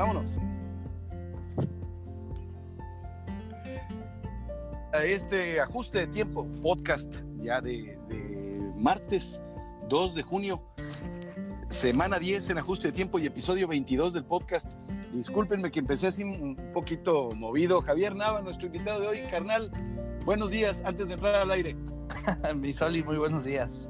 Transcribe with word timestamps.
vámonos. 0.00 0.38
A 4.92 5.04
este 5.04 5.60
ajuste 5.60 5.98
de 5.98 6.06
tiempo, 6.06 6.46
podcast 6.62 7.22
ya 7.38 7.60
de, 7.60 7.98
de 8.08 8.72
martes 8.76 9.42
2 9.88 10.14
de 10.14 10.22
junio, 10.22 10.62
semana 11.68 12.18
10 12.18 12.50
en 12.50 12.58
ajuste 12.58 12.88
de 12.88 12.92
tiempo 12.92 13.18
y 13.18 13.26
episodio 13.26 13.68
22 13.68 14.14
del 14.14 14.24
podcast. 14.24 14.78
Discúlpenme 15.12 15.70
que 15.70 15.80
empecé 15.80 16.06
así 16.06 16.24
un 16.24 16.56
poquito 16.72 17.30
movido. 17.32 17.82
Javier 17.82 18.16
Nava, 18.16 18.40
nuestro 18.40 18.68
invitado 18.68 19.00
de 19.00 19.06
hoy, 19.06 19.18
carnal. 19.30 19.70
Buenos 20.24 20.50
días, 20.50 20.82
antes 20.84 21.08
de 21.08 21.14
entrar 21.14 21.34
al 21.34 21.50
aire. 21.50 21.76
Mi 22.56 22.72
Soli, 22.72 23.02
muy 23.02 23.18
buenos 23.18 23.44
días. 23.44 23.86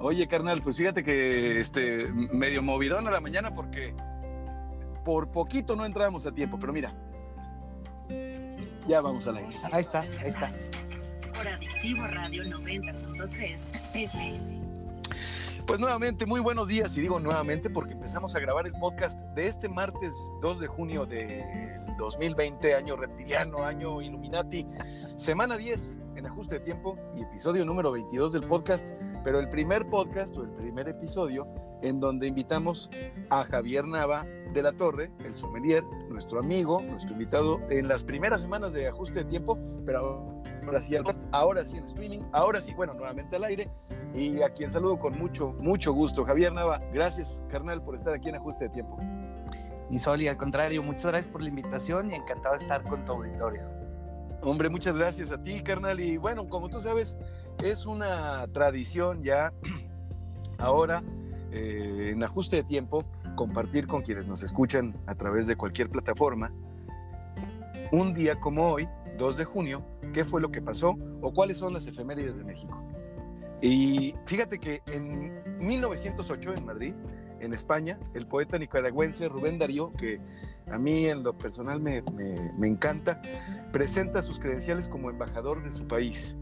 Oye, 0.00 0.26
carnal, 0.26 0.62
pues 0.62 0.76
fíjate 0.76 1.04
que 1.04 1.60
este 1.60 2.12
medio 2.12 2.60
movidón 2.62 3.06
a 3.06 3.10
la 3.10 3.20
mañana 3.20 3.54
porque 3.54 3.94
por 5.06 5.30
poquito 5.30 5.76
no 5.76 5.86
entrábamos 5.86 6.26
a 6.26 6.32
tiempo, 6.32 6.58
pero 6.58 6.72
mira, 6.72 6.92
ya 8.88 9.00
vamos 9.00 9.28
al 9.28 9.36
aire. 9.36 9.56
Ahí 9.70 9.82
está, 9.82 10.00
ahí 10.00 10.30
está. 10.30 10.52
Por 11.32 11.46
Adictivo 11.46 12.08
Radio 12.08 12.42
90.3 12.42 13.80
FM. 13.94 14.66
Pues 15.64 15.78
nuevamente, 15.78 16.26
muy 16.26 16.40
buenos 16.40 16.66
días, 16.66 16.96
y 16.96 17.02
digo 17.02 17.20
nuevamente 17.20 17.70
porque 17.70 17.92
empezamos 17.92 18.34
a 18.34 18.40
grabar 18.40 18.66
el 18.66 18.72
podcast 18.72 19.20
de 19.36 19.46
este 19.46 19.68
martes 19.68 20.12
2 20.42 20.58
de 20.58 20.66
junio 20.66 21.06
de 21.06 21.78
2020, 21.98 22.74
año 22.74 22.96
reptiliano, 22.96 23.64
año 23.64 24.02
Illuminati, 24.02 24.66
semana 25.16 25.56
10 25.56 25.98
ajuste 26.26 26.56
de 26.56 26.60
tiempo 26.60 26.96
y 27.16 27.22
episodio 27.22 27.64
número 27.64 27.92
22 27.92 28.32
del 28.32 28.42
podcast, 28.42 28.88
pero 29.24 29.38
el 29.38 29.48
primer 29.48 29.88
podcast 29.88 30.36
o 30.36 30.42
el 30.42 30.50
primer 30.50 30.88
episodio 30.88 31.46
en 31.82 32.00
donde 32.00 32.26
invitamos 32.26 32.90
a 33.30 33.44
Javier 33.44 33.86
Nava 33.86 34.24
de 34.52 34.62
la 34.62 34.72
Torre, 34.72 35.12
el 35.24 35.34
sommelier, 35.34 35.84
nuestro 36.08 36.40
amigo, 36.40 36.82
nuestro 36.82 37.12
invitado 37.12 37.60
en 37.70 37.88
las 37.88 38.04
primeras 38.04 38.42
semanas 38.42 38.72
de 38.72 38.88
ajuste 38.88 39.20
de 39.20 39.24
tiempo, 39.26 39.58
pero 39.84 40.42
ahora 40.64 40.82
sí, 40.82 40.96
ahora 41.32 41.64
sí 41.64 41.76
en 41.76 41.84
streaming, 41.84 42.20
ahora 42.32 42.60
sí, 42.60 42.72
bueno, 42.74 42.94
nuevamente 42.94 43.36
al 43.36 43.44
aire, 43.44 43.68
y 44.14 44.42
a 44.42 44.50
quien 44.50 44.70
saludo 44.70 44.98
con 44.98 45.18
mucho, 45.18 45.52
mucho 45.58 45.92
gusto. 45.92 46.24
Javier 46.24 46.52
Nava, 46.52 46.80
gracias, 46.92 47.40
carnal, 47.50 47.82
por 47.82 47.94
estar 47.94 48.14
aquí 48.14 48.28
en 48.28 48.36
ajuste 48.36 48.64
de 48.64 48.70
tiempo. 48.70 48.98
Mi 49.90 49.98
Soli, 49.98 50.26
al 50.26 50.36
contrario, 50.36 50.82
muchas 50.82 51.06
gracias 51.06 51.28
por 51.28 51.42
la 51.42 51.48
invitación 51.48 52.10
y 52.10 52.14
encantado 52.14 52.56
de 52.56 52.62
estar 52.62 52.82
con 52.82 53.04
tu 53.04 53.12
auditorio. 53.12 53.75
Hombre, 54.42 54.68
muchas 54.68 54.96
gracias 54.96 55.32
a 55.32 55.42
ti, 55.42 55.62
carnal. 55.62 55.98
Y 56.00 56.16
bueno, 56.16 56.48
como 56.48 56.68
tú 56.68 56.78
sabes, 56.80 57.18
es 57.62 57.86
una 57.86 58.46
tradición 58.48 59.22
ya 59.22 59.52
ahora 60.58 61.02
eh, 61.50 62.10
en 62.12 62.22
ajuste 62.22 62.56
de 62.56 62.64
tiempo 62.64 62.98
compartir 63.34 63.86
con 63.86 64.02
quienes 64.02 64.26
nos 64.26 64.42
escuchan 64.42 64.96
a 65.06 65.14
través 65.14 65.46
de 65.46 65.56
cualquier 65.56 65.90
plataforma 65.90 66.52
un 67.92 68.14
día 68.14 68.40
como 68.40 68.72
hoy, 68.72 68.88
2 69.18 69.36
de 69.36 69.44
junio, 69.44 69.84
qué 70.12 70.24
fue 70.24 70.40
lo 70.40 70.50
que 70.50 70.60
pasó 70.60 70.96
o 71.20 71.32
cuáles 71.32 71.58
son 71.58 71.72
las 71.72 71.86
efemérides 71.86 72.36
de 72.36 72.44
México. 72.44 72.82
Y 73.62 74.14
fíjate 74.26 74.58
que 74.58 74.82
en 74.92 75.42
1908 75.60 76.54
en 76.54 76.64
Madrid, 76.64 76.94
en 77.40 77.52
España, 77.52 77.98
el 78.14 78.26
poeta 78.26 78.58
nicaragüense 78.58 79.28
Rubén 79.28 79.58
Darío, 79.58 79.92
que 79.92 80.20
a 80.70 80.78
mí 80.78 81.06
en 81.06 81.22
lo 81.22 81.36
personal 81.36 81.80
me, 81.80 82.02
me, 82.02 82.52
me 82.58 82.66
encanta, 82.66 83.20
presenta 83.72 84.22
sus 84.22 84.38
credenciales 84.38 84.88
como 84.88 85.10
embajador 85.10 85.62
de 85.62 85.72
su 85.72 85.86
país. 85.86 86.36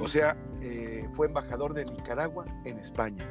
O 0.00 0.08
sea, 0.08 0.36
eh, 0.62 1.06
fue 1.12 1.26
embajador 1.26 1.74
de 1.74 1.84
Nicaragua 1.84 2.44
en 2.64 2.78
España. 2.78 3.24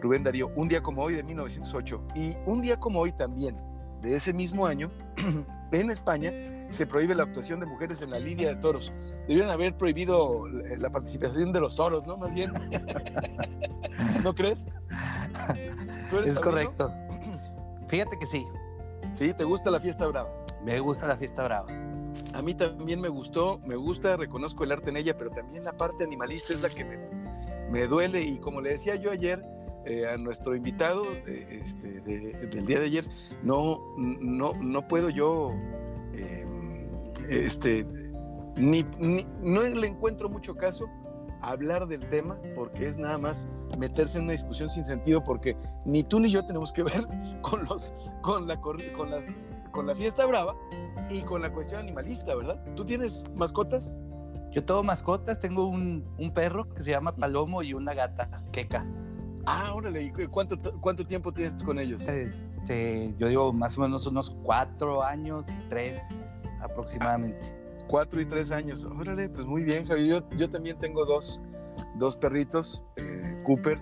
Rubén 0.00 0.24
Darío, 0.24 0.48
un 0.56 0.68
día 0.68 0.82
como 0.82 1.02
hoy 1.02 1.14
de 1.14 1.22
1908. 1.22 2.02
Y 2.14 2.34
un 2.46 2.62
día 2.62 2.78
como 2.78 3.00
hoy 3.00 3.12
también, 3.12 3.56
de 4.00 4.14
ese 4.14 4.32
mismo 4.32 4.66
año, 4.66 4.90
en 5.72 5.90
España, 5.90 6.32
se 6.70 6.86
prohíbe 6.86 7.14
la 7.14 7.24
actuación 7.24 7.60
de 7.60 7.66
mujeres 7.66 8.00
en 8.00 8.10
la 8.10 8.18
lidia 8.18 8.48
de 8.48 8.56
toros. 8.56 8.92
Debieron 9.28 9.50
haber 9.50 9.76
prohibido 9.76 10.44
la 10.48 10.90
participación 10.90 11.52
de 11.52 11.60
los 11.60 11.76
toros, 11.76 12.06
¿no? 12.06 12.16
Más 12.16 12.34
bien. 12.34 12.52
¿No 14.22 14.34
crees? 14.34 14.66
es 16.20 16.38
correcto. 16.38 16.92
Fíjate 17.88 18.18
que 18.18 18.26
sí. 18.26 18.46
Sí, 19.12 19.32
¿te 19.34 19.44
gusta 19.44 19.70
la 19.70 19.80
fiesta 19.80 20.06
brava? 20.06 20.30
Me 20.64 20.80
gusta 20.80 21.06
la 21.06 21.16
fiesta 21.16 21.44
brava. 21.44 21.68
A 22.32 22.42
mí 22.42 22.54
también 22.54 23.00
me 23.00 23.08
gustó, 23.08 23.58
me 23.64 23.76
gusta, 23.76 24.16
reconozco 24.16 24.64
el 24.64 24.72
arte 24.72 24.90
en 24.90 24.96
ella, 24.96 25.16
pero 25.16 25.30
también 25.30 25.64
la 25.64 25.76
parte 25.76 26.04
animalista 26.04 26.52
es 26.52 26.62
la 26.62 26.68
que 26.68 26.84
me, 26.84 26.98
me 27.70 27.86
duele. 27.86 28.22
Y 28.22 28.38
como 28.38 28.60
le 28.60 28.70
decía 28.70 28.96
yo 28.96 29.10
ayer 29.10 29.44
eh, 29.84 30.08
a 30.08 30.16
nuestro 30.16 30.56
invitado 30.56 31.04
eh, 31.26 31.60
este, 31.62 32.00
de, 32.00 32.32
del 32.32 32.66
día 32.66 32.78
de 32.78 32.86
ayer, 32.86 33.04
no, 33.42 33.78
no, 33.96 34.54
no 34.54 34.88
puedo 34.88 35.10
yo, 35.10 35.52
eh, 36.14 36.44
este, 37.28 37.86
ni, 38.56 38.84
ni, 38.98 39.26
no 39.40 39.62
le 39.62 39.86
encuentro 39.86 40.28
mucho 40.28 40.56
caso 40.56 40.88
hablar 41.50 41.86
del 41.86 42.08
tema 42.08 42.38
porque 42.54 42.86
es 42.86 42.98
nada 42.98 43.18
más 43.18 43.48
meterse 43.78 44.18
en 44.18 44.24
una 44.24 44.32
discusión 44.32 44.70
sin 44.70 44.84
sentido 44.84 45.22
porque 45.22 45.56
ni 45.84 46.02
tú 46.02 46.20
ni 46.20 46.30
yo 46.30 46.44
tenemos 46.46 46.72
que 46.72 46.82
ver 46.82 47.06
con 47.42 47.64
los 47.64 47.92
con 48.22 48.46
la 48.46 48.60
con 48.60 48.78
la, 49.10 49.20
con 49.70 49.86
la 49.86 49.94
fiesta 49.94 50.26
brava 50.26 50.54
y 51.10 51.22
con 51.22 51.42
la 51.42 51.52
cuestión 51.52 51.80
animalista, 51.80 52.34
¿verdad? 52.34 52.62
¿Tú 52.74 52.84
tienes 52.84 53.24
mascotas? 53.34 53.96
Yo 54.50 54.64
tengo 54.64 54.82
mascotas, 54.82 55.40
tengo 55.40 55.66
un, 55.66 56.04
un 56.16 56.32
perro 56.32 56.72
que 56.72 56.82
se 56.82 56.92
llama 56.92 57.14
Palomo 57.14 57.62
y 57.62 57.74
una 57.74 57.92
gata, 57.92 58.30
Queca. 58.52 58.86
Ah, 59.46 59.72
órale, 59.74 60.02
¿y 60.02 60.10
cuánto, 60.28 60.56
cuánto 60.80 61.06
tiempo 61.06 61.32
tienes 61.32 61.62
con 61.62 61.78
ellos? 61.78 62.08
Este, 62.08 63.14
yo 63.18 63.28
digo 63.28 63.52
más 63.52 63.76
o 63.76 63.82
menos 63.82 64.06
unos 64.06 64.30
cuatro 64.30 65.02
años 65.02 65.50
y 65.50 65.68
tres 65.68 66.40
aproximadamente. 66.62 67.40
Ah 67.42 67.63
cuatro 67.88 68.20
y 68.20 68.26
tres 68.26 68.50
años. 68.50 68.84
Órale, 68.84 69.28
pues 69.28 69.46
muy 69.46 69.62
bien, 69.62 69.86
Javi. 69.86 70.08
Yo, 70.08 70.28
yo 70.30 70.50
también 70.50 70.78
tengo 70.78 71.04
dos, 71.04 71.40
dos 71.96 72.16
perritos, 72.16 72.84
eh, 72.96 73.42
Cooper 73.44 73.78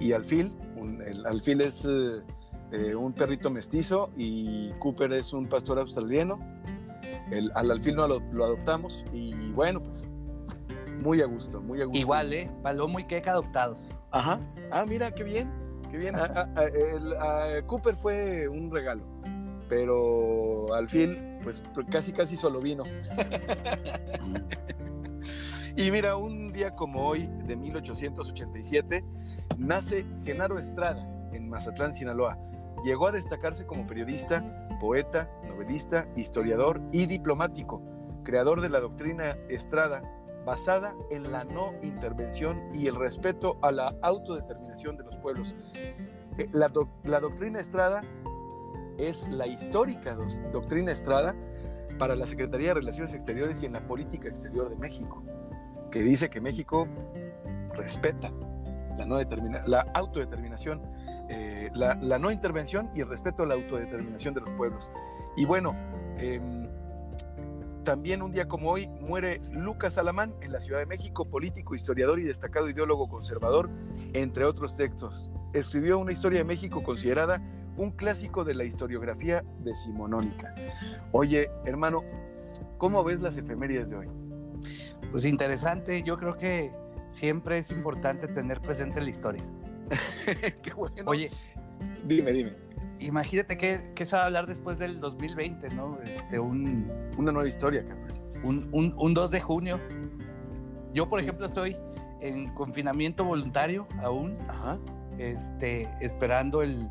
y 0.00 0.12
Alfil. 0.12 0.50
Un, 0.76 1.02
el 1.02 1.26
Alfil 1.26 1.60
es 1.60 1.84
eh, 1.84 2.22
eh, 2.72 2.94
un 2.94 3.12
perrito 3.12 3.50
mestizo 3.50 4.10
y 4.16 4.70
Cooper 4.78 5.12
es 5.12 5.32
un 5.32 5.48
pastor 5.48 5.78
australiano. 5.78 6.38
El, 7.30 7.50
al 7.54 7.70
Alfil 7.70 7.94
no 7.94 8.06
lo, 8.08 8.20
lo, 8.32 8.44
adoptamos 8.44 9.04
y 9.12 9.50
bueno, 9.52 9.82
pues 9.82 10.08
muy 11.02 11.20
a 11.20 11.26
gusto, 11.26 11.60
muy 11.60 11.80
a 11.80 11.84
gusto. 11.84 11.98
Igual, 11.98 12.32
¿eh? 12.32 12.50
Palomo 12.62 12.98
y 13.00 13.04
Queca 13.04 13.32
adoptados. 13.32 13.90
Ajá. 14.10 14.40
Ah, 14.70 14.84
mira, 14.86 15.12
qué 15.12 15.24
bien, 15.24 15.50
qué 15.90 15.96
bien. 15.96 16.14
a, 16.14 16.50
a, 16.54 16.64
el, 16.64 17.14
a 17.14 17.66
Cooper 17.66 17.96
fue 17.96 18.48
un 18.48 18.70
regalo 18.70 19.02
pero 19.72 20.74
al 20.74 20.86
fin, 20.86 21.31
pues 21.42 21.62
casi 21.90 22.12
casi 22.12 22.36
solo 22.36 22.60
vino. 22.60 22.84
y 25.76 25.90
mira, 25.90 26.16
un 26.16 26.52
día 26.52 26.74
como 26.74 27.06
hoy, 27.06 27.28
de 27.46 27.56
1887, 27.56 29.04
nace 29.58 30.06
Genaro 30.24 30.58
Estrada 30.58 31.06
en 31.32 31.48
Mazatlán, 31.48 31.94
Sinaloa. 31.94 32.38
Llegó 32.84 33.08
a 33.08 33.12
destacarse 33.12 33.66
como 33.66 33.86
periodista, 33.86 34.68
poeta, 34.80 35.30
novelista, 35.46 36.08
historiador 36.16 36.80
y 36.92 37.06
diplomático, 37.06 37.82
creador 38.24 38.60
de 38.60 38.68
la 38.68 38.80
doctrina 38.80 39.36
Estrada, 39.48 40.02
basada 40.44 40.94
en 41.10 41.30
la 41.30 41.44
no 41.44 41.72
intervención 41.82 42.60
y 42.74 42.88
el 42.88 42.96
respeto 42.96 43.58
a 43.62 43.70
la 43.70 43.94
autodeterminación 44.02 44.96
de 44.96 45.04
los 45.04 45.16
pueblos. 45.16 45.54
La, 46.52 46.68
do 46.68 46.88
la 47.04 47.20
doctrina 47.20 47.60
Estrada 47.60 48.02
es 48.98 49.28
la 49.28 49.46
histórica 49.46 50.16
doctrina 50.52 50.92
Estrada 50.92 51.34
para 51.98 52.16
la 52.16 52.26
Secretaría 52.26 52.68
de 52.68 52.74
Relaciones 52.74 53.14
Exteriores 53.14 53.62
y 53.62 53.66
en 53.66 53.74
la 53.74 53.86
política 53.86 54.28
exterior 54.28 54.68
de 54.70 54.76
México, 54.76 55.22
que 55.90 56.02
dice 56.02 56.30
que 56.30 56.40
México 56.40 56.88
respeta 57.74 58.32
la, 58.96 59.06
no 59.06 59.16
determina, 59.16 59.62
la 59.66 59.80
autodeterminación, 59.94 60.82
eh, 61.28 61.70
la, 61.74 61.94
no 62.18 62.30
intervención 62.30 62.90
y 62.94 63.00
el 63.00 63.08
respeto 63.08 63.42
a 63.42 63.46
la 63.46 63.54
autodeterminación 63.54 64.34
de 64.34 64.40
los 64.40 64.50
pueblos. 64.50 64.90
Y 65.36 65.44
bueno, 65.44 65.74
eh, 66.18 66.40
también 67.84 68.22
un 68.22 68.30
día 68.30 68.46
como 68.46 68.70
hoy 68.70 68.88
muere 68.88 69.40
Lucas 69.50 69.98
Alamán 69.98 70.34
en 70.40 70.52
la 70.52 70.60
Ciudad 70.60 70.78
de 70.78 70.86
México, 70.86 71.24
político, 71.24 71.74
historiador 71.74 72.20
y 72.20 72.24
destacado 72.24 72.68
ideólogo 72.68 73.08
conservador, 73.08 73.70
entre 74.12 74.44
otros 74.44 74.76
textos. 74.76 75.30
Escribió 75.52 75.98
una 75.98 76.12
historia 76.12 76.38
de 76.38 76.44
México 76.44 76.82
considerada 76.82 77.42
un 77.76 77.90
clásico 77.92 78.44
de 78.44 78.54
la 78.54 78.64
historiografía 78.64 79.44
decimonónica. 79.60 80.54
Oye, 81.12 81.50
hermano, 81.64 82.02
¿cómo 82.78 83.02
ves 83.04 83.20
las 83.20 83.36
efemérides 83.36 83.90
de 83.90 83.96
hoy? 83.96 84.08
Pues 85.10 85.24
interesante, 85.24 86.02
yo 86.02 86.16
creo 86.16 86.36
que 86.36 86.72
siempre 87.08 87.58
es 87.58 87.70
importante 87.70 88.28
tener 88.28 88.60
presente 88.60 89.00
la 89.00 89.10
historia. 89.10 89.44
Qué 90.62 90.72
bueno. 90.72 90.96
Oye, 91.06 91.30
dime, 92.06 92.32
dime. 92.32 92.52
Imagínate 93.00 93.56
que, 93.58 93.92
que 93.94 94.06
se 94.06 94.14
va 94.14 94.22
a 94.22 94.26
hablar 94.26 94.46
después 94.46 94.78
del 94.78 95.00
2020, 95.00 95.70
¿no? 95.70 95.98
Este, 96.02 96.38
un, 96.38 96.90
Una 97.18 97.32
nueva 97.32 97.48
historia, 97.48 97.84
carnal. 97.84 98.12
Un, 98.44 98.68
un, 98.72 98.94
un 98.96 99.14
2 99.14 99.30
de 99.30 99.40
junio. 99.40 99.80
Yo, 100.94 101.08
por 101.08 101.18
sí. 101.18 101.24
ejemplo, 101.24 101.46
estoy 101.46 101.76
en 102.20 102.54
confinamiento 102.54 103.24
voluntario 103.24 103.88
aún, 104.02 104.34
Ajá. 104.48 104.78
este, 105.18 105.88
esperando 106.00 106.62
el, 106.62 106.88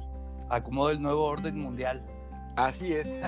acomodo 0.52 0.90
del 0.90 1.02
nuevo 1.02 1.24
orden 1.24 1.58
mundial. 1.58 2.04
Así 2.56 2.94
es. 2.94 3.20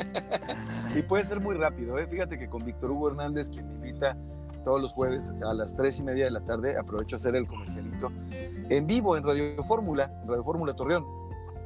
y 0.94 1.02
puede 1.02 1.24
ser 1.24 1.40
muy 1.40 1.56
rápido. 1.56 1.98
¿eh? 1.98 2.06
Fíjate 2.06 2.38
que 2.38 2.48
con 2.48 2.64
Víctor 2.64 2.90
Hugo 2.90 3.10
Hernández, 3.10 3.50
quien 3.50 3.66
me 3.66 3.74
invita 3.74 4.16
todos 4.64 4.80
los 4.80 4.92
jueves 4.92 5.32
a 5.46 5.54
las 5.54 5.74
tres 5.74 5.98
y 5.98 6.02
media 6.02 6.26
de 6.26 6.30
la 6.30 6.40
tarde, 6.40 6.76
aprovecho 6.78 7.16
a 7.16 7.18
hacer 7.18 7.34
el 7.34 7.46
comercialito 7.46 8.10
en 8.70 8.86
vivo 8.86 9.16
en 9.16 9.24
Radio 9.24 9.62
Fórmula, 9.64 10.10
Radio 10.26 10.44
Fórmula 10.44 10.72
Torreón, 10.74 11.04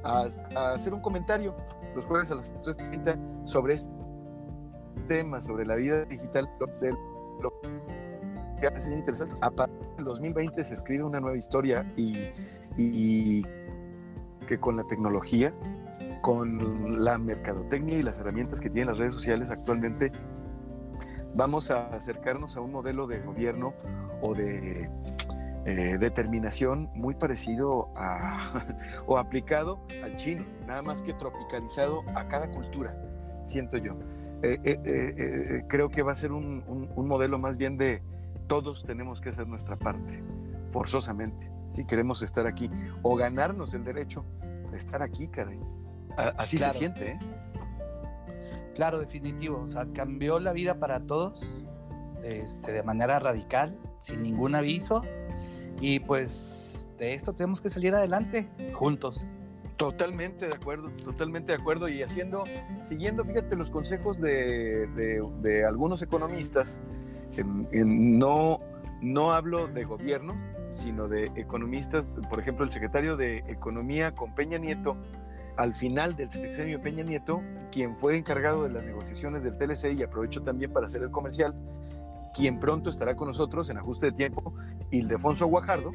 a, 0.05 0.29
hacer 0.73 0.95
un 0.95 1.01
comentario 1.01 1.55
los 1.95 2.07
jueves 2.07 2.31
a 2.31 2.37
las 2.37 2.53
3.30 2.53 3.47
sobre 3.47 3.75
este 3.75 3.91
tema, 5.09 5.41
sobre 5.41 5.67
la 5.67 5.75
vida 5.75 6.05
digital 6.05 6.49
de 6.81 6.91
lo 7.41 7.61
que 7.61 8.69
parece 8.69 8.89
bien 8.89 9.01
interesante. 9.01 9.35
A 9.41 9.51
partir 9.51 9.77
del 9.97 10.05
2020 10.05 10.63
se 10.63 10.75
escribe 10.75 11.05
una 11.05 11.19
nueva 11.21 11.37
historia 11.37 11.91
y 11.97 13.43
que 14.49 14.59
con 14.59 14.77
la 14.77 14.85
tecnología, 14.85 15.53
con 16.23 17.05
la 17.05 17.19
mercadotecnia 17.19 17.99
y 17.99 18.03
las 18.03 18.19
herramientas 18.19 18.61
que 18.61 18.71
tienen 18.71 18.89
las 18.89 18.99
redes 18.99 19.13
sociales 19.13 19.51
actualmente, 19.51 20.11
vamos 21.35 21.71
a 21.71 21.89
acercarnos 21.95 22.57
a 22.57 22.61
un 22.61 22.73
modelo 22.73 23.07
de 23.07 23.21
gobierno 23.21 23.75
o 24.23 24.35
de 24.35 24.91
eh, 25.67 25.99
determinación 26.01 26.89
muy 26.95 27.15
parecido 27.15 27.91
a, 27.95 28.65
o 29.07 29.19
aplicado 29.19 29.81
al 30.03 30.17
chino, 30.17 30.45
nada 30.67 30.83
más 30.83 31.03
que 31.03 31.13
tropicalizado 31.13 32.03
a 32.15 32.27
cada 32.27 32.51
cultura, 32.51 32.97
siento 33.45 33.77
yo. 33.77 33.95
Eh, 34.43 34.59
eh, 34.65 35.65
creo 35.69 35.91
que 35.91 36.03
va 36.03 36.13
a 36.13 36.15
ser 36.15 36.33
un, 36.33 36.65
modelo 36.97 37.39
más 37.39 37.59
bien 37.59 37.77
de 37.77 38.03
todos 38.47 38.85
tenemos 38.85 39.21
que 39.21 39.29
hacer 39.29 39.47
nuestra 39.47 39.77
parte, 39.77 40.23
forzosamente, 40.71 41.51
si 41.71 41.85
queremos 41.85 42.23
estar 42.23 42.47
aquí, 42.47 42.71
o 43.03 43.17
ganarnos 43.17 43.75
el 43.75 43.85
derecho 43.85 44.25
de 44.71 44.77
estar 44.77 45.03
aquí, 45.03 45.29
caray. 45.29 45.61
Así 46.37 46.57
claro. 46.57 46.73
se 46.73 46.79
siente, 46.79 47.11
¿eh? 47.13 47.19
Claro, 48.75 49.01
definitivo. 49.01 49.61
O 49.61 49.67
sea, 49.67 49.87
cambió 49.93 50.39
la 50.39 50.53
vida 50.53 50.79
para 50.79 51.01
todos 51.01 51.65
este, 52.23 52.73
de 52.73 52.83
manera 52.83 53.19
radical, 53.19 53.77
sin 53.99 54.23
ningún 54.23 54.55
aviso. 54.55 55.03
Y 55.81 56.01
pues 56.01 56.89
de 56.99 57.15
esto 57.15 57.35
tenemos 57.35 57.61
que 57.61 57.71
salir 57.71 57.95
adelante 57.95 58.49
juntos. 58.75 59.27
Totalmente 59.77 60.49
de 60.49 60.55
acuerdo, 60.55 60.91
totalmente 61.05 61.53
de 61.53 61.59
acuerdo. 61.59 61.89
Y 61.89 62.03
haciendo, 62.03 62.45
siguiendo, 62.83 63.25
fíjate, 63.25 63.57
los 63.57 63.71
consejos 63.71 64.21
de, 64.21 64.89
de, 64.89 65.25
de 65.41 65.65
algunos 65.65 66.03
economistas, 66.03 66.81
en, 67.37 67.69
en, 67.73 68.19
no, 68.19 68.61
no 69.01 69.33
hablo 69.33 69.69
de 69.69 69.85
gobierno, 69.85 70.35
sino 70.71 71.09
de 71.09 71.33
economistas, 71.37 72.19
por 72.29 72.41
ejemplo, 72.41 72.65
el 72.65 72.71
secretario 72.71 73.17
de 73.17 73.39
Economía 73.49 74.15
con 74.15 74.35
Peña 74.35 74.59
Nieto, 74.59 74.97
al 75.57 75.75
final 75.75 76.15
del 76.15 76.31
sexenio 76.31 76.81
Peña 76.81 77.05
Nieto, 77.05 77.43
quien 77.73 77.97
fue 77.97 78.17
encargado 78.17 78.63
de 78.63 78.71
las 78.71 78.85
negociaciones 78.85 79.45
del 79.45 79.57
TLC, 79.57 79.93
y 79.93 80.03
aprovecho 80.03 80.43
también 80.43 80.73
para 80.73 80.87
hacer 80.87 81.03
el 81.03 81.11
comercial, 81.11 81.55
quien 82.35 82.61
pronto 82.61 82.91
estará 82.91 83.17
con 83.17 83.29
nosotros 83.29 83.69
en 83.71 83.79
ajuste 83.79 84.07
de 84.07 84.13
tiempo, 84.13 84.55
Ildefonso 84.91 85.47
Guajardo, 85.47 85.93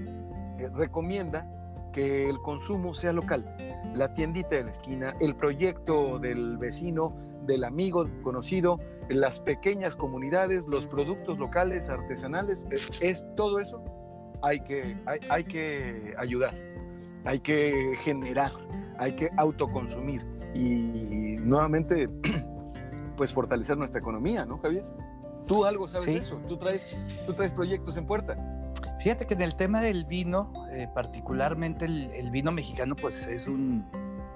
eh, 0.59 0.69
recomienda 0.73 1.49
que 1.93 2.27
el 2.27 2.39
consumo 2.39 2.95
sea 2.95 3.13
local, 3.13 3.55
la 3.93 4.15
tiendita 4.15 4.55
de 4.55 4.63
la 4.63 4.71
esquina, 4.71 5.15
el 5.21 5.35
proyecto 5.35 6.17
del 6.17 6.57
vecino, 6.57 7.15
del 7.45 7.63
amigo 7.63 8.09
conocido, 8.23 8.79
las 9.09 9.39
pequeñas 9.39 9.95
comunidades, 9.95 10.67
los 10.67 10.87
productos 10.87 11.37
locales, 11.37 11.89
artesanales, 11.89 12.65
es, 12.71 13.01
es 13.01 13.27
todo 13.35 13.59
eso 13.59 13.83
hay 14.43 14.59
que, 14.59 14.95
hay, 15.07 15.19
hay 15.29 15.43
que 15.43 16.13
ayudar, 16.17 16.55
hay 17.25 17.39
que 17.39 17.95
generar 18.03 18.51
hay 18.97 19.13
que 19.15 19.29
autoconsumir 19.37 20.25
y 20.53 21.37
nuevamente, 21.39 22.07
pues 23.17 23.33
fortalecer 23.33 23.77
nuestra 23.77 23.99
economía, 23.99 24.45
¿no, 24.45 24.59
Javier? 24.59 24.85
Tú 25.47 25.65
algo 25.65 25.87
sabes 25.87 26.05
sí. 26.05 26.13
de 26.13 26.19
eso, 26.19 26.37
tú 26.47 26.57
traes, 26.57 26.95
tú 27.25 27.33
traes 27.33 27.51
proyectos 27.51 27.97
en 27.97 28.05
puerta. 28.05 28.37
Fíjate 29.01 29.25
que 29.25 29.33
en 29.33 29.41
el 29.41 29.55
tema 29.55 29.81
del 29.81 30.05
vino, 30.05 30.53
eh, 30.71 30.87
particularmente 30.93 31.85
el, 31.85 32.11
el, 32.11 32.31
vino 32.31 32.51
mexicano, 32.51 32.95
pues 32.95 33.27
es 33.27 33.47
un 33.47 33.85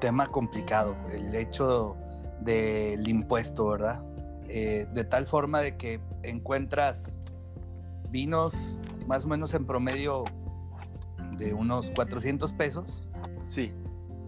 tema 0.02 0.26
complicado, 0.26 0.96
el 1.14 1.34
hecho 1.34 1.96
del 2.42 3.08
impuesto, 3.08 3.68
¿verdad? 3.68 4.04
Eh, 4.50 4.88
de 4.94 5.04
tal 5.06 5.28
forma 5.28 5.62
de 5.62 5.78
que 5.78 6.02
encuentras 6.24 7.20
vinos 8.10 8.78
más 9.08 9.26
o 9.26 9.30
menos 9.30 9.54
en 9.54 9.66
promedio 9.66 10.24
de 11.38 11.54
unos 11.54 11.92
400 11.92 12.54
pesos. 12.54 13.08
Sí 13.48 13.72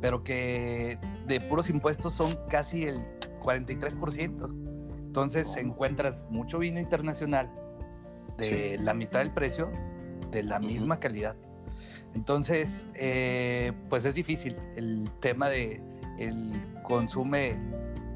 pero 0.02 0.24
que 0.24 0.98
de 1.28 1.42
puros 1.42 1.70
impuestos 1.70 2.14
son 2.14 2.38
casi 2.50 2.84
el 2.84 3.00
43%. 3.42 5.00
Entonces 5.06 5.54
oh. 5.56 5.60
encuentras 5.60 6.26
mucho 6.30 6.60
vino 6.60 6.80
internacional 6.80 7.52
de 8.38 8.78
sí. 8.78 8.84
la 8.84 8.94
mitad 8.94 9.20
del 9.20 9.32
precio, 9.32 9.70
de 10.32 10.44
la 10.44 10.60
misma 10.60 10.96
uh 10.96 10.98
-huh. 10.98 11.02
calidad. 11.02 11.36
Entonces, 12.16 12.88
eh, 12.96 13.74
pues 13.90 14.06
es 14.06 14.16
difícil 14.16 14.56
el 14.76 15.12
tema 15.20 15.50
de 15.50 15.82
el 16.18 16.54
consume 16.84 17.58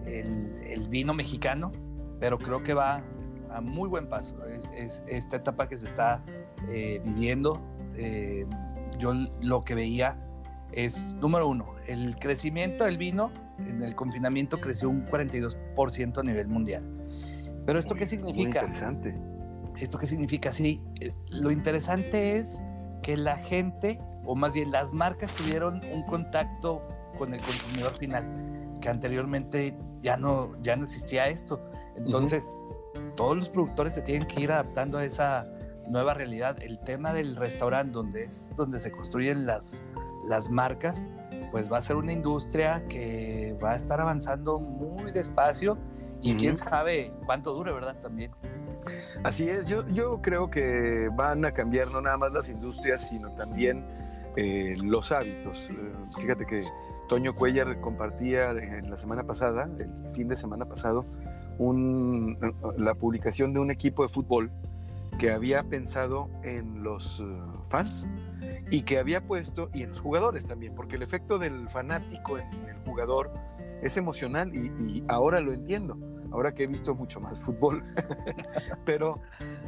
el, 0.05 0.57
el, 0.65 0.89
vino 0.89 1.13
mexicano, 1.13 1.71
pero 2.19 2.37
creo 2.37 2.63
que 2.63 2.73
va 2.73 3.03
a 3.51 3.61
muy 3.61 3.87
buen 3.87 4.09
paso. 4.09 4.45
Es, 4.47 4.69
es 4.75 5.03
esta 5.07 5.37
etapa 5.37 5.69
que 5.69 5.77
se 5.77 5.85
está 5.85 6.23
eh, 6.69 7.01
viviendo. 7.03 7.61
Eh, 7.95 8.45
yo 8.97 9.13
lo 9.41 9.61
que 9.61 9.75
veía 9.75 10.17
es, 10.71 11.07
número 11.13 11.47
uno, 11.47 11.75
el 11.87 12.17
crecimiento 12.17 12.85
del 12.85 12.97
vino 12.97 13.31
en 13.59 13.83
el 13.83 13.95
confinamiento 13.95 14.59
creció 14.59 14.89
un 14.89 15.05
42% 15.05 16.17
a 16.17 16.23
nivel 16.23 16.47
mundial. 16.47 16.83
Pero 17.65 17.79
¿esto 17.79 17.93
muy, 17.93 17.99
qué 17.99 18.07
significa? 18.07 18.41
Muy 18.41 18.45
interesante. 18.45 19.15
¿Esto 19.79 19.97
qué 19.97 20.07
significa? 20.07 20.51
Sí, 20.51 20.81
eh, 20.99 21.13
lo 21.29 21.51
interesante 21.51 22.35
es 22.35 22.61
que 23.01 23.17
la 23.17 23.37
gente, 23.37 23.99
o 24.25 24.35
más 24.35 24.53
bien 24.53 24.71
las 24.71 24.91
marcas, 24.91 25.31
tuvieron 25.33 25.81
un 25.93 26.03
contacto 26.03 26.81
con 27.17 27.33
el 27.33 27.41
consumidor 27.41 27.93
final, 27.95 28.71
que 28.81 28.89
anteriormente 28.89 29.77
ya 30.01 30.17
no, 30.17 30.59
ya 30.61 30.75
no 30.75 30.85
existía 30.85 31.27
esto. 31.27 31.61
Entonces, 31.95 32.51
uh 32.59 32.99
-huh. 32.99 33.15
todos 33.15 33.37
los 33.37 33.49
productores 33.49 33.93
se 33.93 34.01
tienen 34.01 34.27
que 34.27 34.41
ir 34.41 34.51
adaptando 34.51 34.97
a 34.97 35.05
esa 35.05 35.45
nueva 35.87 36.13
realidad. 36.13 36.57
El 36.61 36.79
tema 36.79 37.13
del 37.13 37.35
restaurante, 37.35 37.91
donde 37.93 38.23
es 38.25 38.51
donde 38.55 38.79
se 38.79 38.91
construyen 38.91 39.45
las, 39.45 39.83
las 40.27 40.49
marcas, 40.49 41.07
pues 41.51 41.71
va 41.71 41.77
a 41.77 41.81
ser 41.81 41.95
una 41.95 42.11
industria 42.11 42.83
que 42.87 43.55
va 43.63 43.71
a 43.71 43.75
estar 43.75 44.01
avanzando 44.01 44.59
muy 44.59 45.11
despacio 45.11 45.77
y 46.21 46.31
uh 46.31 46.35
-huh. 46.35 46.39
quién 46.39 46.57
sabe 46.57 47.11
cuánto 47.25 47.53
dure, 47.53 47.71
¿verdad? 47.71 47.95
También. 48.01 48.31
Así 49.23 49.47
es, 49.47 49.65
yo, 49.65 49.87
yo 49.87 50.21
creo 50.21 50.49
que 50.49 51.09
van 51.13 51.45
a 51.45 51.51
cambiar 51.51 51.91
no 51.91 52.01
nada 52.01 52.17
más 52.17 52.31
las 52.31 52.49
industrias, 52.49 53.07
sino 53.07 53.31
también 53.35 53.85
eh, 54.35 54.75
los 54.83 55.11
hábitos. 55.11 55.69
Eh, 55.69 55.75
fíjate 56.19 56.45
que 56.45 56.63
Toño 57.07 57.35
Cuellar 57.35 57.79
compartía 57.79 58.51
en 58.51 58.89
la 58.89 58.97
semana 58.97 59.23
pasada, 59.23 59.69
el 59.79 60.09
fin 60.09 60.27
de 60.27 60.35
semana 60.35 60.65
pasado, 60.65 61.05
un, 61.59 62.37
la 62.77 62.95
publicación 62.95 63.53
de 63.53 63.59
un 63.59 63.71
equipo 63.71 64.03
de 64.03 64.09
fútbol 64.09 64.51
que 65.17 65.31
había 65.31 65.63
pensado 65.63 66.29
en 66.43 66.83
los 66.83 67.19
uh, 67.19 67.63
fans 67.69 68.07
y 68.71 68.81
que 68.81 68.97
había 68.97 69.25
puesto, 69.25 69.69
y 69.73 69.83
en 69.83 69.89
los 69.89 70.01
jugadores 70.01 70.45
también, 70.45 70.73
porque 70.75 70.95
el 70.95 71.03
efecto 71.03 71.37
del 71.37 71.69
fanático 71.69 72.37
en 72.37 72.47
el 72.67 72.77
jugador 72.85 73.31
es 73.81 73.97
emocional 73.97 74.51
y, 74.55 75.03
ahora 75.07 75.41
lo 75.41 75.53
entiendo, 75.53 75.97
ahora 76.31 76.53
que 76.53 76.63
he 76.63 76.67
visto 76.67 76.95
mucho 76.95 77.19
más 77.19 77.39
fútbol, 77.39 77.83
pero 78.85 79.21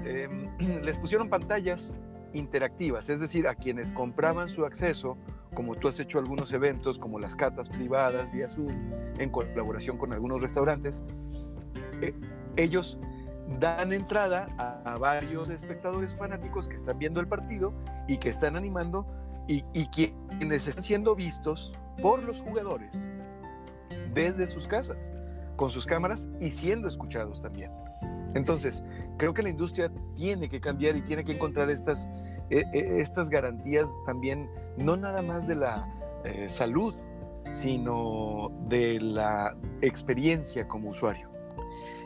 eh, 0.05 0.27
les 0.83 0.97
pusieron 0.97 1.29
pantallas 1.29 1.93
interactivas, 2.33 3.09
es 3.09 3.21
decir, 3.21 3.47
a 3.47 3.55
quienes 3.55 3.93
compraban 3.93 4.49
su 4.49 4.65
acceso, 4.65 5.17
como 5.53 5.75
tú 5.75 5.87
has 5.87 5.99
hecho 5.99 6.19
algunos 6.19 6.51
eventos, 6.53 6.99
como 6.99 7.19
las 7.19 7.35
catas 7.35 7.69
privadas 7.69 8.31
vía 8.31 8.49
Zoom, 8.49 8.73
en 9.19 9.29
colaboración 9.29 9.97
con 9.97 10.11
algunos 10.13 10.41
restaurantes, 10.41 11.03
eh, 12.01 12.13
ellos 12.57 12.99
dan 13.59 13.93
entrada 13.93 14.47
a, 14.57 14.97
varios 14.97 15.49
espectadores 15.49 16.15
fanáticos 16.15 16.67
que 16.67 16.75
están 16.75 16.97
viendo 16.97 17.19
el 17.19 17.27
partido 17.27 17.73
y 18.07 18.17
que 18.17 18.29
están 18.29 18.55
animando 18.55 19.05
y, 19.47 19.61
quienes 19.87 20.67
están 20.67 20.83
siendo 20.83 21.15
vistos 21.15 21.73
por 22.01 22.23
los 22.23 22.41
jugadores 22.41 23.07
desde 24.13 24.47
sus 24.47 24.67
casas, 24.67 25.13
con 25.55 25.69
sus 25.69 25.85
cámaras 25.85 26.27
y 26.39 26.51
siendo 26.51 26.87
escuchados 26.87 27.41
también. 27.41 27.71
Entonces, 28.33 28.83
creo 29.17 29.33
que 29.33 29.43
la 29.43 29.49
industria 29.49 29.91
tiene 30.15 30.49
que 30.49 30.59
cambiar 30.59 30.97
y 30.97 31.01
tiene 31.01 31.23
que 31.23 31.33
encontrar 31.33 31.69
estas, 31.69 32.09
eh, 32.49 32.65
estas 32.73 33.29
garantías 33.29 33.87
también, 34.05 34.49
no 34.77 34.97
nada 34.97 35.21
más 35.21 35.47
de 35.47 35.55
la 35.55 35.87
eh, 36.25 36.49
salud, 36.49 36.93
sino 37.51 38.51
de 38.67 38.99
la 38.99 39.55
experiencia 39.81 40.67
como 40.67 40.89
usuario. 40.89 41.34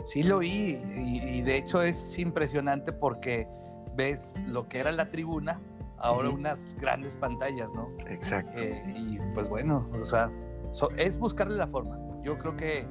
Sí 0.10 0.24
lo 0.24 0.40
vi 0.40 0.82
y, 0.96 1.22
y, 1.24 1.42
de 1.44 1.56
hecho 1.56 1.84
es 1.84 2.18
impresionante 2.18 2.92
porque 2.92 3.48
ves 3.96 4.42
lo 4.48 4.68
que 4.68 4.80
era 4.80 4.92
la 4.92 5.12
tribuna, 5.12 5.62
ahora 6.00 6.30
uh 6.30 6.32
-huh. 6.32 6.36
unas 6.36 6.76
grandes 6.82 7.16
pantallas, 7.16 7.72
¿no? 7.76 7.90
Exacto. 8.08 8.58
Eh, 8.58 8.82
y 8.98 9.20
pues 9.36 9.50
bueno, 9.50 9.88
o 9.94 10.04
sea, 10.04 10.32
so, 10.72 10.90
es 10.98 11.20
buscarle 11.20 11.56
la 11.58 11.68
forma. 11.68 12.00
Yo 12.24 12.40
creo 12.40 12.58
que 12.58 12.88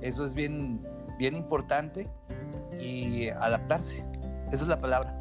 eso 0.00 0.24
es 0.24 0.34
bien, 0.34 0.84
bien 1.20 1.36
importante 1.36 2.08
y 2.80 3.28
adaptarse. 3.28 4.04
Esa 4.48 4.64
es 4.64 4.66
la 4.66 4.80
palabra. 4.80 5.16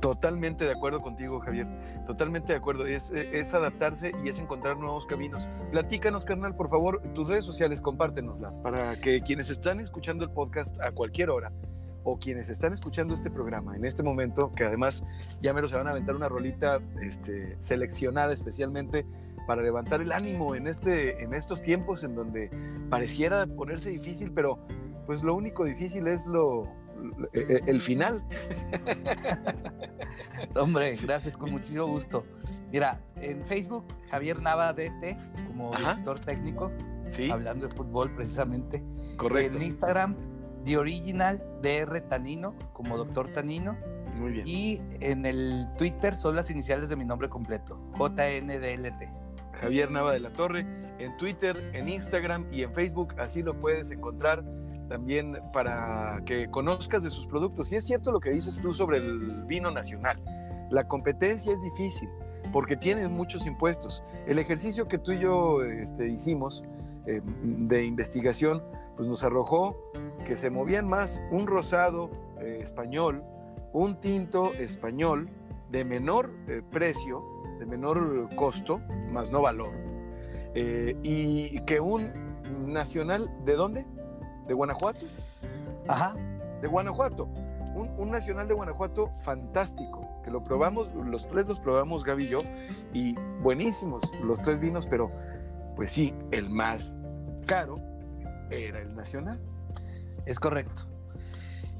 Totalmente 0.00 0.66
de 0.66 0.72
acuerdo 0.72 1.00
contigo, 1.00 1.40
Javier. 1.40 1.66
Totalmente 2.06 2.52
de 2.52 2.58
acuerdo. 2.58 2.86
Es, 2.86 3.10
es, 3.10 3.52
adaptarse 3.54 4.12
y 4.24 4.28
es 4.28 4.38
encontrar 4.38 4.76
nuevos 4.76 5.06
caminos. 5.06 5.48
Platícanos, 5.72 6.24
carnal, 6.24 6.54
por 6.54 6.68
favor, 6.68 7.02
tus 7.14 7.28
redes 7.28 7.44
sociales, 7.44 7.80
compártenoslas 7.80 8.58
para 8.58 9.00
que 9.00 9.20
quienes 9.22 9.50
están 9.50 9.80
escuchando 9.80 10.24
el 10.24 10.30
podcast 10.30 10.80
a 10.80 10.92
cualquier 10.92 11.30
hora 11.30 11.52
o 12.04 12.18
quienes 12.18 12.48
están 12.48 12.72
escuchando 12.72 13.14
este 13.14 13.30
programa 13.30 13.76
en 13.76 13.84
este 13.84 14.04
momento, 14.04 14.52
que 14.52 14.64
además 14.64 15.04
ya 15.40 15.52
me 15.52 15.60
lo 15.60 15.66
se 15.66 15.76
van 15.76 15.88
a 15.88 15.90
aventar 15.90 16.14
una 16.14 16.28
rolita 16.28 16.78
este, 17.02 17.56
seleccionada 17.58 18.32
especialmente 18.32 19.04
para 19.48 19.60
levantar 19.62 20.00
el 20.00 20.12
ánimo 20.12 20.54
en, 20.54 20.68
este, 20.68 21.22
en 21.22 21.34
estos 21.34 21.62
tiempos 21.62 22.04
en 22.04 22.14
donde 22.14 22.50
pareciera 22.90 23.46
ponerse 23.46 23.90
difícil, 23.90 24.30
pero 24.32 24.60
pues 25.06 25.24
lo 25.24 25.34
único 25.34 25.64
difícil 25.64 26.06
es 26.06 26.26
lo, 26.26 26.64
e, 26.64 26.64
e, 26.64 26.85
el 27.32 27.80
final. 27.82 28.22
Hombre, 30.56 30.96
gracias, 30.96 31.36
con 31.36 31.50
muchísimo 31.50 31.86
gusto. 31.86 32.24
Mira, 32.72 33.00
en 33.16 33.44
Facebook, 33.46 33.84
Javier 34.10 34.40
Nava 34.42 34.72
DT, 34.72 35.16
como 35.46 35.74
director 35.76 36.18
técnico, 36.18 36.72
¿Sí? 37.06 37.30
hablando 37.30 37.68
de 37.68 37.74
fútbol 37.74 38.14
precisamente. 38.14 38.82
Correcto. 39.16 39.56
En 39.56 39.62
Instagram, 39.62 40.16
The 40.64 40.76
Original 40.78 41.42
DR 41.62 42.00
Tanino, 42.02 42.54
como 42.72 42.96
doctor 42.96 43.28
Tanino. 43.28 43.76
Muy 44.16 44.32
bien. 44.32 44.48
Y 44.48 44.80
en 45.00 45.26
el 45.26 45.66
Twitter 45.78 46.16
son 46.16 46.34
las 46.36 46.50
iniciales 46.50 46.88
de 46.88 46.96
mi 46.96 47.04
nombre 47.04 47.28
completo, 47.28 47.80
JNDLT. 47.98 49.04
Javier 49.60 49.90
Nava 49.90 50.12
de 50.12 50.20
la 50.20 50.30
Torre, 50.30 50.66
en 50.98 51.16
Twitter, 51.16 51.56
en 51.72 51.88
Instagram 51.88 52.46
y 52.52 52.62
en 52.62 52.72
Facebook, 52.74 53.14
así 53.18 53.42
lo 53.42 53.56
puedes 53.56 53.90
encontrar 53.90 54.44
también 54.88 55.38
para 55.52 56.22
que 56.24 56.48
conozcas 56.50 57.02
de 57.02 57.10
sus 57.10 57.26
productos. 57.26 57.72
Y 57.72 57.76
es 57.76 57.84
cierto 57.84 58.12
lo 58.12 58.20
que 58.20 58.30
dices 58.30 58.58
tú 58.60 58.72
sobre 58.72 58.98
el 58.98 59.44
vino 59.44 59.70
nacional. 59.70 60.16
La 60.70 60.86
competencia 60.86 61.52
es 61.52 61.62
difícil 61.62 62.08
porque 62.52 62.76
tienes 62.76 63.10
muchos 63.10 63.46
impuestos. 63.46 64.02
El 64.26 64.38
ejercicio 64.38 64.88
que 64.88 64.98
tú 64.98 65.12
y 65.12 65.20
yo 65.20 65.62
este, 65.62 66.08
hicimos 66.08 66.64
eh, 67.06 67.20
de 67.42 67.84
investigación, 67.84 68.62
pues 68.96 69.08
nos 69.08 69.22
arrojó 69.24 69.76
que 70.24 70.36
se 70.36 70.50
movían 70.50 70.88
más 70.88 71.20
un 71.30 71.46
rosado 71.46 72.10
eh, 72.40 72.58
español, 72.60 73.22
un 73.72 74.00
tinto 74.00 74.54
español 74.54 75.28
de 75.70 75.84
menor 75.84 76.32
eh, 76.48 76.62
precio, 76.72 77.22
de 77.58 77.66
menor 77.66 78.28
costo, 78.36 78.80
más 79.12 79.30
no 79.30 79.42
valor, 79.42 79.72
y 81.02 81.60
que 81.66 81.80
un 81.80 82.12
nacional, 82.66 83.30
¿de 83.44 83.54
dónde? 83.54 83.86
¿De 84.46 84.54
Guanajuato? 84.54 85.06
Ajá. 85.88 86.14
De 86.60 86.68
Guanajuato. 86.68 87.24
Un, 87.74 87.90
un, 87.98 88.10
nacional 88.10 88.48
de 88.48 88.54
Guanajuato 88.54 89.08
fantástico, 89.08 90.00
que 90.24 90.30
lo 90.30 90.42
probamos, 90.42 90.94
los 90.94 91.28
tres 91.28 91.46
los 91.46 91.60
probamos 91.60 92.04
Gaby 92.04 92.24
y 92.24 92.28
yo, 92.28 92.40
y 92.94 93.14
buenísimos 93.42 94.02
los 94.22 94.40
tres 94.40 94.60
vinos, 94.60 94.86
pero 94.86 95.12
pues 95.74 95.90
sí, 95.90 96.14
el 96.30 96.48
más 96.48 96.94
caro 97.46 97.76
era 98.50 98.80
el 98.80 98.96
nacional. 98.96 99.38
Es 100.24 100.40
correcto. 100.40 100.88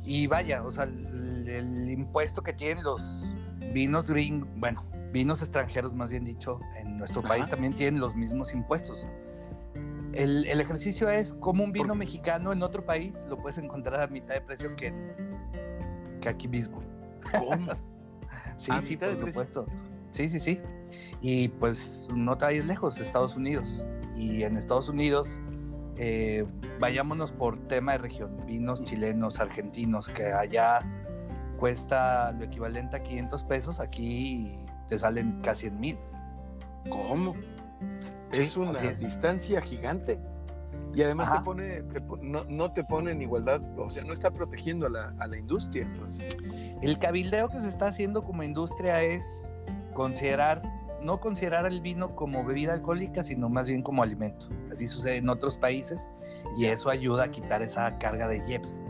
Y 0.04 0.26
vaya, 0.26 0.62
o 0.62 0.70
sea, 0.70 0.84
el, 0.84 1.48
el 1.48 1.90
impuesto 1.90 2.42
que 2.42 2.52
tienen 2.52 2.84
los 2.84 3.34
vinos 3.72 4.10
green, 4.10 4.46
bueno, 4.56 4.82
vinos 5.12 5.40
extranjeros 5.40 5.94
más 5.94 6.10
bien 6.10 6.24
dicho, 6.24 6.60
en 6.76 6.98
nuestro 6.98 7.20
Ajá. 7.20 7.30
país 7.30 7.48
también 7.48 7.74
tienen 7.74 8.00
los 8.00 8.14
mismos 8.14 8.52
impuestos. 8.52 9.06
El, 10.16 10.46
el, 10.46 10.60
ejercicio 10.60 11.10
es 11.10 11.34
como 11.34 11.62
un 11.62 11.72
vino 11.72 11.94
mexicano 11.94 12.52
en 12.52 12.62
otro 12.62 12.86
país 12.86 13.24
lo 13.28 13.36
puedes 13.36 13.58
encontrar 13.58 14.00
a 14.00 14.06
mitad 14.06 14.34
de 14.34 14.40
precio 14.40 14.74
que, 14.74 14.94
que 16.20 16.28
aquí 16.28 16.48
mismo. 16.48 16.82
¿Cómo? 17.38 17.72
sí, 18.56 18.70
¿A 18.72 18.80
sí, 18.80 18.96
por 18.96 19.14
supuesto. 19.14 19.66
Sí, 20.10 20.28
sí, 20.28 20.40
sí. 20.40 20.60
Y 21.20 21.48
pues 21.48 22.08
no 22.14 22.38
te 22.38 22.46
vayas 22.46 22.64
lejos, 22.64 23.00
Estados 23.00 23.36
Unidos. 23.36 23.84
Y 24.16 24.44
en 24.44 24.56
Estados 24.56 24.88
Unidos, 24.88 25.38
eh, 25.96 26.46
vayámonos 26.80 27.32
por 27.32 27.58
tema 27.68 27.92
de 27.92 27.98
región, 27.98 28.44
vinos 28.46 28.84
chilenos, 28.84 29.40
argentinos, 29.40 30.08
que 30.08 30.32
allá 30.32 30.80
cuesta 31.58 32.32
lo 32.32 32.44
equivalente 32.44 32.96
a 32.96 33.02
500 33.02 33.44
pesos, 33.44 33.80
aquí 33.80 34.56
te 34.88 34.98
salen 34.98 35.40
casi 35.42 35.66
en 35.66 35.80
mil. 35.80 35.98
¿Cómo? 36.88 37.34
Sí, 38.32 38.42
es 38.42 38.56
una 38.56 38.80
es. 38.80 39.00
distancia 39.00 39.60
gigante. 39.60 40.18
Y 40.94 41.02
además 41.02 41.30
te 41.30 41.40
pone, 41.40 41.82
te, 41.82 42.00
no, 42.22 42.44
no, 42.44 42.72
te 42.72 42.82
pone 42.82 43.10
en 43.10 43.20
igualdad, 43.20 43.60
o 43.78 43.90
sea, 43.90 44.02
no 44.02 44.14
está 44.14 44.30
protegiendo 44.30 44.86
a 44.86 44.90
la, 44.90 45.14
a 45.18 45.26
la, 45.26 45.36
industria. 45.36 45.82
Entonces. 45.82 46.38
El 46.80 46.98
cabildeo 46.98 47.50
que 47.50 47.60
se 47.60 47.68
está 47.68 47.88
haciendo 47.88 48.22
como 48.22 48.42
industria 48.42 49.02
es 49.02 49.52
considerar, 49.92 50.62
no 51.02 51.20
considerar 51.20 51.66
el 51.66 51.82
vino 51.82 52.16
como 52.16 52.44
bebida 52.44 52.72
alcohólica, 52.72 53.24
sino 53.24 53.50
más 53.50 53.68
bien 53.68 53.82
como 53.82 54.02
alimento. 54.02 54.48
Así 54.72 54.86
sucede 54.86 55.16
en 55.16 55.28
otros 55.28 55.58
países 55.58 56.08
y 56.56 56.64
eso 56.66 56.88
ayuda 56.88 57.24
a 57.24 57.30
quitar 57.30 57.60
esa 57.60 57.98
carga 57.98 58.26
de 58.26 58.42
IEPS. 58.46 58.80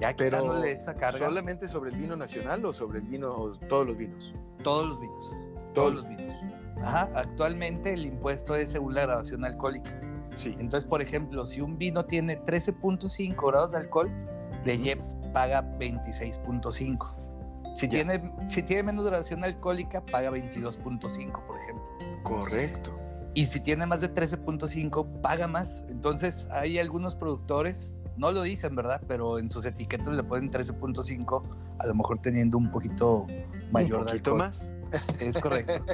Ya 0.00 0.14
Pero 0.16 0.64
esa 0.64 0.94
carga. 0.94 1.26
¿Solamente 1.26 1.68
sobre 1.68 1.90
el 1.90 1.96
vino 1.96 2.16
nacional 2.16 2.64
o 2.64 2.72
sobre 2.72 3.00
el 3.00 3.04
vino, 3.04 3.50
todos 3.68 3.86
los 3.86 3.98
vinos? 3.98 4.34
Todos 4.62 4.86
los 4.86 5.00
vinos. 5.00 5.36
Todos 5.74 5.94
los 5.94 6.08
vinos. 6.08 6.34
Ajá, 6.82 7.10
actualmente 7.14 7.92
el 7.92 8.06
impuesto 8.06 8.54
es 8.54 8.70
según 8.70 8.94
la 8.94 9.02
graduación 9.02 9.44
alcohólica. 9.44 10.00
Sí. 10.36 10.54
Entonces, 10.58 10.88
por 10.88 11.02
ejemplo, 11.02 11.44
si 11.46 11.60
un 11.60 11.76
vino 11.76 12.04
tiene 12.04 12.40
13.5 12.40 13.46
grados 13.46 13.72
de 13.72 13.78
alcohol, 13.78 14.10
de 14.64 14.74
IEPS 14.76 15.16
paga 15.32 15.62
26.5. 15.78 17.30
Si 17.74 17.88
tiene, 17.88 18.32
si 18.48 18.62
tiene 18.62 18.82
menos 18.82 19.06
graduación 19.06 19.44
alcohólica, 19.44 20.04
paga 20.04 20.30
22.5, 20.30 21.46
por 21.46 21.58
ejemplo. 21.58 21.84
Correcto. 22.22 22.90
Y 23.32 23.46
si 23.46 23.60
tiene 23.60 23.86
más 23.86 24.00
de 24.00 24.12
13.5, 24.12 25.20
paga 25.20 25.46
más. 25.46 25.84
Entonces, 25.88 26.48
hay 26.50 26.78
algunos 26.78 27.14
productores, 27.14 28.02
no 28.16 28.32
lo 28.32 28.42
dicen, 28.42 28.74
¿verdad? 28.74 29.00
Pero 29.06 29.38
en 29.38 29.50
sus 29.50 29.64
etiquetas 29.64 30.12
le 30.12 30.24
ponen 30.24 30.50
13.5, 30.50 31.42
a 31.78 31.86
lo 31.86 31.94
mejor 31.94 32.20
teniendo 32.20 32.58
un 32.58 32.70
poquito 32.70 33.26
mayor 33.70 34.00
un 34.00 34.06
de 34.06 34.12
alcohol. 34.12 34.38
más. 34.38 34.76
Es 35.20 35.38
correcto. 35.38 35.84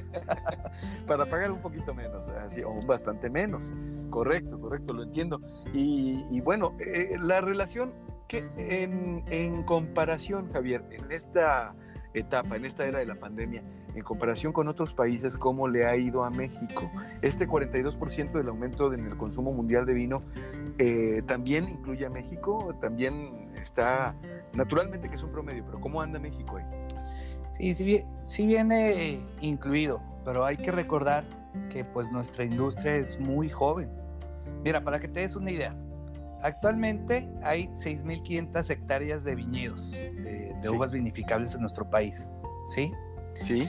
Para 1.06 1.26
pagar 1.26 1.50
un 1.52 1.60
poquito 1.60 1.94
menos, 1.94 2.28
así, 2.28 2.62
o 2.62 2.74
bastante 2.86 3.30
menos. 3.30 3.72
Correcto, 4.10 4.60
correcto, 4.60 4.94
lo 4.94 5.02
entiendo. 5.02 5.40
Y, 5.72 6.24
y 6.30 6.40
bueno, 6.40 6.76
eh, 6.78 7.16
la 7.20 7.40
relación 7.40 7.92
que 8.28 8.48
en, 8.56 9.24
en, 9.28 9.62
comparación, 9.62 10.52
Javier, 10.52 10.84
en 10.90 11.10
esta 11.10 11.74
etapa, 12.14 12.56
en 12.56 12.64
esta 12.64 12.86
era 12.86 12.98
de 12.98 13.06
la 13.06 13.16
pandemia, 13.16 13.62
en 13.94 14.02
comparación 14.02 14.52
con 14.52 14.68
otros 14.68 14.94
países, 14.94 15.36
¿cómo 15.38 15.68
le 15.68 15.86
ha 15.86 15.96
ido 15.96 16.24
a 16.24 16.30
México? 16.30 16.90
Este 17.22 17.48
42% 17.48 18.32
del 18.32 18.48
aumento 18.48 18.92
en 18.92 19.06
el 19.06 19.16
consumo 19.16 19.52
mundial 19.52 19.86
de 19.86 19.94
vino 19.94 20.22
eh, 20.78 21.22
también 21.26 21.68
incluye 21.68 22.04
a 22.04 22.10
México, 22.10 22.74
también 22.80 23.50
está, 23.56 24.14
naturalmente 24.52 25.08
que 25.08 25.14
es 25.14 25.22
un 25.22 25.30
promedio, 25.30 25.64
pero 25.64 25.80
¿cómo 25.80 26.02
anda 26.02 26.18
México 26.18 26.58
ahí? 26.58 26.64
Sí, 27.56 27.72
sí, 27.72 28.04
sí, 28.24 28.46
viene 28.46 29.20
incluido, 29.40 30.02
pero 30.24 30.44
hay 30.44 30.58
que 30.58 30.72
recordar 30.72 31.24
que 31.70 31.84
pues 31.84 32.10
nuestra 32.12 32.44
industria 32.44 32.96
es 32.96 33.18
muy 33.18 33.48
joven. 33.48 33.90
Mira, 34.62 34.84
para 34.84 35.00
que 35.00 35.08
te 35.08 35.20
des 35.20 35.36
una 35.36 35.50
idea, 35.50 35.74
actualmente 36.42 37.30
hay 37.42 37.68
6.500 37.68 38.70
hectáreas 38.70 39.24
de 39.24 39.34
viñedos, 39.34 39.92
de, 39.92 40.10
de 40.12 40.58
sí. 40.62 40.68
uvas 40.68 40.92
vinificables 40.92 41.54
en 41.54 41.62
nuestro 41.62 41.88
país, 41.88 42.30
¿sí? 42.66 42.92
Sí. 43.34 43.68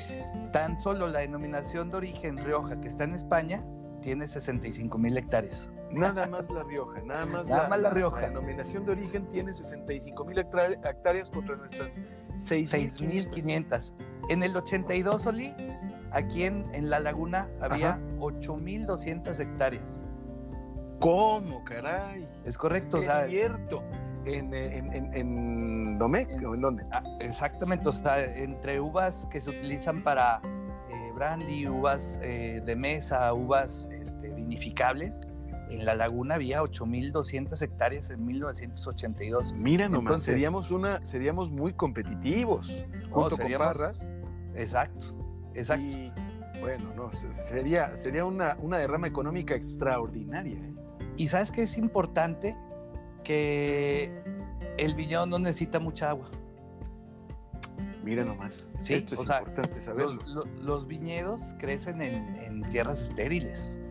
Tan 0.51 0.79
solo 0.79 1.07
la 1.07 1.19
denominación 1.19 1.89
de 1.89 1.97
origen 1.97 2.37
Rioja, 2.37 2.81
que 2.81 2.89
está 2.89 3.05
en 3.05 3.15
España, 3.15 3.63
tiene 4.01 4.25
65.000 4.25 5.17
hectáreas. 5.17 5.69
Nada 5.91 6.27
más 6.27 6.49
La 6.49 6.63
Rioja, 6.63 7.01
nada 7.01 7.25
más, 7.25 7.47
nada 7.47 7.63
la, 7.63 7.69
más 7.69 7.79
la 7.79 7.89
Rioja. 7.91 8.21
La 8.21 8.27
denominación 8.27 8.85
de 8.85 8.91
origen 8.91 9.27
tiene 9.27 9.53
65 9.53 10.25
mil 10.25 10.37
hectáreas 10.37 11.29
contra 11.29 11.55
nuestras 11.55 12.01
6.500. 12.37 13.93
En 14.29 14.43
el 14.43 14.55
82, 14.55 15.25
Oli, 15.27 15.53
aquí 16.11 16.43
en, 16.43 16.65
en 16.73 16.89
La 16.89 16.99
Laguna 16.99 17.49
había 17.61 17.99
8.200 18.19 19.39
hectáreas. 19.39 20.05
¿Cómo, 20.99 21.63
caray? 21.63 22.27
Es 22.43 22.57
correcto, 22.57 22.97
es 22.97 23.03
o 23.03 23.07
sea, 23.07 23.27
cierto. 23.27 23.83
En, 24.25 24.53
en, 24.53 24.93
en, 24.93 25.15
en 25.15 25.97
Domecq, 25.97 26.29
¿o 26.45 26.53
en 26.53 26.61
dónde? 26.61 26.85
Ah, 26.91 27.01
exactamente, 27.19 27.87
o 27.87 27.91
sea, 27.91 28.19
entre 28.19 28.79
uvas 28.79 29.27
que 29.31 29.39
se 29.39 29.51
utilizan 29.51 30.03
para 30.03 30.41
eh, 30.43 31.11
brandy, 31.15 31.67
uvas 31.67 32.19
eh, 32.21 32.61
de 32.65 32.75
mesa, 32.75 33.33
uvas 33.33 33.87
este, 33.91 34.33
vinificables, 34.33 35.25
en 35.69 35.85
la 35.85 35.95
laguna 35.95 36.35
había 36.35 36.61
8.200 36.61 37.61
hectáreas 37.61 38.09
en 38.09 38.25
1982. 38.25 39.53
Mira 39.53 39.89
nomás, 39.89 40.01
Entonces, 40.01 40.33
seríamos, 40.33 40.71
una, 40.71 41.05
seríamos 41.05 41.51
muy 41.51 41.73
competitivos 41.73 42.85
junto 43.09 43.35
oh, 43.35 43.37
seríamos, 43.37 43.67
con 43.67 43.77
Parras. 43.77 44.11
Exacto, 44.55 45.05
exacto. 45.53 45.95
Y, 45.95 46.11
bueno, 46.61 46.93
no, 46.95 47.11
sería, 47.11 47.95
sería 47.95 48.25
una, 48.25 48.57
una 48.61 48.77
derrama 48.77 49.07
económica 49.07 49.55
extraordinaria. 49.55 50.57
¿eh? 50.57 50.73
Y 51.17 51.27
sabes 51.27 51.51
que 51.51 51.61
es 51.63 51.77
importante 51.77 52.55
que 53.23 54.11
el 54.77 54.95
viñedo 54.95 55.25
no 55.25 55.37
necesita 55.39 55.79
mucha 55.79 56.09
agua. 56.09 56.31
Mira 58.03 58.23
nomás. 58.23 58.69
Sí, 58.79 58.93
Esto 58.93 59.15
es 59.15 59.21
o 59.21 59.25
sea, 59.25 59.39
importante 59.39 59.81
saberlo. 59.81 60.13
Los, 60.13 60.27
lo- 60.27 60.45
los 60.63 60.87
viñedos 60.87 61.55
crecen 61.59 62.01
en, 62.01 62.37
en 62.37 62.61
tierras 62.69 63.01
estériles. 63.01 63.81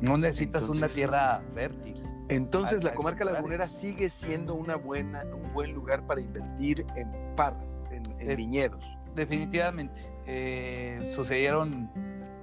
No 0.00 0.18
necesitas 0.18 0.68
una 0.68 0.88
tierra 0.88 1.42
fértil. 1.54 2.02
Entonces, 2.28 2.82
la 2.82 2.94
comarca 2.94 3.24
lagunera 3.24 3.68
sigue 3.68 4.08
siendo 4.08 4.54
una 4.54 4.76
buena, 4.76 5.24
un 5.24 5.52
buen 5.52 5.72
lugar 5.72 6.06
para 6.06 6.20
invertir 6.20 6.86
en 6.96 7.10
parras, 7.36 7.84
en, 7.90 8.02
en 8.18 8.36
viñedos. 8.36 8.84
Definitivamente. 9.14 10.00
eh, 10.26 11.06
sucedieron 11.08 11.90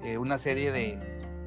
eh, 0.04 0.18
una 0.18 0.38
serie 0.38 0.72
de, 0.72 1.00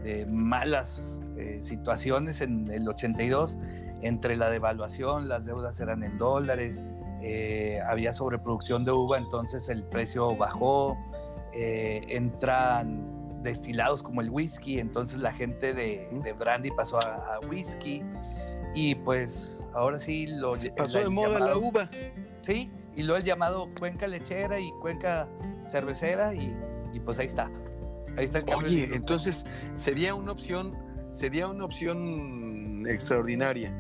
de 0.02 0.26
malas 0.26 1.18
eh, 1.37 1.61
situaciones 1.62 2.40
en 2.40 2.68
el 2.73 2.88
82 2.88 3.56
entre 4.02 4.37
la 4.37 4.50
devaluación, 4.50 5.28
las 5.28 5.46
deudas 5.46 5.78
eran 5.80 6.02
en 6.02 6.18
dólares, 6.18 6.84
había 7.87 8.12
sobreproducción 8.12 8.84
de 8.84 8.92
uva, 8.92 9.16
entonces 9.16 9.70
el 9.70 9.82
precio 9.84 10.37
bajó, 10.37 10.99
entran 11.54 13.13
destilados 13.45 14.03
como 14.03 14.21
el 14.21 14.31
whisky, 14.31 14.81
entonces 14.81 15.19
la 15.19 15.33
gente 15.33 15.73
de, 15.73 16.09
de 16.11 16.33
brandy 16.33 16.71
pasó 16.73 16.99
a, 16.99 17.37
a 17.37 17.41
whisky 17.49 18.03
y 18.75 18.97
pues 18.97 19.65
ahora 19.75 19.99
sí 19.99 20.27
lo 20.27 20.53
Pasó 20.77 20.99
el 20.99 21.05
de 21.05 21.11
moda 21.11 21.29
la 21.39 21.39
llamado- 21.55 21.61
uva. 21.61 21.89
Sí, 22.41 22.73
y 22.97 23.03
luego 23.05 23.19
el 23.19 23.25
llamado 23.25 23.69
cuenca 23.79 24.07
lechera 24.09 24.59
y 24.59 24.71
cuenca 24.81 25.29
cervecera 25.67 26.35
y, 26.35 26.57
y 26.93 27.01
pues 27.01 27.19
ahí 27.21 27.27
está. 27.27 27.51
Ahí 28.17 28.25
está 28.25 28.39
el 28.39 28.45
de 28.47 28.55
Oye, 28.55 28.89
entonces 28.93 29.45
sería 29.75 30.15
una 30.15 30.33
opción, 30.33 30.77
sería 31.13 31.47
una 31.49 31.65
opción 31.65 32.85
extraordinaria 32.89 33.73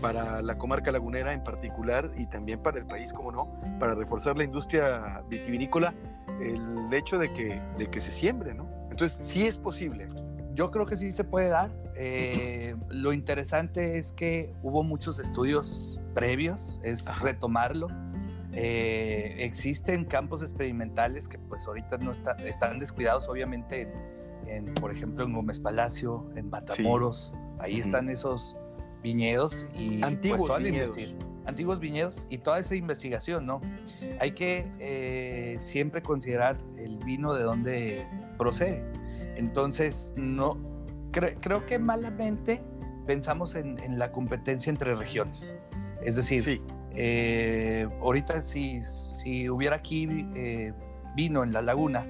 para 0.00 0.42
la 0.42 0.56
comarca 0.58 0.92
lagunera 0.92 1.32
en 1.34 1.42
particular 1.42 2.12
y 2.16 2.26
también 2.26 2.60
para 2.62 2.78
el 2.78 2.86
país, 2.86 3.12
como 3.12 3.32
no, 3.32 3.60
para 3.80 3.94
reforzar 3.94 4.36
la 4.36 4.44
industria 4.44 5.22
vitivinícola, 5.28 5.92
el 6.40 6.92
hecho 6.92 7.18
de 7.18 7.32
que, 7.32 7.60
de 7.76 7.86
que 7.88 7.98
se 8.00 8.12
siembre, 8.12 8.54
¿no? 8.54 8.68
Entonces, 8.98 9.26
sí 9.26 9.46
es 9.46 9.56
posible. 9.58 10.08
Yo 10.54 10.70
creo 10.72 10.86
que 10.86 10.96
sí 10.96 11.12
se 11.12 11.22
puede 11.22 11.48
dar. 11.48 11.70
Eh, 11.96 12.74
lo 12.88 13.12
interesante 13.12 13.96
es 13.98 14.10
que 14.12 14.52
hubo 14.62 14.82
muchos 14.82 15.20
estudios 15.20 16.00
previos, 16.14 16.80
es 16.82 17.06
Ajá. 17.06 17.24
retomarlo. 17.24 17.86
Eh, 18.52 19.36
existen 19.38 20.04
campos 20.04 20.42
experimentales 20.42 21.28
que 21.28 21.38
pues 21.38 21.66
ahorita 21.68 21.98
no 21.98 22.10
está- 22.10 22.32
están 22.44 22.80
descuidados 22.80 23.28
obviamente 23.28 23.82
en, 24.46 24.68
en, 24.68 24.74
por 24.74 24.90
ejemplo 24.90 25.24
en 25.24 25.32
Gómez 25.32 25.60
Palacio, 25.60 26.28
en 26.34 26.50
Matamoros, 26.50 27.34
ahí 27.60 27.74
Ujú. 27.74 27.80
están 27.82 28.08
esos 28.08 28.56
viñedos 29.02 29.64
y 29.74 30.02
Antiguos 30.02 30.38
pues, 30.40 30.48
toda 30.48 30.58
la 30.60 30.64
viñedos. 30.64 30.96
antiguos 31.46 31.78
viñedos 31.78 32.26
y 32.30 32.38
toda 32.38 32.58
esa 32.58 32.74
investigación, 32.74 33.46
¿no? 33.46 33.60
Hay 34.18 34.32
que 34.32 34.72
eh, 34.80 35.56
siempre 35.60 36.02
considerar 36.02 36.58
el 36.78 36.98
vino 37.04 37.34
de 37.34 37.42
dónde 37.44 38.06
procede. 38.38 38.82
Entonces, 39.36 40.14
no, 40.16 40.56
cre- 41.12 41.36
creo 41.40 41.66
que 41.66 41.78
malamente 41.78 42.62
pensamos 43.06 43.54
en, 43.54 43.78
en 43.82 43.98
la 43.98 44.10
competencia 44.12 44.70
entre 44.70 44.94
regiones. 44.94 45.58
Es 46.02 46.16
decir, 46.16 46.42
Sí, 46.42 46.60
eh, 46.92 47.88
ahorita 48.00 48.40
si, 48.40 48.80
si 48.82 49.48
hubiera 49.50 49.76
aquí 49.76 50.08
eh, 50.34 50.72
vino 51.14 51.42
en 51.42 51.52
la 51.52 51.60
laguna, 51.62 52.06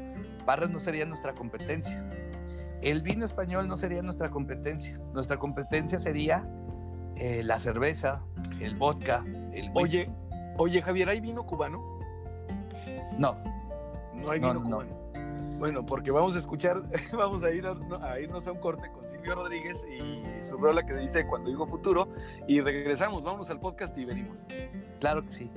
Parras 0.47 0.71
no 0.71 0.79
sería 0.81 1.05
nuestra 1.07 1.35
competencia. 1.35 2.09
El 2.81 3.03
vino 3.03 3.25
español 3.25 3.67
no 3.69 3.77
sería 3.77 4.03
nuestra 4.03 4.31
competencia. 4.31 4.99
Nuestra 5.13 5.37
competencia 5.39 5.99
sería 5.99 6.49
eh, 7.17 7.43
la 7.43 7.59
cerveza, 7.59 8.23
el 8.61 8.77
vodka, 8.77 9.25
el 9.53 9.71
whisky. 9.75 9.75
Oye, 9.75 10.09
oye, 10.57 10.81
Javier, 10.83 11.09
¿hay 11.11 11.21
vino 11.21 11.45
cubano? 11.45 11.99
no, 13.19 13.37
No 14.15 14.31
hay 14.31 14.41
No, 14.41 14.49
vino 14.55 14.55
no. 14.55 14.77
cubano. 14.77 14.98
Bueno, 15.59 15.85
porque 15.85 16.13
vamos 16.13 16.37
a 16.37 16.39
escuchar, 16.39 16.83
vamos 17.13 17.43
a, 17.43 17.51
ir 17.51 17.67
a, 17.67 17.75
no, 17.75 17.97
a 17.97 18.21
irnos 18.21 18.47
a 18.47 18.53
un 18.53 18.59
corte 18.59 18.91
con 18.93 19.09
Silvio 19.09 19.35
Rodríguez 19.35 19.87
y 19.87 20.23
su 20.45 20.57
rola 20.57 20.87
que 20.87 20.95
dice 20.95 21.27
Cuando 21.27 21.51
digo 21.51 21.67
futuro 21.67 22.09
y 22.47 22.61
regresamos, 22.61 23.23
vamos 23.23 23.51
al 23.51 23.59
podcast 23.59 23.97
y 23.99 24.05
venimos. 24.05 24.47
claro 25.01 25.25
que 25.25 25.33
sí. 25.33 25.51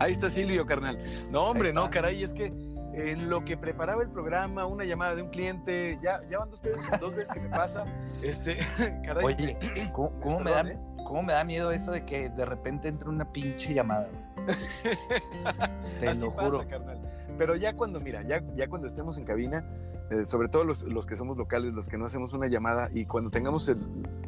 Ahí 0.00 0.12
está 0.12 0.28
Silvio, 0.28 0.66
carnal. 0.66 0.98
No, 1.30 1.44
hombre, 1.44 1.72
no, 1.72 1.88
caray, 1.88 2.24
es 2.24 2.34
que 2.34 2.46
en 2.94 3.30
lo 3.30 3.44
que 3.44 3.56
preparaba 3.56 4.02
el 4.02 4.10
programa, 4.10 4.66
una 4.66 4.84
llamada 4.84 5.14
de 5.14 5.22
un 5.22 5.30
cliente, 5.30 5.98
ya, 6.02 6.20
ya 6.28 6.38
van 6.38 6.50
dos, 6.50 6.60
dos 7.00 7.14
veces 7.14 7.32
que 7.32 7.40
me 7.40 7.48
pasa, 7.48 7.84
este, 8.20 8.58
caray. 9.04 9.24
Oye, 9.24 9.90
¿cómo, 9.92 10.18
cómo 10.20 10.40
me 10.40 10.50
da, 10.50 10.60
¿eh? 10.62 10.78
¿cómo 11.04 11.22
me 11.22 11.32
da 11.32 11.44
miedo 11.44 11.70
eso 11.70 11.92
de 11.92 12.04
que 12.04 12.30
de 12.30 12.44
repente 12.44 12.88
entre 12.88 13.08
una 13.08 13.32
pinche 13.32 13.72
llamada? 13.72 14.08
Te 16.00 16.08
Así 16.08 16.20
lo 16.20 16.34
pasa, 16.34 16.48
juro. 16.50 16.68
carnal. 16.68 17.00
Pero 17.38 17.56
ya 17.56 17.74
cuando, 17.74 18.00
mira, 18.00 18.22
ya, 18.22 18.42
ya 18.54 18.68
cuando 18.68 18.86
estemos 18.86 19.18
en 19.18 19.24
cabina, 19.24 19.64
eh, 20.10 20.24
sobre 20.24 20.48
todo 20.48 20.64
los, 20.64 20.82
los 20.84 21.06
que 21.06 21.16
somos 21.16 21.36
locales, 21.36 21.72
los 21.72 21.88
que 21.88 21.96
no 21.98 22.04
hacemos 22.04 22.32
una 22.32 22.46
llamada 22.46 22.90
y 22.92 23.06
cuando 23.06 23.30
tengamos 23.30 23.68
el, 23.68 23.78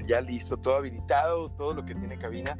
ya 0.07 0.21
listo, 0.21 0.57
todo 0.57 0.77
habilitado, 0.77 1.51
todo 1.51 1.75
lo 1.75 1.85
que 1.85 1.95
tiene 1.95 2.19
cabina, 2.19 2.57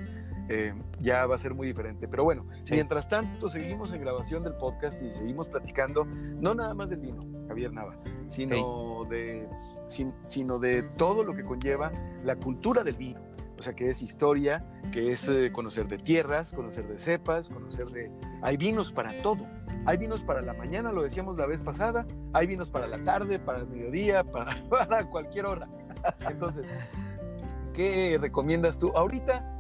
eh, 0.49 0.73
ya 1.01 1.27
va 1.27 1.35
a 1.35 1.39
ser 1.39 1.55
muy 1.55 1.67
diferente. 1.67 2.07
Pero 2.07 2.23
bueno, 2.25 2.47
Sí. 2.63 2.75
mientras 2.75 3.09
tanto, 3.09 3.49
seguimos 3.49 3.93
en 3.93 4.01
grabación 4.03 4.45
del 4.45 4.55
podcast 4.55 5.03
y 5.03 5.13
seguimos 5.13 5.49
platicando, 5.49 6.05
no 6.05 6.55
nada 6.55 6.75
más 6.75 6.91
del 6.91 7.01
vino, 7.01 7.23
Javier 7.49 7.73
Nava, 7.73 7.97
sino, 8.29 9.05
de, 9.09 9.49
sin- 9.89 10.15
sino 10.25 10.59
de 10.61 10.83
todo 10.83 11.25
lo 11.25 11.35
que 11.35 11.43
conlleva 11.45 11.91
la 12.23 12.37
cultura 12.37 12.85
del 12.85 12.95
vino. 12.97 13.21
O 13.59 13.63
sea, 13.63 13.75
que 13.75 13.89
es 13.89 14.03
historia, 14.03 14.65
que 14.93 15.13
es 15.13 15.29
eh, 15.29 15.51
conocer 15.51 15.89
de 15.89 15.99
tierras, 15.99 16.53
conocer 16.53 16.87
de 16.87 16.99
cepas, 16.99 17.49
conocer 17.49 17.87
de... 17.87 18.11
Hay 18.43 18.57
vinos 18.57 18.93
para 18.93 19.11
todo. 19.23 19.47
Hay 19.87 19.97
vinos 19.97 20.23
para 20.23 20.43
la 20.43 20.53
mañana, 20.53 20.93
lo 20.93 21.03
decíamos 21.03 21.39
la 21.39 21.47
vez 21.47 21.63
pasada. 21.63 22.07
Hay 22.35 22.47
vinos 22.47 22.71
para 22.71 22.87
la 22.87 22.99
tarde, 22.99 23.39
para 23.39 23.61
el 23.61 23.69
mediodía, 23.69 24.25
para, 24.71 25.09
cualquier 25.09 25.47
hora. 25.47 25.69
Entonces, 26.29 26.75
¿qué 27.73 28.19
recomiendas 28.21 28.79
tú? 28.79 28.93
Ahorita, 28.95 29.59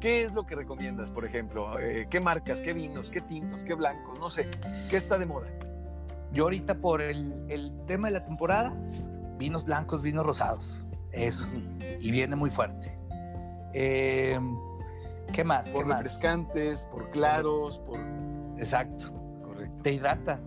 ¿qué 0.00 0.22
es 0.22 0.32
lo 0.32 0.46
que 0.46 0.54
recomiendas, 0.54 1.10
por 1.10 1.26
ejemplo? 1.26 1.78
Eh, 1.78 2.06
¿Qué 2.08 2.20
marcas, 2.20 2.62
qué 2.62 2.72
vinos, 2.72 3.10
qué 3.10 3.20
tintos, 3.20 3.64
qué 3.64 3.74
blancos? 3.74 4.18
No 4.18 4.30
sé. 4.30 4.48
¿Qué 4.88 4.96
está 4.96 5.18
de 5.18 5.26
moda? 5.26 5.48
Yo 6.32 6.44
ahorita 6.44 6.76
por 6.76 7.02
el 7.02 7.72
tema 7.86 8.08
de 8.08 8.14
la 8.14 8.24
temporada, 8.24 8.72
vinos 9.36 9.64
blancos, 9.64 10.00
vinos 10.00 10.24
rosados. 10.24 10.84
Eso. 11.14 11.46
Y 12.00 12.10
viene 12.10 12.36
muy 12.36 12.50
fuerte. 12.50 12.98
Eh, 13.72 14.38
¿Qué 15.32 15.44
más? 15.44 15.70
Por 15.70 15.82
¿Qué 15.82 15.88
más? 15.88 15.98
refrescantes, 16.00 16.86
por 16.90 17.10
claros, 17.10 17.78
por... 17.80 17.98
Exacto. 18.58 19.12
Correcto. 19.42 19.82
Te 19.82 19.92
hidrata. 19.92 20.40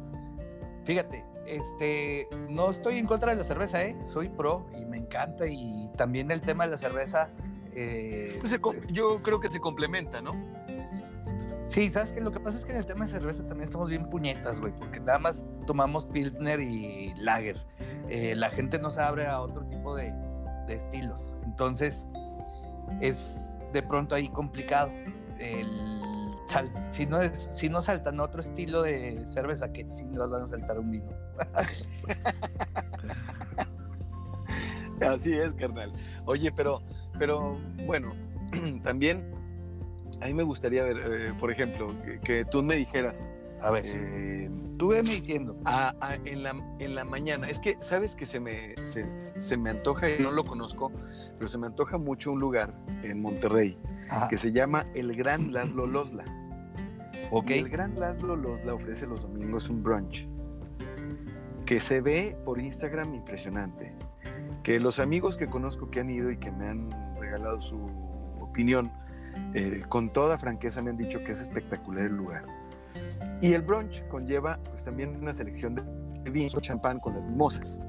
Fíjate, 0.84 1.26
este, 1.46 2.28
no 2.50 2.70
estoy 2.70 2.98
en 2.98 3.06
contra 3.06 3.32
de 3.32 3.38
la 3.38 3.44
cerveza, 3.44 3.84
¿eh? 3.84 3.98
Soy 4.06 4.30
pro 4.30 4.68
y 4.80 4.86
me 4.86 4.98
encanta. 4.98 5.46
Y 5.48 5.90
también 5.98 6.32
el 6.32 6.42
tema 6.42 6.66
de 6.66 6.72
la 6.72 6.78
cerveza. 6.78 7.30
eh, 7.74 8.38
Pues 8.40 8.52
se 8.52 8.60
yo 8.92 9.22
creo 9.22 9.40
que 9.40 9.50
se 9.50 9.60
complementa, 9.60 10.22
¿no? 10.22 10.34
Sí, 11.68 11.92
¿sabes 11.92 12.14
qué? 12.14 12.22
Lo 12.22 12.32
que 12.32 12.40
pasa 12.40 12.58
es 12.58 12.64
que 12.64 12.72
en 12.72 12.78
el 12.78 12.86
tema 12.86 13.04
de 13.04 13.12
cerveza 13.12 13.44
también 13.46 13.64
estamos 13.64 13.90
bien 13.90 14.10
puñetas, 14.10 14.62
güey, 14.62 14.74
porque 14.74 15.02
nada 15.02 15.20
más 15.20 15.46
tomamos 15.66 16.06
Pilsner 16.06 16.62
y 16.62 17.14
Lager. 17.18 17.58
Eh, 18.08 18.36
la 18.36 18.50
gente 18.50 18.80
no 18.80 18.90
se 18.90 19.02
abre 19.02 19.28
a 19.28 19.42
otro 19.42 19.66
tipo 19.66 19.94
de, 19.94 20.14
de 20.68 20.76
estilos. 20.76 21.34
Entonces, 21.44 22.08
es 23.02 23.58
de 23.74 23.82
pronto 23.82 24.16
ahí 24.16 24.30
complicado. 24.30 24.92
El 25.40 25.68
si, 26.90 27.06
no 27.06 27.22
es, 27.22 27.50
si 27.52 27.70
no 27.70 27.82
saltan 27.82 28.20
otro 28.20 28.42
estilo 28.42 28.84
de 28.84 29.28
cerveza, 29.28 29.72
que 29.72 29.86
sí 29.92 30.06
nos 30.06 30.30
van 30.30 30.44
a 30.44 30.48
saltar 30.48 30.80
un 30.80 30.92
vino. 30.92 31.10
Así 35.02 35.34
es, 35.34 35.54
carnal. 35.54 35.92
Oye, 36.26 36.52
pero, 36.52 36.82
pero 37.20 37.60
bueno, 37.86 38.14
también 38.84 39.32
a 40.22 40.26
mí 40.26 40.34
me 40.34 40.44
gustaría 40.44 40.84
ver, 40.84 40.98
eh, 40.98 41.34
por 41.40 41.52
ejemplo, 41.52 41.88
que, 42.04 42.20
que 42.20 42.46
tú 42.46 42.64
me 42.64 42.76
dijeras, 42.76 43.30
A 43.62 43.72
ver, 43.72 43.84
eh, 43.88 44.50
tú 44.78 44.90
veme 44.90 45.10
diciendo. 45.12 45.56
a- 45.66 45.94
a- 46.00 46.16
en, 46.16 46.44
la, 46.44 46.52
en 46.80 46.96
la 46.96 47.04
mañana, 47.04 47.50
es 47.50 47.60
que 47.60 47.78
sabes 47.82 48.16
que 48.16 48.26
se 48.26 48.40
me, 48.40 48.76
se, 48.84 49.06
se 49.20 49.58
me 49.58 49.70
antoja, 49.72 50.10
y 50.10 50.22
no 50.22 50.32
lo 50.32 50.44
conozco, 50.46 50.92
pero 51.38 51.48
se 51.48 51.58
me 51.58 51.68
antoja 51.68 51.98
mucho 51.98 52.32
un 52.32 52.40
lugar 52.40 52.74
en 53.04 53.22
Monterrey 53.22 53.78
Ajá, 54.10 54.28
que 54.28 54.38
se 54.38 54.52
llama 54.52 54.86
El 54.94 55.16
Gran 55.16 55.52
Laszlo 55.54 55.86
Losla. 55.88 56.24
ok. 57.32 57.50
Y 57.50 57.54
el 57.54 57.70
Gran 57.70 58.00
Laszlo 58.00 58.36
Losla 58.36 58.74
ofrece 58.74 59.08
los 59.08 59.24
domingos 59.24 59.70
un 59.70 59.82
brunch 59.84 60.28
que 61.66 61.80
se 61.80 62.00
ve 62.00 62.38
por 62.46 62.60
Instagram 62.62 63.14
impresionante. 63.14 63.94
Que 64.64 64.80
los 64.80 65.00
amigos 65.00 65.36
que 65.38 65.48
conozco 65.48 65.90
que 65.90 66.00
han 66.00 66.10
ido 66.10 66.30
y 66.32 66.38
que 66.38 66.52
me 66.52 66.68
han 66.70 66.90
regalado 67.20 67.60
su 67.60 67.78
opinión, 68.40 68.92
eh, 69.54 69.82
con 69.90 70.12
toda 70.14 70.38
franqueza 70.38 70.82
me 70.82 70.92
han 70.92 70.98
dicho 70.98 71.24
que 71.24 71.32
es 71.32 71.42
espectacular 71.42 72.06
el 72.06 72.16
lugar. 72.16 72.46
Y 73.42 73.54
el 73.54 73.62
brunch 73.62 74.08
conlleva 74.08 74.60
pues 74.70 74.84
también 74.84 75.16
una 75.16 75.34
selección 75.34 75.76
de 75.76 76.30
vinos, 76.32 76.56
champán 76.62 77.00
con 77.00 77.14
las 77.14 77.26
mimosas. 77.26 77.80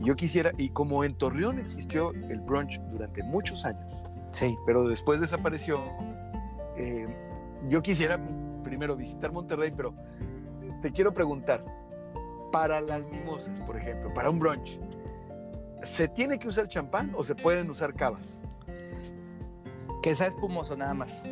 Yo 0.00 0.16
quisiera, 0.16 0.50
y 0.56 0.70
como 0.70 1.04
en 1.04 1.12
Torreón 1.12 1.58
existió 1.58 2.12
el 2.12 2.40
brunch 2.40 2.80
durante 2.90 3.22
muchos 3.22 3.64
años, 3.64 4.02
Sí. 4.32 4.56
pero 4.66 4.88
después 4.88 5.20
desapareció, 5.20 5.78
eh, 6.76 7.06
yo 7.68 7.82
quisiera 7.82 8.18
primero 8.64 8.96
visitar 8.96 9.30
Monterrey, 9.32 9.72
pero 9.76 9.94
te 10.82 10.90
quiero 10.90 11.12
preguntar, 11.12 11.64
para 12.50 12.80
las 12.80 13.08
mimosas, 13.08 13.60
por 13.60 13.76
ejemplo, 13.76 14.12
para 14.12 14.28
un 14.30 14.38
brunch, 14.40 14.80
¿se 15.84 16.08
tiene 16.08 16.38
que 16.38 16.48
usar 16.48 16.66
champán 16.68 17.12
o 17.16 17.22
se 17.22 17.34
pueden 17.36 17.70
usar 17.70 17.94
cavas? 17.94 18.42
Que 20.02 20.14
sea 20.14 20.26
espumoso 20.26 20.76
nada 20.76 20.94
más. 20.94 21.22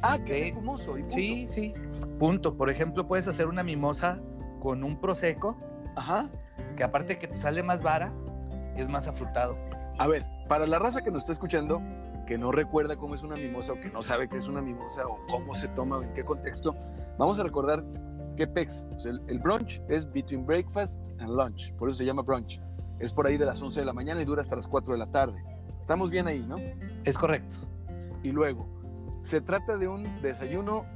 Ah, 0.00 0.18
que 0.18 0.32
es 0.32 0.38
Sí. 0.44 0.48
espumoso. 0.48 0.96
Y 0.96 1.02
punto. 1.02 1.16
Sí, 1.16 1.46
sí. 1.48 1.74
Punto. 2.18 2.56
Por 2.56 2.70
ejemplo, 2.70 3.06
puedes 3.06 3.28
hacer 3.28 3.46
una 3.46 3.62
mimosa 3.62 4.20
con 4.60 4.84
un 4.84 5.00
prosecco, 5.00 5.58
Ajá. 5.96 6.30
que 6.76 6.84
aparte 6.84 7.18
que 7.18 7.28
te 7.28 7.36
sale 7.36 7.62
más 7.62 7.82
vara, 7.82 8.12
es 8.76 8.88
más 8.88 9.08
afrutado. 9.08 9.54
A 9.98 10.06
ver, 10.06 10.24
para 10.48 10.66
la 10.66 10.78
raza 10.78 11.02
que 11.02 11.10
nos 11.10 11.22
está 11.22 11.32
escuchando, 11.32 11.80
que 12.26 12.38
no 12.38 12.52
recuerda 12.52 12.96
cómo 12.96 13.14
es 13.14 13.22
una 13.22 13.34
mimosa 13.36 13.72
o 13.72 13.80
que 13.80 13.90
no 13.90 14.02
sabe 14.02 14.28
qué 14.28 14.36
es 14.36 14.48
una 14.48 14.62
mimosa 14.62 15.06
o 15.06 15.18
cómo 15.28 15.54
se 15.54 15.68
toma 15.68 15.98
o 15.98 16.02
en 16.02 16.14
qué 16.14 16.24
contexto, 16.24 16.76
vamos 17.18 17.38
a 17.38 17.42
recordar 17.42 17.84
que 18.36 18.46
PEX, 18.46 18.86
o 18.94 18.98
sea, 18.98 19.12
el, 19.12 19.20
el 19.28 19.38
brunch 19.38 19.82
es 19.88 20.10
between 20.10 20.46
breakfast 20.46 21.06
and 21.18 21.30
lunch, 21.30 21.74
por 21.74 21.88
eso 21.88 21.98
se 21.98 22.04
llama 22.04 22.22
brunch. 22.22 22.60
Es 22.98 23.12
por 23.12 23.26
ahí 23.26 23.36
de 23.36 23.44
las 23.44 23.60
11 23.60 23.80
de 23.80 23.86
la 23.86 23.92
mañana 23.92 24.22
y 24.22 24.24
dura 24.24 24.42
hasta 24.42 24.54
las 24.54 24.68
4 24.68 24.92
de 24.92 24.98
la 24.98 25.06
tarde. 25.06 25.42
Estamos 25.80 26.10
bien 26.10 26.28
ahí, 26.28 26.38
¿no? 26.38 26.56
Es 27.04 27.18
correcto. 27.18 27.56
Y 28.22 28.30
luego, 28.30 28.64
se 29.22 29.40
trata 29.40 29.76
de 29.76 29.88
un 29.88 30.22
desayuno 30.22 30.86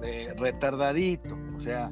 de 0.00 0.34
retardadito, 0.34 1.36
o 1.56 1.60
sea, 1.60 1.90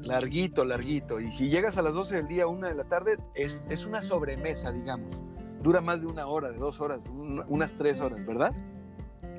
larguito, 0.00 0.64
larguito. 0.64 1.20
Y 1.20 1.30
si 1.32 1.48
llegas 1.48 1.78
a 1.78 1.82
las 1.82 1.94
12 1.94 2.16
del 2.16 2.26
día, 2.28 2.46
1 2.46 2.66
de 2.68 2.74
la 2.74 2.84
tarde, 2.84 3.16
es, 3.34 3.64
es 3.68 3.86
una 3.86 4.02
sobremesa, 4.02 4.72
digamos. 4.72 5.22
Dura 5.62 5.80
más 5.80 6.00
de 6.00 6.06
una 6.06 6.26
hora, 6.26 6.50
de 6.50 6.58
dos 6.58 6.80
horas, 6.80 7.08
un- 7.10 7.44
unas 7.48 7.74
tres 7.76 8.00
horas, 8.00 8.24
¿verdad? 8.24 8.54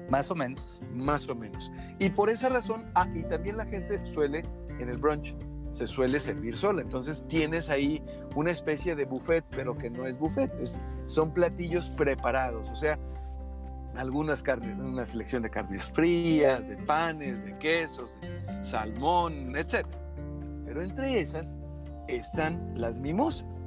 Más 0.10 0.30
o 0.30 0.36
menos. 0.36 0.82
Más 0.94 1.28
o 1.30 1.36
menos. 1.36 1.72
Y 2.00 2.10
por 2.10 2.30
esa 2.30 2.50
razón, 2.50 2.86
ah, 2.96 3.08
y 3.14 3.24
también 3.24 3.58
la 3.58 3.66
gente 3.66 4.06
suele, 4.06 4.44
en 4.80 4.90
el 4.90 4.98
brunch, 4.98 5.36
se 5.72 5.88
suele 5.88 6.20
servir 6.20 6.58
sola. 6.58 6.82
Entonces 6.82 7.26
tienes 7.28 7.70
ahí 7.70 8.04
una 8.36 8.52
especie 8.52 8.94
de 8.96 9.06
buffet, 9.06 9.46
pero 9.52 9.78
que 9.78 9.90
no 9.90 10.06
es 10.06 10.20
buffet, 10.20 10.52
es, 10.60 10.82
son 11.06 11.34
platillos 11.34 11.90
preparados. 11.92 12.70
O 12.72 12.76
sea, 12.76 13.00
algunas 13.96 14.42
carnes, 14.44 14.78
una 14.80 15.06
selección 15.06 15.44
de 15.44 15.50
carnes 15.50 15.86
frías, 15.86 16.68
de 16.68 16.78
panes, 16.78 17.44
de 17.44 17.58
quesos, 17.58 18.18
de 18.22 18.64
salmón, 18.64 19.56
etc. 19.56 19.86
Pero 20.66 20.82
entre 20.82 21.20
esas 21.20 21.58
están 22.08 22.74
las 22.76 23.00
mimosas. 23.00 23.66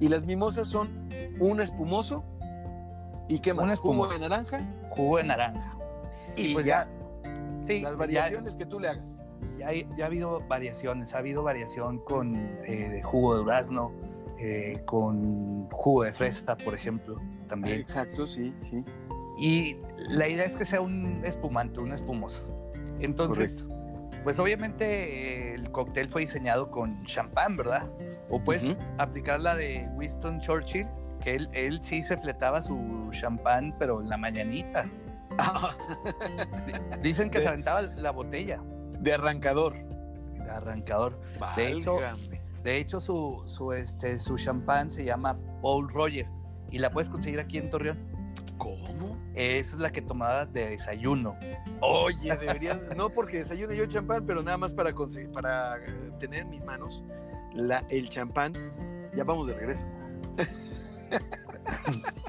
Y 0.00 0.08
las 0.08 0.24
mimosas 0.24 0.68
son 0.68 1.08
un 1.40 1.60
espumoso 1.60 2.24
y 3.28 3.40
qué 3.40 3.52
más, 3.52 3.62
Un 3.64 3.68
jugo 3.70 3.74
espumoso. 4.06 4.12
de 4.14 4.18
naranja 4.20 4.60
Jugo 4.90 5.16
de 5.18 5.24
naranja. 5.24 5.76
y, 6.36 6.54
pues 6.54 6.66
ya, 6.66 6.88
Sí, 7.64 7.80
las 7.80 7.92
ya- 7.92 7.98
variaciones 7.98 8.56
que 8.56 8.64
tú 8.66 8.80
le 8.80 8.88
hagas. 8.88 9.18
Ya, 9.58 9.72
ya 9.72 10.04
ha 10.04 10.06
habido 10.06 10.40
variaciones. 10.48 11.14
Ha 11.14 11.18
habido 11.18 11.42
variación 11.42 11.98
con 11.98 12.34
eh, 12.64 13.02
jugo 13.04 13.34
de 13.34 13.40
durazno, 13.42 13.92
eh, 14.38 14.80
con 14.86 15.68
jugo 15.70 16.04
de 16.04 16.12
fresa, 16.12 16.56
por 16.56 16.74
ejemplo, 16.74 17.20
también. 17.48 17.80
Exacto, 17.80 18.26
sí, 18.26 18.54
sí. 18.60 18.84
Y 19.38 19.76
la 20.08 20.26
idea 20.28 20.44
es 20.44 20.56
que 20.56 20.64
sea 20.64 20.80
un 20.80 21.24
espumante, 21.24 21.80
un 21.80 21.92
espumoso. 21.92 22.44
Entonces, 23.00 23.70
pues 24.24 24.38
obviamente 24.40 25.54
el 25.54 25.70
cóctel 25.70 26.08
fue 26.10 26.22
diseñado 26.22 26.70
con 26.70 27.04
champán, 27.06 27.56
¿verdad? 27.56 27.88
O 28.28 28.42
puedes 28.42 28.76
aplicar 28.98 29.40
la 29.40 29.54
de 29.54 29.88
Winston 29.94 30.40
Churchill, 30.40 30.86
que 31.22 31.36
él, 31.36 31.48
él 31.52 31.78
sí 31.82 32.02
se 32.02 32.16
fletaba 32.18 32.60
su 32.62 33.08
champán, 33.12 33.74
pero 33.78 34.00
en 34.00 34.08
la 34.08 34.16
mañanita. 34.16 34.86
Dicen 37.02 37.30
que 37.30 37.38
De- 37.38 37.42
se 37.44 37.48
aventaba 37.48 37.82
la 37.82 38.10
botella 38.10 38.60
de 38.98 39.12
arrancador. 39.14 39.74
de 40.34 40.50
arrancador. 40.50 41.18
De 41.56 41.72
hecho. 41.72 41.98
De 42.62 42.76
hecho, 42.76 42.98
su, 42.98 43.44
su, 43.46 43.72
este, 43.72 44.18
su 44.18 44.36
champán 44.36 44.90
se 44.90 45.04
llama 45.04 45.32
Paul 45.62 45.88
Roger 45.88 46.26
y 46.72 46.78
la 46.80 46.90
puedes 46.90 47.08
conseguir 47.08 47.38
aquí 47.38 47.56
en 47.56 47.70
Torreón. 47.70 47.98
¿Cómo? 48.58 49.16
Esa 49.34 49.76
es 49.76 49.78
la 49.78 49.90
que 49.90 50.02
tomaba 50.02 50.44
de 50.44 50.70
desayuno. 50.70 51.36
Oye, 51.80 52.36
deberías, 52.36 52.82
no 52.96 53.08
porque 53.10 53.38
desayune 53.38 53.76
yo 53.76 53.86
champán, 53.86 54.26
pero 54.26 54.42
nada 54.42 54.58
más 54.58 54.74
para, 54.74 54.92
conseguir, 54.92 55.30
para 55.30 55.76
eh, 55.78 56.12
tener 56.18 56.40
en 56.40 56.50
mis 56.50 56.64
manos 56.64 57.04
la, 57.54 57.84
el 57.88 58.08
champán. 58.08 58.52
Ya 59.14 59.24
vamos 59.24 59.46
de 59.46 59.54
regreso. 59.54 59.86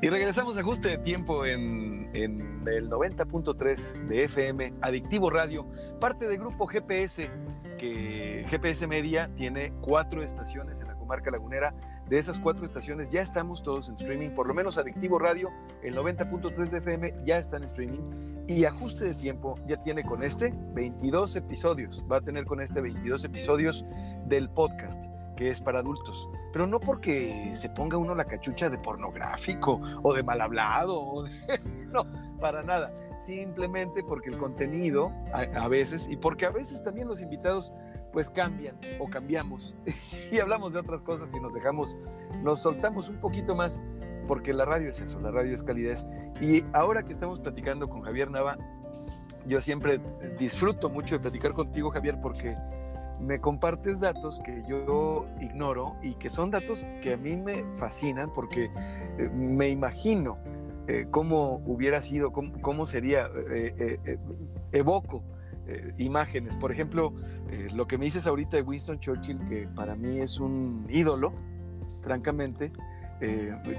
Y 0.00 0.10
regresamos 0.10 0.56
a 0.56 0.60
ajuste 0.60 0.90
de 0.90 0.98
tiempo 0.98 1.44
en, 1.44 2.08
en 2.12 2.60
el 2.68 2.88
90.3 2.88 4.06
de 4.06 4.24
FM, 4.24 4.74
Adictivo 4.80 5.28
Radio, 5.28 5.66
parte 5.98 6.28
del 6.28 6.38
grupo 6.38 6.68
GPS, 6.68 7.28
que 7.78 8.44
GPS 8.48 8.86
Media 8.86 9.30
tiene 9.36 9.72
cuatro 9.80 10.22
estaciones 10.22 10.80
en 10.82 10.88
la 10.88 10.94
comarca 10.94 11.30
lagunera. 11.30 11.74
De 12.06 12.18
esas 12.18 12.38
cuatro 12.38 12.64
estaciones 12.64 13.08
ya 13.10 13.22
estamos 13.22 13.62
todos 13.62 13.88
en 13.88 13.94
streaming, 13.94 14.30
por 14.30 14.46
lo 14.46 14.54
menos 14.54 14.78
Adictivo 14.78 15.18
Radio, 15.18 15.50
el 15.82 15.94
90.3 15.94 16.70
de 16.70 16.78
FM 16.78 17.14
ya 17.24 17.38
está 17.38 17.56
en 17.56 17.64
streaming. 17.64 18.44
Y 18.46 18.64
ajuste 18.64 19.04
de 19.04 19.14
tiempo 19.14 19.54
ya 19.66 19.80
tiene 19.80 20.02
con 20.02 20.22
este 20.22 20.52
22 20.74 21.36
episodios, 21.36 22.04
va 22.10 22.18
a 22.18 22.20
tener 22.20 22.44
con 22.44 22.60
este 22.60 22.80
22 22.80 23.24
episodios 23.24 23.84
del 24.26 24.50
podcast 24.50 25.02
que 25.38 25.50
es 25.50 25.60
para 25.62 25.78
adultos, 25.78 26.28
pero 26.52 26.66
no 26.66 26.80
porque 26.80 27.52
se 27.54 27.68
ponga 27.68 27.96
uno 27.96 28.12
la 28.12 28.24
cachucha 28.24 28.68
de 28.68 28.76
pornográfico 28.76 29.80
o 30.02 30.12
de 30.12 30.24
mal 30.24 30.40
hablado, 30.40 31.00
o 31.00 31.22
de- 31.22 31.30
no, 31.92 32.04
para 32.40 32.64
nada, 32.64 32.92
simplemente 33.20 34.02
porque 34.02 34.30
el 34.30 34.36
contenido 34.36 35.12
a, 35.32 35.42
a 35.62 35.68
veces 35.68 36.08
y 36.10 36.16
porque 36.16 36.44
a 36.44 36.50
veces 36.50 36.82
también 36.82 37.06
los 37.06 37.20
invitados 37.20 37.72
pues 38.12 38.28
cambian 38.30 38.76
o 38.98 39.08
cambiamos 39.08 39.76
y 40.32 40.40
hablamos 40.40 40.72
de 40.72 40.80
otras 40.80 41.02
cosas 41.02 41.32
y 41.32 41.38
nos 41.38 41.54
dejamos, 41.54 41.96
nos 42.42 42.60
soltamos 42.60 43.08
un 43.08 43.20
poquito 43.20 43.54
más 43.54 43.80
porque 44.26 44.52
la 44.52 44.64
radio 44.64 44.88
es 44.88 45.00
eso, 45.00 45.20
la 45.20 45.30
radio 45.30 45.54
es 45.54 45.62
calidez 45.62 46.04
y 46.40 46.64
ahora 46.72 47.04
que 47.04 47.12
estamos 47.12 47.38
platicando 47.38 47.88
con 47.88 48.02
Javier 48.02 48.28
Nava, 48.28 48.58
yo 49.46 49.60
siempre 49.60 50.00
disfruto 50.36 50.90
mucho 50.90 51.14
de 51.14 51.20
platicar 51.20 51.54
contigo 51.54 51.90
Javier 51.90 52.18
porque 52.20 52.56
me 53.20 53.40
compartes 53.40 54.00
datos 54.00 54.40
que 54.44 54.62
yo 54.68 55.26
ignoro 55.40 55.96
y 56.02 56.14
que 56.14 56.28
son 56.28 56.50
datos 56.50 56.86
que 57.02 57.14
a 57.14 57.16
mí 57.16 57.36
me 57.36 57.64
fascinan 57.74 58.32
porque 58.32 58.70
eh, 59.18 59.28
me 59.32 59.68
imagino 59.68 60.38
eh, 60.86 61.06
cómo 61.10 61.62
hubiera 61.66 62.00
sido, 62.00 62.32
cómo, 62.32 62.86
sería, 62.86 63.28
eh, 63.50 64.18
evoco 64.72 65.22
imágenes. 65.98 66.56
Por 66.56 66.72
ejemplo, 66.72 67.12
lo 67.74 67.86
que 67.86 67.98
me 67.98 68.06
dices 68.06 68.26
ahorita 68.26 68.56
de 68.56 68.62
Winston 68.62 68.98
Churchill, 68.98 69.44
que 69.44 69.68
para 69.68 69.96
mí 69.96 70.18
es 70.18 70.40
un 70.40 70.86
ídolo, 70.88 71.34
francamente, 72.02 72.72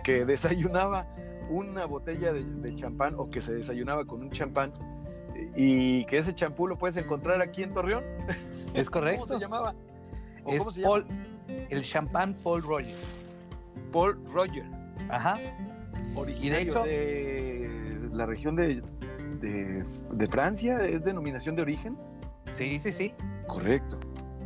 que 0.03 0.23
desayunaba 0.23 1.07
una 1.49 1.85
botella 1.85 2.31
de, 2.31 2.75
champán 2.75 3.15
o 3.17 3.29
que 3.29 3.41
se 3.41 3.53
desayunaba 3.53 4.05
con 4.05 4.21
un 4.21 4.29
champán 4.29 4.71
y 5.55 6.05
que 6.05 6.17
ese 6.17 6.33
champú 6.33 6.67
lo 6.67 6.77
puedes 6.77 6.97
encontrar 6.97 7.41
aquí 7.41 7.63
en 7.63 7.73
Torreón. 7.73 8.03
Es 8.73 8.89
correcto. 8.89 9.21
¿Cómo 9.27 9.33
se 9.35 9.39
llamaba? 9.39 9.75
¿O 10.43 10.51
Es 10.51 10.59
cómo 10.59 10.71
se 10.71 10.81
llama? 10.81 10.89
Paul, 10.93 11.05
el 11.69 11.83
champán 11.83 12.33
Paul 12.43 12.61
Roger. 12.63 12.95
Paul 13.91 14.19
Roger, 14.31 14.65
Ajá. 15.09 15.37
originario 16.15 16.67
hecho- 16.67 16.83
de 16.83 18.09
la 18.11 18.25
región 18.25 18.55
de, 18.55 18.81
de, 19.41 19.83
de 20.11 20.27
Francia, 20.27 20.79
es 20.85 21.03
denominación 21.03 21.55
de 21.55 21.61
origen. 21.61 21.97
Sí, 22.53 22.79
sí, 22.79 22.91
sí. 22.91 23.13
Correcto. 23.47 23.99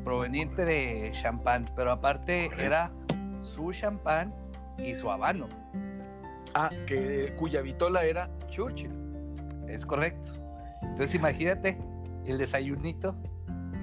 Proveniente 0.04 0.66
de 0.66 1.12
champán, 1.14 1.66
pero 1.76 1.92
aparte 1.92 2.46
Correcto. 2.46 2.66
era 2.66 2.92
su 3.42 3.72
champán 3.72 4.34
y 4.78 4.96
su 4.96 5.10
habano. 5.12 5.48
Ah, 6.54 6.70
que, 6.88 7.34
cuya 7.38 7.62
vitola 7.62 8.04
era 8.06 8.30
Churchill. 8.48 8.92
Es 9.68 9.86
correcto. 9.86 10.34
Entonces 10.84 11.16
imagínate 11.16 11.78
el 12.26 12.38
desayunito, 12.38 13.16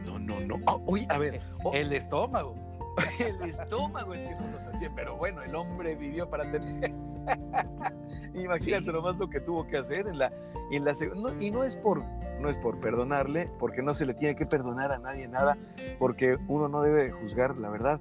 No, 0.06 0.18
no, 0.18 0.40
no. 0.40 0.56
Ah, 0.66 0.76
uy, 0.86 1.06
a 1.08 1.18
ver, 1.18 1.40
oh, 1.64 1.72
el 1.74 1.92
estómago. 1.92 2.54
el 3.20 3.48
estómago 3.48 4.14
es 4.14 4.22
que 4.22 4.34
no 4.34 4.50
nos 4.50 4.66
hacía, 4.66 4.90
pero 4.94 5.16
bueno, 5.16 5.42
el 5.42 5.54
hombre 5.54 5.94
vivió 5.94 6.28
para 6.28 6.50
tener. 6.50 6.90
Imagínate 8.34 8.84
Sí. 8.84 8.92
nomás 8.92 9.16
lo 9.16 9.28
que 9.28 9.40
tuvo 9.40 9.66
que 9.66 9.76
hacer 9.78 10.06
en 10.08 10.18
la, 10.18 10.30
en 10.70 10.84
la 10.84 10.92
no, 11.16 11.40
y 11.40 11.50
no 11.50 11.64
es 11.64 11.76
por 11.76 12.02
no 12.40 12.48
es 12.48 12.56
por 12.56 12.78
perdonarle, 12.80 13.50
porque 13.58 13.82
no 13.82 13.92
se 13.92 14.06
le 14.06 14.14
tiene 14.14 14.34
que 14.34 14.46
perdonar 14.46 14.90
a 14.92 14.98
nadie 14.98 15.28
nada, 15.28 15.58
porque 15.98 16.38
uno 16.48 16.68
no 16.68 16.80
debe 16.80 17.04
de 17.04 17.10
juzgar, 17.10 17.56
la 17.58 17.68
verdad. 17.68 18.00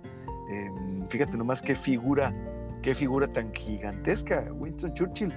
Eh, 0.49 0.69
fíjate 1.09 1.35
nomás 1.35 1.61
qué 1.61 1.75
figura, 1.75 2.33
qué 2.81 2.95
figura 2.95 3.27
tan 3.27 3.53
gigantesca, 3.53 4.45
Winston 4.53 4.93
Churchill, 4.93 5.33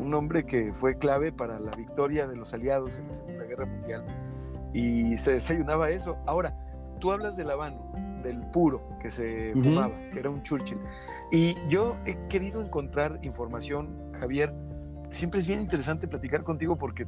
un 0.00 0.14
hombre 0.14 0.44
que 0.44 0.72
fue 0.74 0.98
clave 0.98 1.32
para 1.32 1.60
la 1.60 1.70
victoria 1.72 2.26
de 2.26 2.36
los 2.36 2.54
aliados 2.54 2.98
en 2.98 3.08
la 3.08 3.14
Segunda 3.14 3.44
Guerra 3.44 3.66
Mundial 3.66 4.04
y 4.72 5.16
se 5.16 5.32
desayunaba 5.32 5.90
eso. 5.90 6.16
Ahora, 6.26 6.56
tú 7.00 7.12
hablas 7.12 7.36
del 7.36 7.50
habano, 7.50 7.92
del 8.22 8.40
puro 8.50 8.82
que 9.00 9.10
se 9.10 9.52
fumaba, 9.54 9.94
que 10.12 10.18
era 10.18 10.30
un 10.30 10.42
Churchill. 10.42 10.78
Y 11.32 11.56
yo 11.68 11.96
he 12.06 12.16
querido 12.28 12.60
encontrar 12.60 13.18
información, 13.22 14.12
Javier. 14.18 14.52
Siempre 15.10 15.40
es 15.40 15.46
bien 15.46 15.60
interesante 15.60 16.06
platicar 16.06 16.44
contigo 16.44 16.76
porque 16.76 17.06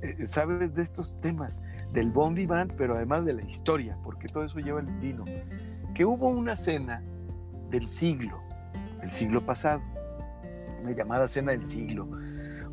eh, 0.00 0.26
sabes 0.26 0.74
de 0.74 0.82
estos 0.82 1.20
temas, 1.20 1.62
del 1.92 2.10
bon 2.10 2.34
vivant, 2.34 2.74
pero 2.76 2.94
además 2.94 3.24
de 3.24 3.34
la 3.34 3.42
historia, 3.42 3.98
porque 4.02 4.28
todo 4.28 4.44
eso 4.44 4.58
lleva 4.58 4.80
el 4.80 4.86
vino. 4.86 5.24
Que 5.94 6.04
hubo 6.04 6.28
una 6.28 6.56
cena 6.56 7.02
del 7.70 7.88
siglo, 7.88 8.40
el 9.02 9.10
siglo 9.10 9.44
pasado, 9.44 9.82
una 10.82 10.92
llamada 10.92 11.28
cena 11.28 11.52
del 11.52 11.62
siglo, 11.62 12.08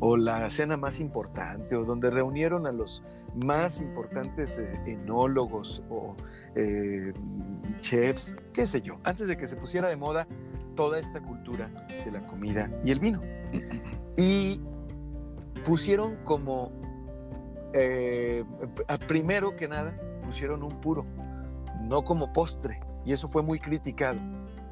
o 0.00 0.16
la 0.16 0.50
cena 0.50 0.76
más 0.76 0.98
importante, 0.98 1.76
o 1.76 1.84
donde 1.84 2.10
reunieron 2.10 2.66
a 2.66 2.72
los 2.72 3.04
más 3.44 3.80
importantes 3.80 4.58
eh, 4.58 4.72
enólogos 4.86 5.82
o 5.88 6.16
eh, 6.56 7.12
chefs, 7.80 8.38
qué 8.52 8.66
sé 8.66 8.80
yo, 8.80 8.98
antes 9.04 9.28
de 9.28 9.36
que 9.36 9.46
se 9.46 9.56
pusiera 9.56 9.88
de 9.88 9.96
moda 9.96 10.26
toda 10.74 10.98
esta 10.98 11.20
cultura 11.20 11.70
de 12.04 12.10
la 12.10 12.26
comida 12.26 12.70
y 12.84 12.90
el 12.90 13.00
vino. 13.00 13.20
Y 14.16 14.60
pusieron 15.64 16.16
como, 16.24 16.72
eh, 17.74 18.44
primero 19.06 19.56
que 19.56 19.68
nada, 19.68 19.94
pusieron 20.24 20.62
un 20.62 20.80
puro, 20.80 21.04
no 21.82 22.02
como 22.02 22.32
postre, 22.32 22.80
y 23.04 23.12
eso 23.12 23.28
fue 23.28 23.42
muy 23.42 23.58
criticado. 23.58 24.18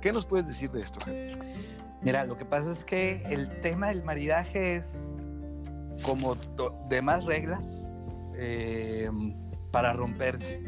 ¿Qué 0.00 0.12
nos 0.12 0.26
puedes 0.26 0.46
decir 0.46 0.70
de 0.70 0.82
esto, 0.82 1.00
Javier? 1.04 1.38
Mira, 2.02 2.24
lo 2.24 2.36
que 2.38 2.44
pasa 2.44 2.70
es 2.70 2.84
que 2.84 3.22
el 3.28 3.60
tema 3.60 3.88
del 3.88 4.04
maridaje 4.04 4.76
es 4.76 5.24
como 6.02 6.36
demás 6.88 7.24
reglas 7.24 7.86
eh, 8.36 9.10
para 9.72 9.92
romperse. 9.92 10.62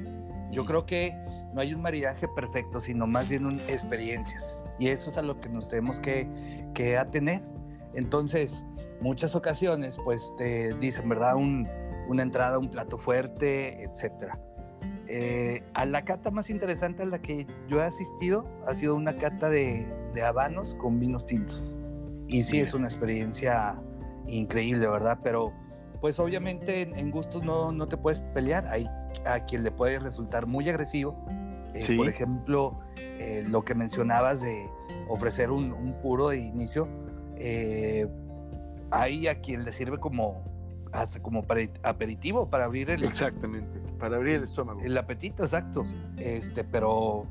Yo 0.51 0.65
creo 0.65 0.87
que 0.87 1.15
no 1.55 1.61
hay 1.61 1.73
un 1.75 1.83
maridaje 1.83 2.27
perfecto, 2.35 2.81
sino 2.81 3.07
más 3.07 3.29
bien 3.29 3.61
experiencias. 3.69 4.63
Y 4.79 4.89
eso 4.89 5.11
es 5.11 5.19
a 5.19 5.23
lo 5.23 5.41
que 5.41 5.49
nos 5.49 5.69
tenemos 5.69 6.01
que, 6.01 6.29
que 6.75 6.97
atener. 6.99 7.43
Entonces, 7.95 8.65
muchas 9.01 9.35
ocasiones, 9.37 9.99
pues 10.05 10.33
te 10.37 10.75
dicen, 10.75 11.09
¿verdad? 11.09 11.37
Un- 11.37 11.69
una 12.09 12.23
entrada, 12.23 12.59
un 12.59 12.69
plato 12.71 12.99
fuerte, 12.99 13.85
etcétera. 13.85 14.37
Eh, 15.13 15.65
a 15.75 15.87
la 15.87 16.05
cata 16.05 16.31
más 16.31 16.51
interesante 16.51 17.03
a 17.03 17.07
la 17.07 17.21
que 17.21 17.47
yo 17.69 17.81
he 17.81 17.85
asistido 17.85 18.47
ha 18.67 18.75
sido 18.75 18.95
una 18.95 19.17
cata 19.19 19.51
de, 19.51 19.93
de 20.15 20.23
habanos 20.23 20.77
con 20.77 21.01
vinos 21.01 21.27
tintos. 21.27 21.77
Y 22.29 22.45
sí, 22.45 22.61
es 22.61 22.75
una 22.75 22.87
experiencia 22.87 23.83
increíble, 24.29 24.87
¿verdad? 24.87 25.19
Pero 25.23 25.53
pues 26.01 26.21
obviamente 26.21 26.83
en, 26.83 26.97
en 26.97 27.11
gustos 27.11 27.43
no, 27.43 27.73
no 27.73 27.89
te 27.89 27.97
puedes 27.97 28.21
pelear. 28.21 28.69
Hay 28.69 28.87
a 29.27 29.41
quien 29.45 29.65
le 29.65 29.73
puede 29.73 29.99
resultar 29.99 30.47
muy 30.47 30.69
agresivo. 30.69 31.17
Eh, 31.75 31.83
Sí. 31.83 31.97
Por 31.97 32.09
ejemplo, 32.09 32.77
eh, 32.97 33.45
lo 33.49 33.65
que 33.65 33.75
mencionabas 33.75 34.41
de 34.41 34.69
ofrecer 35.09 35.51
un, 35.51 35.73
un 35.73 36.01
puro 36.01 36.29
de 36.29 36.39
inicio, 36.39 36.89
eh, 37.37 38.07
hay 38.91 39.29
a 39.29 39.41
quien 39.41 39.65
le 39.65 39.73
sirve 39.73 39.99
como 39.99 40.43
hasta 40.93 41.21
como 41.23 41.45
para 41.47 41.63
aperitivo 41.85 42.51
para 42.51 42.65
abrir 42.65 42.91
el, 42.91 43.05
Exactamente, 43.05 43.79
para 43.99 44.17
abrir 44.17 44.37
el 44.37 44.45
estómago. 44.45 44.81
el 44.83 44.97
apetito, 44.99 45.43
exacto. 45.45 45.85
Este, 46.17 46.65
pero 46.65 47.27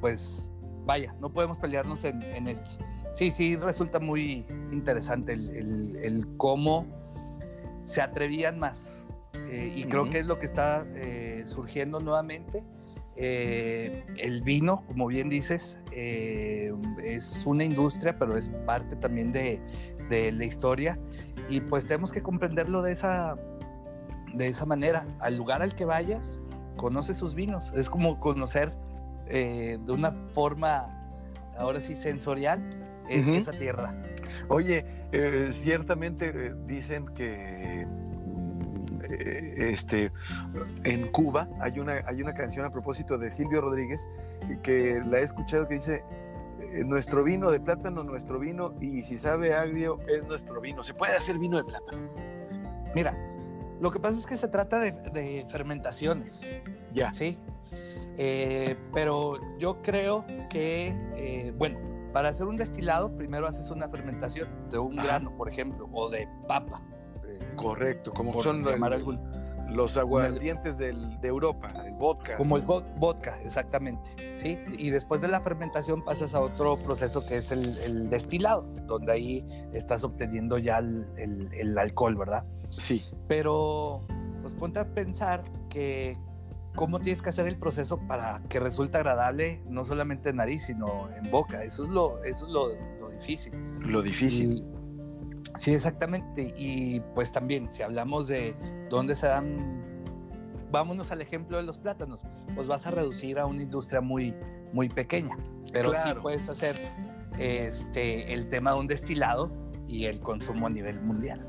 pues 0.00 0.50
vaya, 0.84 1.14
no 1.20 1.32
podemos 1.32 1.58
pelearnos 1.58 2.04
en, 2.04 2.22
en 2.22 2.48
esto. 2.48 2.70
Sí, 3.12 3.30
sí, 3.30 3.56
resulta 3.56 3.98
muy 4.00 4.46
interesante 4.70 5.32
el, 5.32 5.48
el- 5.50 5.96
el 6.02 6.26
cómo 6.36 6.86
se 7.82 8.02
atrevían 8.02 8.58
más. 8.58 9.02
Eh, 9.50 9.72
y 9.76 9.84
creo 9.84 10.10
que 10.10 10.18
es 10.18 10.26
lo 10.26 10.38
que 10.38 10.44
está 10.46 10.86
eh, 10.94 11.42
surgiendo 11.46 12.00
nuevamente. 12.00 12.62
Eh, 13.16 14.04
el 14.18 14.42
vino, 14.42 14.84
como 14.86 15.06
bien 15.08 15.28
dices, 15.28 15.80
eh, 15.90 16.72
es 17.02 17.44
una 17.46 17.64
industria, 17.64 18.16
pero 18.18 18.36
es 18.36 18.48
parte 18.66 18.94
también 18.94 19.32
de, 19.32 19.60
de 20.08 20.32
la 20.32 20.44
historia. 20.44 20.98
Y 21.48 21.60
pues 21.60 21.86
tenemos 21.86 22.12
que 22.12 22.22
comprenderlo 22.22 22.82
de 22.82 22.92
esa, 22.92 23.36
de 24.34 24.48
esa 24.48 24.66
manera. 24.66 25.06
Al 25.20 25.36
lugar 25.36 25.62
al 25.62 25.74
que 25.74 25.84
vayas, 25.84 26.40
conoce 26.76 27.14
sus 27.14 27.34
vinos. 27.34 27.72
Es 27.76 27.88
como 27.90 28.20
conocer 28.20 28.72
eh, 29.28 29.78
de 29.84 29.92
una 29.92 30.12
forma, 30.32 30.88
ahora 31.56 31.80
sí, 31.80 31.96
sensorial, 31.96 32.62
es- 33.08 33.26
esa 33.26 33.52
tierra. 33.52 33.94
Oye, 34.48 34.84
eh, 35.12 35.48
ciertamente 35.52 36.30
eh, 36.34 36.54
dicen 36.66 37.06
que 37.14 37.86
este, 39.72 40.12
en 40.84 41.08
Cuba 41.10 41.48
hay 41.60 41.78
una, 41.78 42.02
hay 42.06 42.20
una 42.20 42.34
canción 42.34 42.66
a 42.66 42.70
propósito 42.70 43.16
de 43.16 43.30
Silvio 43.30 43.60
Rodríguez 43.62 44.08
que 44.62 45.00
la 45.06 45.20
he 45.20 45.22
escuchado 45.22 45.66
que 45.66 45.74
dice, 45.74 46.02
nuestro 46.84 47.24
vino 47.24 47.50
de 47.50 47.60
plátano, 47.60 48.02
nuestro 48.04 48.38
vino, 48.38 48.74
y 48.80 49.02
si 49.02 49.16
sabe 49.16 49.54
agrio, 49.54 49.98
es 50.08 50.24
nuestro 50.26 50.60
vino. 50.60 50.82
Se 50.84 50.94
puede 50.94 51.16
hacer 51.16 51.38
vino 51.38 51.56
de 51.56 51.64
plátano. 51.64 52.08
Mira, 52.94 53.14
lo 53.80 53.90
que 53.90 54.00
pasa 54.00 54.18
es 54.18 54.26
que 54.26 54.36
se 54.36 54.48
trata 54.48 54.78
de, 54.78 54.92
de 54.92 55.46
fermentaciones, 55.50 56.48
Ya. 56.92 57.12
¿sí? 57.12 57.38
Eh, 58.16 58.76
pero 58.92 59.34
yo 59.58 59.80
creo 59.82 60.24
que, 60.50 60.88
eh, 61.16 61.52
bueno, 61.56 61.78
para 62.12 62.30
hacer 62.30 62.46
un 62.46 62.56
destilado, 62.56 63.14
primero 63.16 63.46
haces 63.46 63.70
una 63.70 63.88
fermentación 63.88 64.48
de 64.70 64.78
un 64.78 64.98
Ajá. 64.98 65.08
grano, 65.08 65.36
por 65.36 65.48
ejemplo, 65.48 65.88
o 65.92 66.08
de 66.10 66.28
papa. 66.48 66.82
eh, 67.26 67.38
Correcto, 67.56 68.12
como 68.12 68.32
por 68.32 68.42
son 68.42 68.64
llamar 68.64 68.92
el- 68.92 68.98
algún- 69.00 69.20
los 69.68 69.96
aguardientes 69.96 70.78
del- 70.78 71.20
de 71.20 71.28
Europa, 71.28 71.68
el 71.84 71.92
vodka. 71.94 72.34
Como 72.36 72.56
el 72.56 72.64
vodka, 72.96 73.38
exactamente, 73.44 74.10
¿sí? 74.34 74.58
Y 74.78 74.90
después 74.90 75.20
de 75.20 75.28
la 75.28 75.40
fermentación 75.40 76.04
pasas 76.04 76.34
a 76.34 76.40
otro 76.40 76.76
proceso 76.76 77.24
que 77.26 77.36
es 77.36 77.52
el, 77.52 77.78
el 77.78 78.10
destilado, 78.10 78.62
donde 78.86 79.12
ahí 79.12 79.46
estás 79.72 80.04
obteniendo 80.04 80.58
ya 80.58 80.78
el, 80.78 81.06
el- 81.16 81.52
el 81.52 81.78
alcohol, 81.78 82.16
¿verdad? 82.16 82.44
Sí, 82.70 83.02
Pero, 83.28 84.02
pues 84.42 84.54
ponte 84.54 84.80
a 84.80 84.86
pensar 84.94 85.44
que 85.68 86.16
cómo 86.74 87.00
tienes 87.00 87.22
que 87.22 87.30
hacer 87.30 87.46
el 87.48 87.58
proceso 87.58 87.98
para 88.06 88.40
que 88.48 88.60
resulte 88.60 88.96
agradable, 88.98 89.62
no 89.68 89.84
solamente 89.84 90.28
en 90.30 90.36
nariz, 90.36 90.62
sino 90.66 91.08
en 91.10 91.30
boca. 91.30 91.62
Eso 91.64 91.84
es 91.84 91.90
lo, 91.90 92.22
eso 92.24 92.46
es 92.46 92.52
lo, 92.52 92.68
lo 93.00 93.10
difícil. 93.10 93.52
lo 93.80 94.00
difícil. 94.00 94.52
Y- 94.52 94.77
sí, 95.58 95.72
exactamente. 95.74 96.54
Y 96.56 97.00
pues 97.14 97.32
también, 97.32 97.72
si 97.72 97.82
hablamos 97.82 98.28
de 98.28 98.54
dónde 98.90 99.14
se 99.14 99.26
dan, 99.26 99.82
vámonos 100.70 101.10
al 101.12 101.20
ejemplo 101.20 101.56
de 101.56 101.62
los 101.64 101.78
plátanos, 101.78 102.24
pues 102.54 102.68
vas 102.68 102.86
a 102.86 102.90
reducir 102.90 103.38
a 103.38 103.46
una 103.46 103.62
industria 103.62 104.00
muy, 104.00 104.34
muy 104.72 104.88
pequeña. 104.88 105.36
Pero 105.72 105.90
Claro. 105.92 106.14
sí 106.14 106.22
puedes 106.22 106.48
hacer 106.48 106.76
este, 107.38 108.32
el 108.34 108.48
tema 108.48 108.72
de 108.72 108.78
un 108.80 108.86
destilado 108.86 109.50
y 109.86 110.06
el 110.06 110.20
consumo 110.20 110.66
a 110.66 110.70
nivel 110.70 111.00
mundial. 111.00 111.44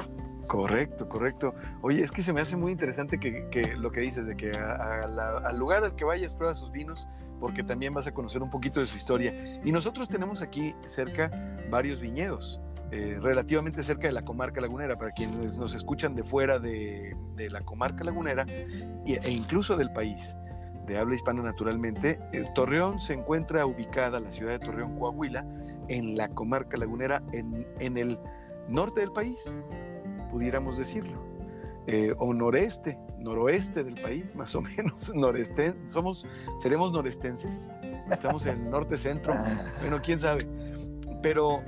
Correcto, 0.47 1.07
correcto. 1.07 1.53
Oye, 1.81 2.03
es 2.03 2.11
que 2.11 2.23
se 2.23 2.33
me 2.33 2.41
hace 2.41 2.57
muy 2.57 2.71
interesante 2.71 3.19
que, 3.19 3.45
que 3.51 3.75
lo 3.75 3.91
que 3.91 3.99
dices, 4.01 4.25
de 4.25 4.35
que 4.35 4.51
a- 4.57 5.03
a 5.03 5.07
la- 5.07 5.37
al 5.37 5.57
lugar 5.59 5.83
al 5.83 5.95
que 5.95 6.05
vayas 6.05 6.33
prueba 6.33 6.55
sus 6.55 6.71
vinos, 6.71 7.07
porque 7.39 7.63
también 7.63 7.93
vas 7.93 8.07
a 8.07 8.13
conocer 8.13 8.41
un 8.41 8.49
poquito 8.49 8.79
de 8.79 8.87
su 8.87 8.97
historia. 8.97 9.33
Y 9.63 9.71
nosotros 9.71 10.09
tenemos 10.09 10.41
aquí 10.41 10.73
cerca 10.85 11.29
varios 11.69 11.99
viñedos, 11.99 12.59
eh, 12.91 13.17
relativamente 13.21 13.83
cerca 13.83 14.07
de 14.07 14.13
la 14.13 14.21
comarca 14.21 14.61
lagunera, 14.61 14.97
para 14.97 15.11
quienes 15.11 15.57
nos 15.57 15.75
escuchan 15.75 16.15
de 16.15 16.23
fuera 16.23 16.59
de, 16.59 17.15
de 17.35 17.49
la 17.49 17.61
comarca 17.61 18.03
lagunera 18.03 18.45
e 18.47 19.31
incluso 19.31 19.77
del 19.77 19.91
país, 19.91 20.35
de 20.87 20.97
habla 20.97 21.15
hispana 21.15 21.41
naturalmente. 21.43 22.19
eh, 22.33 22.43
Torreón 22.55 22.99
se 22.99 23.13
encuentra 23.13 23.65
ubicada, 23.65 24.19
la 24.19 24.31
ciudad 24.31 24.53
de 24.53 24.59
Torreón, 24.59 24.97
Coahuila, 24.97 25.45
en 25.87 26.17
la 26.17 26.29
comarca 26.29 26.77
lagunera, 26.77 27.21
en, 27.31 27.67
en 27.79 27.97
el 27.97 28.19
norte 28.67 29.01
del 29.01 29.11
país 29.11 29.49
pudiéramos 30.29 30.77
decirlo. 30.77 31.27
Eh, 31.87 32.13
o 32.19 32.33
noreste, 32.33 32.99
noroeste 33.17 33.83
del 33.83 33.95
país, 33.95 34.35
más 34.35 34.53
o 34.53 34.61
menos, 34.61 35.11
noreste, 35.15 35.73
somos, 35.87 36.27
seremos 36.59 36.91
norestenses, 36.91 37.71
estamos 38.11 38.45
en 38.45 38.61
el 38.61 38.69
norte 38.69 38.95
centro, 38.95 39.33
bueno, 39.81 39.99
quién 40.03 40.19
sabe. 40.19 40.47
Pero 41.23 41.63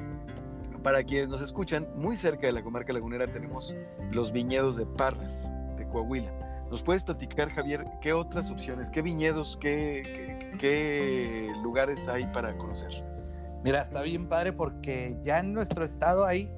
para 0.84 1.04
quienes 1.04 1.30
nos 1.30 1.42
escuchan, 1.42 1.88
muy 1.96 2.16
cerca 2.16 2.48
de 2.48 2.54
la 2.54 2.64
comarca 2.64 2.92
lagunera 2.94 3.28
tenemos 3.28 3.76
los 4.12 4.32
viñedos 4.32 4.78
de 4.78 4.86
Parras, 4.86 5.52
de 5.78 5.88
Coahuila. 5.88 6.32
¿Nos 6.70 6.84
puedes 6.84 7.04
platicar, 7.04 7.50
Javier, 7.50 7.84
qué 8.02 8.14
otras 8.14 8.50
opciones, 8.50 8.90
qué 8.90 9.02
viñedos, 9.02 9.58
qué, 9.60 10.02
qué- 10.04 10.58
qué 10.58 11.52
lugares 11.62 12.08
hay 12.08 12.26
para 12.28 12.58
conocer? 12.58 13.04
Mira, 13.64 13.82
está 13.82 14.02
bien 14.02 14.28
padre 14.30 14.54
porque 14.54 15.18
ya 15.24 15.40
en 15.40 15.54
nuestro 15.54 15.84
estado 15.84 16.26
hay 16.26 16.52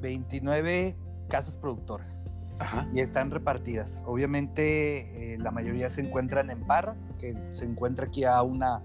29 0.00 0.96
casas 1.28 1.56
productoras 1.56 2.24
Ajá. 2.58 2.88
y 2.92 3.00
están 3.00 3.30
repartidas. 3.30 4.02
Obviamente 4.06 5.34
eh, 5.34 5.38
la 5.38 5.50
mayoría 5.50 5.90
se 5.90 6.00
encuentran 6.00 6.50
en 6.50 6.64
Parras, 6.66 7.14
que 7.18 7.34
se 7.50 7.64
encuentra 7.64 8.06
aquí 8.06 8.24
a 8.24 8.40
una, 8.42 8.82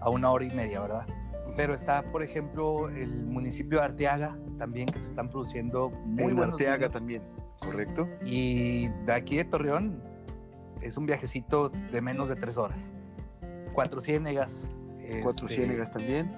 a 0.00 0.10
una 0.10 0.30
hora 0.30 0.44
y 0.44 0.50
media, 0.50 0.80
¿verdad? 0.80 1.06
Pero 1.60 1.74
está, 1.74 2.10
por 2.10 2.22
ejemplo, 2.22 2.88
el 2.88 3.26
municipio 3.26 3.80
de 3.80 3.84
Arteaga 3.84 4.38
también 4.56 4.86
que 4.86 4.98
se 4.98 5.08
están 5.08 5.28
produciendo 5.28 5.90
muy 5.90 6.30
en 6.30 6.36
buenos 6.36 6.54
Arteaga 6.54 6.76
vinos. 6.78 6.94
también, 6.94 7.22
¿correcto? 7.58 8.08
Y 8.24 8.88
de 9.04 9.12
aquí 9.12 9.36
de 9.36 9.44
Torreón 9.44 10.02
es 10.80 10.96
un 10.96 11.04
viajecito 11.04 11.68
de 11.68 12.00
menos 12.00 12.30
de 12.30 12.36
tres 12.36 12.56
horas. 12.56 12.94
Cuatro 13.74 14.00
Ciénegas. 14.00 14.70
Cuatro 15.22 15.48
este, 15.48 15.56
Ciénegas 15.56 15.90
también. 15.90 16.34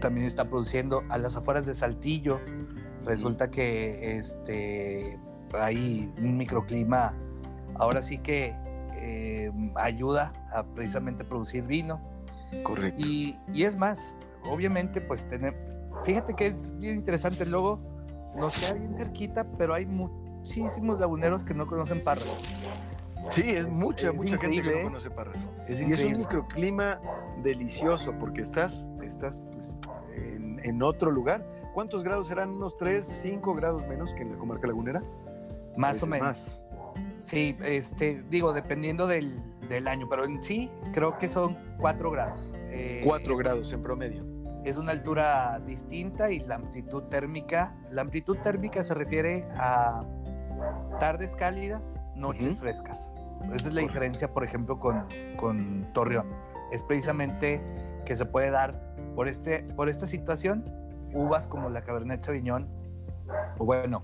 También 0.00 0.26
está 0.26 0.48
produciendo 0.48 1.02
a 1.10 1.18
las 1.18 1.36
afueras 1.36 1.66
de 1.66 1.74
Saltillo. 1.74 2.40
Resulta 3.04 3.50
que 3.50 4.16
este, 4.16 5.20
hay 5.52 6.10
un 6.16 6.38
microclima, 6.38 7.14
ahora 7.74 8.00
sí 8.00 8.16
que 8.16 8.56
eh, 8.94 9.52
ayuda 9.74 10.32
a 10.50 10.64
precisamente 10.64 11.24
producir 11.24 11.64
vino. 11.64 12.13
Correcto. 12.62 13.00
Y, 13.04 13.38
y 13.52 13.64
es 13.64 13.76
más, 13.76 14.16
obviamente, 14.44 15.00
pues 15.00 15.26
tener, 15.26 15.54
fíjate 16.04 16.34
que 16.34 16.46
es 16.46 16.76
bien 16.78 16.96
interesante, 16.96 17.44
luego 17.46 17.80
nos 18.36 18.58
queda 18.58 18.74
bien 18.74 18.94
cerquita, 18.94 19.44
pero 19.58 19.74
hay 19.74 19.86
muchísimos 19.86 20.98
laguneros 21.00 21.44
que 21.44 21.54
no 21.54 21.66
conocen 21.66 22.02
Parras. 22.02 22.42
Sí, 23.28 23.48
es, 23.50 23.66
Es- 23.66 23.72
mucha, 23.72 24.10
es 24.10 24.14
mucha 24.16 24.36
gente 24.38 24.62
que 24.62 24.70
no 24.70 24.76
¿eh? 24.76 24.82
conoce 24.84 25.10
Parras. 25.10 25.50
Es 25.66 25.80
Y 25.80 25.90
es 25.90 26.04
un 26.04 26.18
microclima 26.18 27.00
delicioso 27.42 28.12
porque 28.18 28.42
estás, 28.42 28.90
estás 29.02 29.40
pues, 29.54 29.74
en, 30.14 30.60
en 30.62 30.82
otro 30.82 31.10
lugar. 31.10 31.46
¿Cuántos 31.72 32.04
grados 32.04 32.26
serán? 32.28 32.50
¿Unos 32.50 32.76
3, 32.76 33.04
5 33.04 33.54
grados 33.54 33.86
menos 33.88 34.12
que 34.12 34.22
en 34.22 34.32
la 34.32 34.38
comarca 34.38 34.66
lagunera? 34.68 35.02
Más 35.76 36.02
o 36.02 36.06
menos. 36.06 36.26
Más. 36.28 36.60
Sí, 37.18 37.56
este, 37.62 38.22
digo, 38.28 38.52
dependiendo 38.52 39.06
del, 39.06 39.42
del 39.68 39.88
año, 39.88 40.06
pero 40.08 40.24
en 40.24 40.42
sí 40.42 40.70
creo 40.92 41.18
que 41.18 41.28
son 41.28 41.56
4 41.78 42.10
grados. 42.10 42.52
Eh, 42.68 43.02
4 43.04 43.34
es- 43.34 43.38
grados 43.40 43.72
en 43.72 43.82
promedio. 43.82 44.24
Es 44.64 44.78
una 44.78 44.92
altura 44.92 45.60
distinta 45.66 46.30
y 46.30 46.40
la 46.40 46.54
amplitud 46.54 47.02
térmica, 47.04 47.76
la 47.90 48.00
amplitud 48.02 48.38
térmica 48.38 48.82
se 48.82 48.94
refiere 48.94 49.46
a 49.56 50.04
tardes 50.98 51.36
cálidas, 51.36 52.04
noches 52.14 52.58
frescas. 52.60 53.14
Esa 53.46 53.54
es 53.56 53.64
la 53.66 53.70
Correcto. 53.72 53.88
diferencia, 53.88 54.32
por 54.32 54.42
ejemplo, 54.44 54.78
con, 54.78 55.04
con 55.36 55.92
Torreón. 55.92 56.28
Es 56.72 56.82
precisamente 56.82 57.62
que 58.06 58.16
se 58.16 58.24
puede 58.24 58.50
dar 58.50 58.94
por, 59.14 59.28
este, 59.28 59.64
por 59.76 59.88
esta 59.90 60.06
situación 60.06 60.64
uvas 61.12 61.46
como 61.46 61.68
la 61.68 61.82
Cabernet 61.82 62.22
Sauvignon, 62.22 62.66
o 63.58 63.66
bueno, 63.66 64.02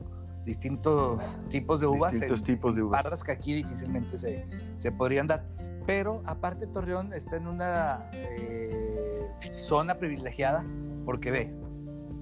distintos 0.51 1.41
tipos 1.49 1.79
de 1.81 1.87
uvas 1.87 2.13
Distintos 2.13 2.41
en 2.41 2.47
tipos 2.47 2.75
de 2.75 2.83
uvas. 2.83 3.05
barras 3.05 3.23
que 3.23 3.31
aquí 3.31 3.55
difícilmente 3.55 4.19
se, 4.19 4.45
se 4.77 4.91
podrían 4.91 5.29
dar. 5.29 5.45
Pero 5.87 6.23
aparte 6.27 6.67
Torreón 6.67 7.13
está 7.13 7.37
en 7.37 7.47
una 7.47 8.11
eh, 8.13 9.29
zona 9.53 9.97
privilegiada 9.99 10.65
porque 11.05 11.31
ve, 11.31 11.55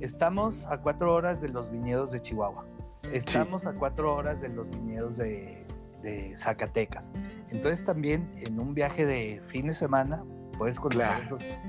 estamos 0.01 0.67
a 0.67 0.83
cuatro 0.83 1.15
horas 1.15 1.41
de 1.41 1.49
los 1.49 1.71
viñedos 1.71 2.13
de 2.13 2.21
Chihuahua, 2.21 2.67
estamos 3.13 3.65
a 3.67 3.73
cuatro 3.73 4.15
horas 4.15 4.41
de 4.43 4.51
los 4.51 4.69
viñedos 4.71 5.17
de, 5.17 5.67
de 6.03 6.37
Zacatecas. 6.37 7.13
Entonces 7.51 7.83
también 7.83 8.31
en 8.37 8.61
un 8.61 8.75
viaje 8.75 9.07
de 9.07 9.41
fin 9.41 9.67
de 9.69 9.75
semana 9.75 10.23
puedes 10.59 10.79
conocer 10.79 11.09
Claro. 11.09 11.23
esos, 11.23 11.63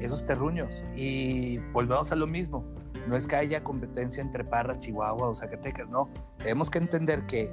esos 0.00 0.24
terruños 0.26 0.82
y 0.94 1.58
volvemos 1.72 2.10
a 2.10 2.16
lo 2.16 2.26
mismo. 2.26 2.64
No 3.06 3.16
es 3.16 3.26
que 3.26 3.36
haya 3.36 3.62
competencia 3.62 4.20
entre 4.20 4.44
Parras, 4.44 4.78
Chihuahua 4.78 5.28
o 5.28 5.34
Zacatecas, 5.34 5.90
no. 5.90 6.08
Tenemos 6.38 6.70
que 6.70 6.78
entender 6.78 7.26
que 7.26 7.50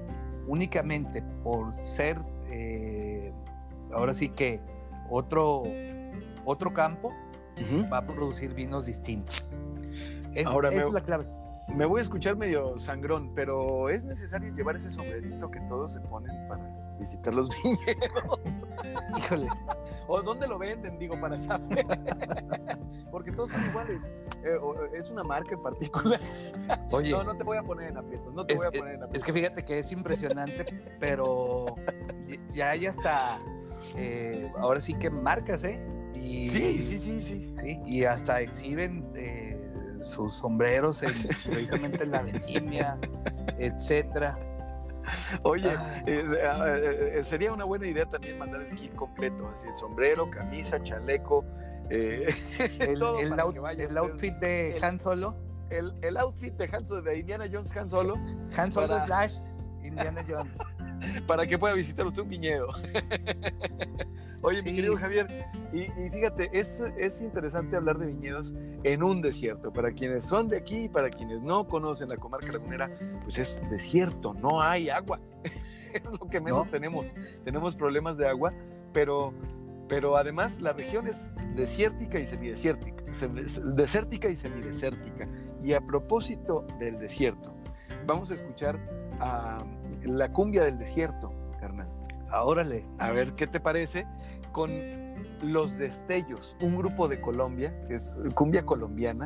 únicamente 0.47 1.21
por 1.43 1.71
ser, 1.73 2.19
eh, 2.49 3.31
ahora 3.93 4.13
sí 4.13 4.29
que 4.29 4.59
otro, 5.09 5.63
otro 6.45 6.73
campo, 6.73 7.11
va 7.91 7.99
a 7.99 8.05
producir 8.05 8.53
vinos 8.53 8.85
distintos. 8.87 9.51
Es, 10.33 10.47
Ahora 10.47 10.69
me- 10.71 10.77
es 10.77 10.89
la 10.91 11.01
clave. 11.01 11.27
Me 11.73 11.85
voy 11.85 11.99
a 11.99 12.01
escuchar 12.01 12.35
medio 12.35 12.77
sangrón, 12.77 13.33
pero 13.35 13.89
es 13.89 14.03
necesario 14.03 14.53
llevar 14.53 14.75
ese 14.75 14.89
sombrerito 14.89 15.49
que 15.51 15.59
todos 15.61 15.93
se 15.93 16.01
ponen 16.01 16.47
para 16.47 16.63
visitar 16.99 17.33
los 17.33 17.49
viñedos. 17.63 18.39
Híjole, 19.17 19.47
¿O 20.07 20.21
dónde 20.21 20.47
lo 20.47 20.57
venden? 20.59 20.97
Digo, 20.99 21.19
para 21.19 21.37
saber. 21.39 21.85
Porque 23.11 23.31
todos 23.31 23.51
son 23.51 23.63
iguales. 23.69 24.11
Eh, 24.43 24.57
es 24.93 25.09
una 25.09 25.23
marca 25.23 25.53
en 25.53 25.61
particular. 25.61 26.19
oye, 26.91 27.11
No, 27.11 27.23
no 27.23 27.35
te 27.37 27.43
voy 27.43 27.57
a 27.57 27.63
poner 27.63 27.89
en 27.89 27.97
aprietos. 27.97 28.33
No 28.33 28.45
te 28.45 28.53
es, 28.53 28.59
voy 28.59 28.67
a 28.67 28.71
poner 28.71 28.95
en 28.95 29.03
aprietos. 29.03 29.17
es 29.17 29.23
que 29.23 29.33
fíjate 29.33 29.63
que 29.63 29.79
es 29.79 29.91
impresionante, 29.91 30.65
pero 30.99 31.75
ya 32.53 32.71
hay 32.71 32.85
hasta, 32.85 33.39
eh, 33.95 34.51
ahora 34.57 34.81
sí 34.81 34.93
que 34.95 35.09
marcas, 35.09 35.63
¿eh? 35.63 35.81
Y, 36.15 36.47
Sí, 36.47 36.81
sí, 36.81 36.99
sí, 36.99 37.21
sí. 37.21 37.53
Sí, 37.55 37.79
y 37.85 38.03
hasta 38.05 38.41
exhiben 38.41 39.11
eh, 39.15 39.99
sus 40.01 40.33
sombreros 40.35 41.03
en, 41.03 41.11
precisamente 41.45 42.03
en 42.03 42.11
la 42.11 42.23
vendimia, 42.23 42.97
etcétera. 43.57 44.37
Oye, 45.43 45.69
Ay. 45.69 46.03
eh, 46.07 46.25
eh, 46.31 47.11
eh, 47.19 47.23
sería 47.23 47.51
una 47.53 47.65
buena 47.65 47.87
idea 47.87 48.05
también 48.05 48.37
mandar 48.37 48.61
el 48.61 48.75
kit 48.75 48.93
completo, 48.95 49.49
así 49.49 49.67
sombrero, 49.73 50.29
camisa, 50.31 50.81
chaleco, 50.81 51.43
El, 51.89 52.99
todo 52.99 53.19
el 53.19 53.29
para 53.29 53.43
out- 53.43 53.53
que 53.53 53.59
vayan 53.59 53.89
el 53.91 53.97
outfit 53.97 54.33
de 54.35 54.77
el- 54.77 54.83
Han 54.83 54.99
Solo, 54.99 55.35
el, 55.69 55.93
el 56.01 56.17
outfit 56.17 56.53
de, 56.53 56.69
Han, 56.73 57.03
de 57.03 57.17
Indiana 57.19 57.45
Jones 57.51 57.75
Han 57.75 57.89
Solo 57.89 58.15
Han 58.57 58.71
Solo 58.71 58.87
para- 58.87 59.05
slash 59.05 59.37
Indiana 59.83 60.23
Jones. 60.27 60.57
para 61.27 61.45
que 61.47 61.57
pueda 61.57 61.73
visitar 61.73 62.05
usted 62.05 62.21
un 62.23 62.29
viñedo. 62.29 62.67
Oye, 64.41 64.61
mi 64.61 64.75
querido 64.75 64.97
Javier, 64.97 65.25
y, 65.71 65.83
y 65.83 66.09
fíjate, 66.11 66.49
es, 66.51 66.81
es 66.97 67.21
interesante 67.21 67.77
hablar 67.77 67.97
de 67.97 68.07
viñedos 68.07 68.53
en 68.83 69.01
un 69.01 69.21
desierto. 69.21 69.71
Para 69.71 69.93
quienes 69.93 70.25
son 70.25 70.49
de 70.49 70.57
aquí, 70.57 70.89
para 70.89 71.09
quienes 71.09 71.41
no 71.41 71.65
conocen 71.65 72.09
la 72.09 72.17
comarca 72.17 72.51
lagunera, 72.51 72.89
pues 73.23 73.37
es 73.39 73.61
desierto, 73.69 74.33
no 74.33 74.61
hay 74.61 74.89
agua. 74.89 75.21
es 75.93 76.03
lo 76.19 76.27
que 76.27 76.41
menos 76.41 76.65
No. 76.65 76.71
tenemos. 76.71 77.15
Tenemos 77.45 77.75
problemas 77.77 78.17
de 78.17 78.27
agua, 78.27 78.51
pero, 78.91 79.33
pero 79.87 80.17
además 80.17 80.59
la 80.59 80.73
región 80.73 81.07
es 81.07 81.31
desértica 81.55 82.19
y 82.19 82.25
semidesértica, 82.25 83.01
sem- 83.13 83.35
desértica 83.75 84.27
y 84.27 84.35
semidesértica. 84.35 85.25
Y 85.63 85.71
a 85.71 85.79
propósito 85.79 86.67
del 86.79 86.99
desierto, 86.99 87.55
vamos 88.05 88.31
a 88.31 88.33
escuchar 88.33 88.79
a 89.19 89.63
la 90.03 90.31
cumbia 90.31 90.63
del 90.63 90.77
desierto, 90.77 91.33
carnal. 91.59 91.87
Ah, 92.29 92.43
Órale. 92.43 92.85
A 92.99 93.11
ver 93.11 93.33
qué 93.33 93.47
te 93.47 93.59
parece 93.59 94.07
con 94.51 94.71
Los 95.41 95.77
Destellos, 95.77 96.55
un 96.61 96.77
grupo 96.77 97.07
de 97.07 97.21
Colombia, 97.21 97.73
que 97.87 97.95
es 97.95 98.17
cumbia 98.35 98.65
colombiana. 98.65 99.25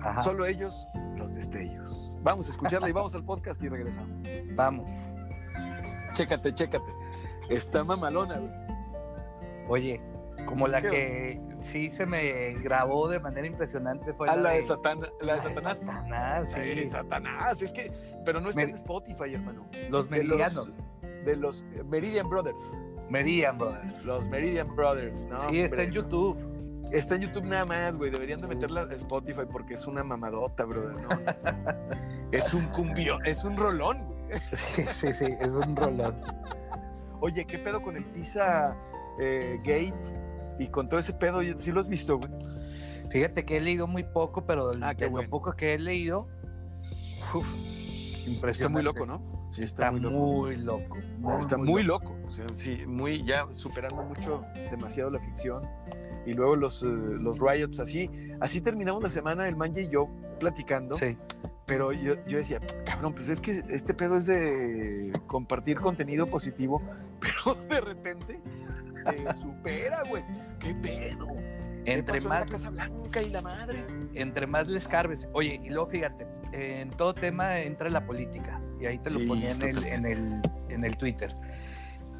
Ajá. 0.00 0.22
Solo 0.22 0.46
ellos, 0.46 0.86
Los 1.16 1.34
Destellos. 1.34 2.18
Vamos 2.22 2.48
a 2.48 2.50
escucharla 2.50 2.88
y 2.88 2.92
vamos 2.92 3.14
al 3.14 3.24
podcast 3.24 3.62
y 3.62 3.68
regresamos. 3.68 4.18
Vamos. 4.54 4.90
Chécate, 6.12 6.54
chécate. 6.54 6.92
Está 7.48 7.84
mamalona, 7.84 8.38
güey. 8.38 8.52
Oye, 9.68 10.00
como 10.46 10.68
la 10.68 10.80
que 10.80 11.40
sí 11.58 11.90
se 11.90 12.06
me 12.06 12.54
grabó 12.62 13.08
de 13.08 13.20
manera 13.20 13.46
impresionante 13.46 14.14
fue 14.14 14.28
Ah, 14.30 14.36
la 14.36 14.50
de 14.50 14.56
de 14.56 14.62
Satana- 14.62 15.10
la 15.20 15.36
de 15.36 15.42
la 15.42 15.48
de 15.48 15.54
Satanás. 15.54 15.78
Satanás, 15.80 16.52
sí. 16.52 16.74
La 16.74 16.88
Satanás, 16.90 17.62
es 17.62 17.72
que, 17.72 17.92
pero 18.24 18.40
no 18.40 18.48
está 18.50 18.60
Mer- 18.62 18.70
en 18.70 18.74
Spotify, 18.76 19.34
hermano. 19.34 19.66
Los 19.90 20.08
de 20.08 20.16
los- 20.24 20.26
meridianos. 20.26 20.88
De 21.24 21.36
los 21.36 21.64
Meridian 21.86 22.28
Brothers. 22.28 22.82
Meridian 23.10 23.58
Brothers. 23.58 24.04
Los 24.04 24.28
Meridian 24.28 24.74
Brothers, 24.74 25.26
¿no? 25.26 25.38
sí, 25.50 25.60
está 25.60 25.82
en 25.82 25.92
YouTube. 25.92 26.36
Está 26.92 27.16
en 27.16 27.22
YouTube 27.22 27.44
nada 27.46 27.64
más, 27.64 27.96
güey. 27.96 28.12
Deberían 28.12 28.40
de 28.40 28.46
meterla 28.46 28.82
a 28.82 28.94
Spotify 28.94 29.42
porque 29.50 29.74
es 29.74 29.86
una 29.88 30.04
mamadota, 30.04 30.64
brother. 30.64 30.94
¿no? 31.02 31.08
es 32.32 32.54
un 32.54 32.66
cumbión, 32.66 33.24
es 33.26 33.42
un 33.44 33.56
rolón, 33.56 34.04
güey. 34.06 34.16
Sí, 34.52 34.84
sí, 34.88 35.12
sí, 35.12 35.26
es 35.40 35.54
un 35.56 35.74
rolón. 35.76 36.20
Oye, 37.20 37.44
¿qué 37.44 37.58
pedo 37.58 37.82
con 37.82 37.96
el 37.96 38.04
Pizza 38.04 38.76
eh, 39.18 39.56
Gate 39.64 39.94
y 40.58 40.68
con 40.68 40.88
todo 40.88 40.98
ese 41.00 41.12
pedo? 41.12 41.40
¿Sí 41.58 41.72
lo 41.72 41.80
has 41.80 41.88
visto, 41.88 42.18
güey? 42.18 42.30
Fíjate 43.10 43.44
que 43.44 43.56
he 43.56 43.60
leído 43.60 43.86
muy 43.86 44.02
poco, 44.02 44.44
pero 44.44 44.70
Ah, 44.82 44.94
de 44.94 45.06
bueno. 45.08 45.24
lo 45.26 45.30
poco 45.30 45.52
que 45.52 45.74
he 45.74 45.78
leído, 45.78 46.26
uf, 47.34 48.26
impresionante. 48.28 48.50
Está 48.50 48.68
muy 48.68 48.82
loco, 48.82 49.06
¿no? 49.06 49.36
Sí, 49.50 49.62
Está, 49.62 49.90
muy 49.92 50.56
loco. 50.56 50.98
muy, 51.18 51.40
Está 51.40 51.56
muy 51.56 51.82
loco. 51.84 52.16
O 52.26 52.30
sea, 52.30 52.44
sí, 52.56 52.82
muy 52.86 53.22
ya 53.24 53.46
superando 53.52 54.02
mucho, 54.02 54.44
demasiado 54.70 55.10
la 55.10 55.18
ficción. 55.20 55.62
Y 56.26 56.32
luego 56.34 56.56
los, 56.56 56.82
eh, 56.82 56.86
los 56.86 57.38
riots, 57.38 57.78
así. 57.78 58.10
Así 58.40 58.60
terminamos 58.60 59.02
la 59.02 59.08
semana, 59.08 59.46
el 59.48 59.54
Manje 59.56 59.82
y 59.82 59.88
yo 59.88 60.08
platicando. 60.40 60.96
Sí, 60.96 61.16
Pero 61.64 61.92
yo, 61.92 62.14
yo 62.26 62.36
decía, 62.38 62.60
cabrón, 62.84 63.14
pues 63.14 63.28
es 63.28 63.40
que 63.40 63.62
este 63.70 63.94
pedo 63.94 64.16
es 64.16 64.26
de 64.26 65.12
compartir 65.28 65.78
contenido 65.80 66.26
positivo, 66.26 66.82
pero 67.20 67.54
de 67.68 67.80
repente 67.80 68.40
te 69.06 69.34
supera, 69.34 70.02
güey. 70.08 70.22
¿Qué 70.58 70.74
pedo? 70.74 71.26
¿Qué 71.84 71.92
entre 71.92 72.14
pasó 72.14 72.24
en 72.24 72.28
más, 72.28 72.46
la 72.46 72.52
Casa 72.52 72.70
Blanca 72.70 73.22
y 73.22 73.30
la 73.30 73.42
madre. 73.42 73.86
entre 74.14 74.46
más 74.46 74.68
les 74.68 74.88
carbes. 74.88 75.28
Oye, 75.32 75.60
y 75.62 75.68
luego 75.70 75.86
fíjate, 75.86 76.26
en 76.52 76.90
todo 76.90 77.14
tema 77.14 77.58
entra 77.60 77.88
la 77.90 78.04
política. 78.04 78.60
Y 78.80 78.86
ahí 78.86 78.98
te 78.98 79.10
lo 79.10 79.20
Sí, 79.20 79.26
ponía 79.26 79.50
en 79.52 79.62
el, 79.62 79.84
en 79.86 80.06
el, 80.06 80.42
en 80.68 80.84
el 80.84 80.96
Twitter. 80.96 81.34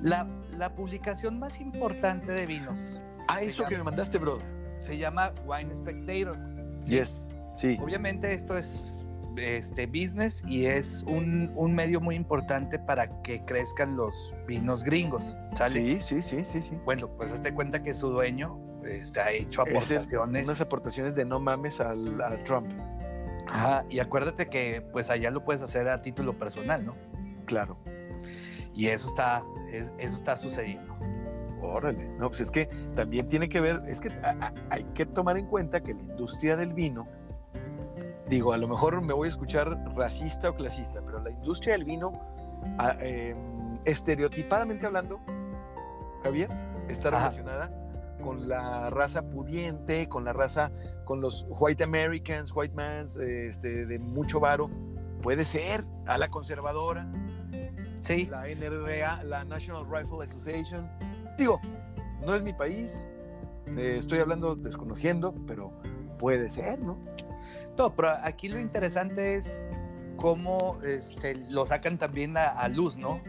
La, 0.01 0.29
la 0.51 0.75
publicación 0.75 1.39
más 1.39 1.61
importante 1.61 2.33
de 2.33 2.47
vinos 2.47 3.01
Ah, 3.29 3.43
eso 3.43 3.65
que 3.65 3.77
me 3.77 3.83
mandaste, 3.85 4.19
bro. 4.19 4.39
se 4.79 4.97
llama 4.97 5.33
Wine 5.45 5.75
Spectator. 5.75 6.39
Yes, 6.85 7.29
sí. 7.55 7.77
Obviamente 7.83 8.33
esto 8.33 8.57
es 8.57 9.06
este, 9.37 9.87
business 9.87 10.43
y 10.47 10.67
es 10.67 11.05
un, 11.07 11.51
un 11.55 11.75
medio 11.75 12.01
muy 12.01 12.15
importante 12.15 12.79
para 12.79 13.23
que 13.23 13.45
crezcan 13.45 13.97
los 13.97 14.35
vinos 14.47 14.83
gringos. 14.85 15.37
¿sale? 15.55 15.73
Sí, 15.73 16.01
sí, 16.01 16.23
sí, 16.23 16.43
sí, 16.45 16.63
sí. 16.63 16.79
Bueno, 16.85 17.09
pues 17.17 17.33
hazte 17.33 17.53
cuenta 17.55 17.83
que 17.83 17.95
su 17.95 18.09
dueño 18.11 18.59
ha 19.21 19.31
hecho 19.33 19.63
es 19.65 19.69
aportaciones. 19.69 20.45
Unas 20.45 20.61
aportaciones 20.61 21.17
de 21.17 21.25
no 21.25 21.41
mames 21.41 21.81
al, 21.81 22.21
a 22.21 22.37
Trump. 22.39 22.71
Ajá, 23.49 23.85
y 23.91 23.99
acuérdate 24.01 24.49
que 24.49 24.81
pues 24.93 25.11
allá 25.11 25.31
lo 25.31 25.45
puedes 25.45 25.63
hacer 25.63 25.89
a 25.89 26.03
título 26.03 26.37
personal, 26.39 26.85
¿no? 26.85 26.95
Claro. 27.47 27.79
Y 28.75 28.89
eso 28.89 29.09
está, 29.09 29.43
es- 29.73 29.93
eso 29.99 30.17
está 30.17 30.37
sucediendo. 30.37 30.95
Órale. 31.63 32.09
No, 32.19 32.29
pues 32.29 32.41
es 32.43 32.51
que 32.51 32.67
también 32.95 33.29
tiene 33.29 33.49
que 33.49 33.61
ver, 33.61 33.83
es 33.89 34.01
que 34.01 34.09
a- 34.09 34.37
a- 34.41 34.55
hay 34.71 34.85
que 34.95 35.07
tomar 35.07 35.37
en 35.39 35.47
cuenta 35.47 35.81
que 35.83 35.95
la 35.95 36.01
industria 36.03 36.57
del 36.57 36.75
vino, 36.75 37.07
digo, 38.29 38.53
a 38.53 38.57
lo 38.59 38.67
mejor 38.69 39.03
me 39.03 39.13
voy 39.13 39.27
a 39.27 39.31
escuchar 39.31 39.77
racista 39.95 40.51
o 40.51 40.55
clasista, 40.55 41.01
pero 41.05 41.21
la 41.23 41.31
industria 41.31 41.75
del 41.75 41.85
vino, 41.85 42.13
a- 42.79 42.97
em, 43.01 43.79
estereotipadamente 43.85 44.87
hablando, 44.87 45.21
Javier, 46.23 46.51
está 46.89 47.09
Ajá. 47.09 47.19
relacionada 47.19 47.71
con 48.23 48.49
la 48.49 48.91
raza 48.91 49.23
pudiente, 49.31 50.09
con 50.09 50.25
la 50.25 50.33
raza, 50.33 50.73
con 51.05 51.21
los 51.21 51.47
white 51.49 51.85
Americans, 51.85 52.51
white 52.55 52.75
mans, 52.75 53.17
este, 53.17 53.87
de 53.87 53.99
mucho 53.99 54.41
varo. 54.41 54.71
Puede 55.23 55.45
ser 55.45 55.85
a 56.07 56.19
la 56.19 56.29
conservadora, 56.29 57.07
Sí, 58.01 58.27
la 58.27 58.47
NRA, 58.49 59.23
la 59.25 59.45
National 59.45 59.85
Rifle 59.91 60.23
Association. 60.25 60.89
Digo, 61.39 61.61
no 62.25 62.35
es 62.35 62.43
mi 62.43 62.53
país, 62.53 63.05
eh, 63.67 63.97
estoy 63.99 64.19
hablando 64.21 64.55
desconociendo, 64.55 65.35
pero 65.47 65.73
puede 66.19 66.49
ser, 66.51 66.79
¿no? 66.81 66.99
No, 67.77 67.95
pero 67.95 68.11
aquí 68.23 68.49
lo 68.49 68.59
interesante 68.59 69.37
es 69.37 69.69
cómo 70.17 70.79
este, 70.83 71.37
lo 71.51 71.65
sacan 71.67 71.99
también 71.99 72.37
a, 72.37 72.47
a 72.49 72.69
luz, 72.69 72.97
¿no? 72.99 73.21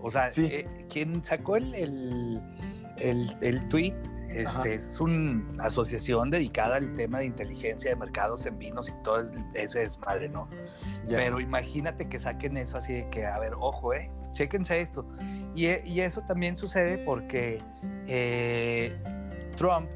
O 0.00 0.10
sea, 0.10 0.30
Sí. 0.32 0.46
eh, 0.50 0.66
quien 0.88 1.24
sacó 1.24 1.56
el, 1.56 1.74
el, 1.74 2.42
el, 2.98 3.36
el 3.40 3.68
tweet 3.68 3.94
este, 4.28 4.74
es 4.74 5.00
una 5.00 5.64
asociación 5.64 6.30
dedicada 6.30 6.76
al 6.76 6.94
tema 6.94 7.20
de 7.20 7.26
inteligencia 7.26 7.90
de 7.90 7.96
mercados 7.96 8.44
en 8.44 8.58
vinos 8.58 8.88
y 8.90 8.92
todo 9.02 9.30
ese 9.54 9.78
desmadre, 9.80 10.28
¿no? 10.28 10.48
Pero 11.08 11.40
imagínate 11.40 12.08
que 12.08 12.20
saquen 12.20 12.56
eso 12.56 12.76
así 12.76 12.92
de 12.92 13.08
que, 13.08 13.24
a 13.24 13.38
ver, 13.38 13.54
ojo, 13.58 13.94
eh, 13.94 14.10
chéquense 14.32 14.80
esto. 14.80 15.08
Y, 15.54 15.68
y 15.88 16.00
eso 16.00 16.20
también 16.22 16.56
sucede 16.58 16.98
porque 16.98 17.62
eh, 18.08 18.94
Trump 19.56 19.88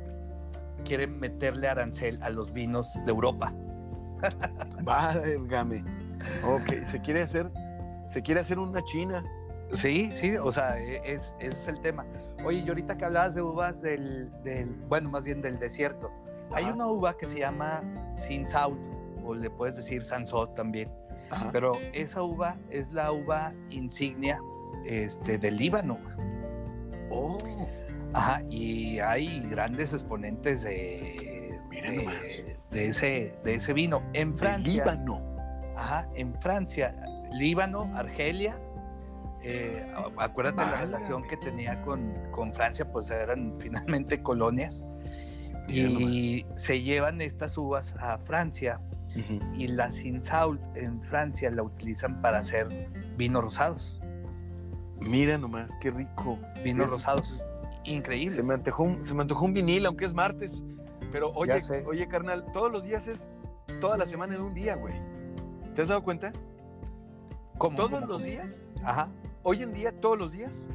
quiere 0.85 1.07
meterle 1.07 1.69
arancel 1.69 2.23
a 2.23 2.31
los 2.31 2.53
vinos 2.53 2.95
de 3.05 3.11
Europa. 3.11 3.53
Válgame. 4.83 5.85
Ok, 6.45 6.85
se 6.85 7.01
quiere 7.01 7.23
hacer, 7.23 7.51
se 8.09 8.23
quiere 8.23 8.41
hacer 8.41 8.59
una 8.59 8.83
china. 8.85 9.25
Sí, 9.75 10.11
sí, 10.13 10.37
o 10.37 10.51
sea, 10.51 10.79
e- 10.79 11.01
es, 11.05 11.35
ese 11.39 11.49
es 11.49 11.69
el 11.69 11.81
tema. 11.81 12.05
Oye, 12.45 12.59
y 12.59 12.69
ahorita 12.69 12.97
que 12.97 13.05
hablabas 13.05 13.35
de 13.35 13.43
uvas 13.43 13.81
del, 13.83 14.31
del 14.43 14.69
bueno, 14.89 15.11
más 15.11 15.25
bien 15.25 15.41
del 15.41 15.59
desierto, 15.59 16.11
hay 16.53 16.65
una 16.65 16.87
uva 16.89 17.17
que 17.17 17.29
se 17.29 17.39
llama 17.39 17.83
Sin 18.17 18.49
Salt, 18.49 18.79
o 19.25 19.35
le 19.35 19.49
puedes 19.49 19.77
decir 19.77 20.03
Sansot 20.03 20.55
también, 20.55 20.91
Ajá. 21.31 21.51
pero 21.53 21.73
esa 21.93 22.23
uva 22.23 22.57
es 22.71 22.93
la 22.93 23.13
uva 23.13 23.55
insignia 23.71 24.41
este, 24.85 25.39
del 25.39 25.57
Líbano. 25.57 25.99
Oh, 27.11 27.39
Ajá, 28.13 28.43
y 28.49 28.99
hay 28.99 29.47
grandes 29.49 29.93
exponentes 29.93 30.63
de, 30.63 31.15
De, 32.71 32.87
ese, 32.89 33.35
de 33.45 33.55
ese 33.55 33.73
vino. 33.73 34.03
En 34.13 34.33
de 34.33 34.39
Francia, 34.39 34.85
Líbano. 34.85 35.23
ajá, 35.77 36.09
en 36.15 36.35
Francia, 36.41 36.95
Líbano, 37.33 37.91
Argelia, 37.95 38.59
eh, 39.43 39.91
acuérdate 40.19 40.59
la 40.59 40.81
relación 40.81 41.27
que 41.27 41.37
tenía 41.37 41.81
con, 41.83 42.13
con 42.31 42.53
Francia, 42.53 42.91
pues 42.91 43.11
eran 43.11 43.55
finalmente 43.61 44.23
colonias. 44.23 44.85
Y 45.69 46.47
se 46.57 46.83
llevan 46.83 47.21
estas 47.21 47.57
uvas 47.57 47.95
a 48.01 48.19
Francia 48.19 48.81
y 49.57 49.69
la 49.69 49.91
Cinsault 49.91 50.61
en 50.77 51.01
Francia 51.01 51.51
la 51.51 51.63
utilizan 51.63 52.21
para 52.21 52.39
hacer 52.39 52.91
vinos 53.17 53.45
rosados. 53.45 54.01
Mira 55.01 55.39
nomás, 55.39 55.77
qué 55.81 55.91
rico. 55.91 56.39
Vinos 56.65 56.89
rosados 56.91 57.43
increíbles. 57.85 58.37
Se 58.37 58.43
me, 58.43 58.55
antojó 58.55 58.83
un, 58.83 59.05
se 59.05 59.15
me 59.15 59.23
antojó 59.23 59.45
un 59.45 59.55
vinil, 59.55 59.87
aunque 59.87 60.05
es 60.05 60.15
martes. 60.15 60.55
Pero 61.13 61.31
oye, 61.35 61.61
oye, 61.87 62.09
carnal, 62.09 62.45
todos 62.53 62.71
los 62.71 62.85
días 62.85 63.09
es 63.09 63.31
toda 63.81 63.97
la 63.97 64.07
semana 64.07 64.35
en 64.35 64.43
un 64.43 64.55
día, 64.55 64.77
güey. 64.77 64.95
¿Te 65.75 65.83
has 65.83 65.89
dado 65.89 66.03
cuenta? 66.03 66.33
¿Cómo? 67.59 67.77
Todos 67.77 68.01
¿Cómo? 68.01 68.07
los 68.07 68.23
días, 68.23 68.67
Ajá. 68.85 69.09
hoy 69.43 69.63
en 69.63 69.73
día, 69.73 69.93
todos 70.01 70.19
los 70.19 70.33
días, 70.33 70.67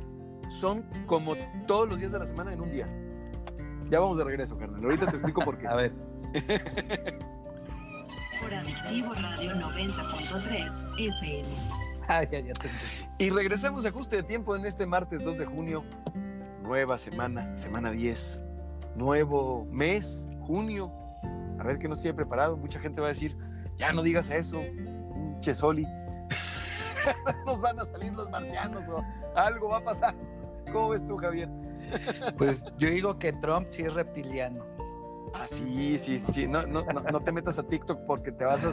son 0.50 0.84
como 1.06 1.36
todos 1.68 1.90
los 1.90 2.00
días 2.00 2.12
de 2.12 2.20
la 2.20 2.28
semana 2.28 2.54
en 2.54 2.62
un 2.62 2.70
día. 2.70 2.88
Ya 3.90 4.00
vamos 4.00 4.18
de 4.18 4.24
regreso, 4.24 4.58
carnal. 4.58 4.84
Ahorita 4.84 5.06
te 5.06 5.12
explico 5.12 5.42
por 5.42 5.58
qué. 5.58 5.68
A 5.70 5.76
ver. 5.76 5.94
Por 8.42 8.54
Adictivo 8.54 9.14
Radio 9.14 9.54
90.3 9.56 11.00
FM. 11.00 11.50
Ah, 12.08 12.24
ya, 12.24 12.40
ya 12.40 12.54
te. 12.54 12.70
Y 13.18 13.30
regresamos 13.30 13.86
a 13.86 13.90
ajuste 13.90 14.18
de 14.18 14.24
tiempo 14.24 14.56
en 14.56 14.66
este 14.66 14.86
martes 14.86 15.24
2 15.24 15.38
de 15.40 15.46
junio. 15.46 15.84
Nueva 16.62 16.98
semana, 16.98 17.58
semana 17.58 17.92
10. 17.92 18.42
Nuevo 18.96 19.66
mes, 19.72 20.26
junio. 20.42 20.92
A 21.60 21.64
ver 21.64 21.78
qué 21.78 21.88
nos 21.88 22.02
tiene 22.02 22.16
preparado. 22.16 22.58
Mucha 22.58 22.80
gente 22.80 23.02
va 23.02 23.08
a 23.08 23.10
decir, 23.10 23.38
ya 23.78 23.94
no 23.94 24.02
digas 24.04 24.30
eso, 24.30 24.62
pinche 25.14 25.54
Soli. 25.54 25.86
nos 27.46 27.62
van 27.62 27.80
a 27.80 27.86
salir 27.86 28.14
los 28.14 28.30
marcianos 28.30 28.88
o 28.90 29.04
algo 29.36 29.70
va 29.70 29.78
a 29.78 29.84
pasar. 29.84 30.16
¿Cómo 30.72 30.90
ves 30.90 31.06
tú, 31.06 31.18
Javier? 31.18 31.50
Pues 32.38 32.66
yo 32.78 32.90
digo 32.90 33.20
que 33.20 33.34
Trump 33.34 33.68
sí 33.70 33.84
es 33.84 33.94
reptiliano. 33.94 34.66
Ah, 35.34 35.48
sí, 35.48 35.98
sí, 36.00 36.24
sí. 36.32 36.48
No, 36.48 36.66
no, 36.66 36.84
no, 36.84 37.02
no 37.02 37.20
te 37.22 37.32
metas 37.32 37.60
a 37.60 37.64
TikTok 37.64 38.06
porque 38.08 38.32
te 38.32 38.46
vas 38.46 38.66
a... 38.66 38.72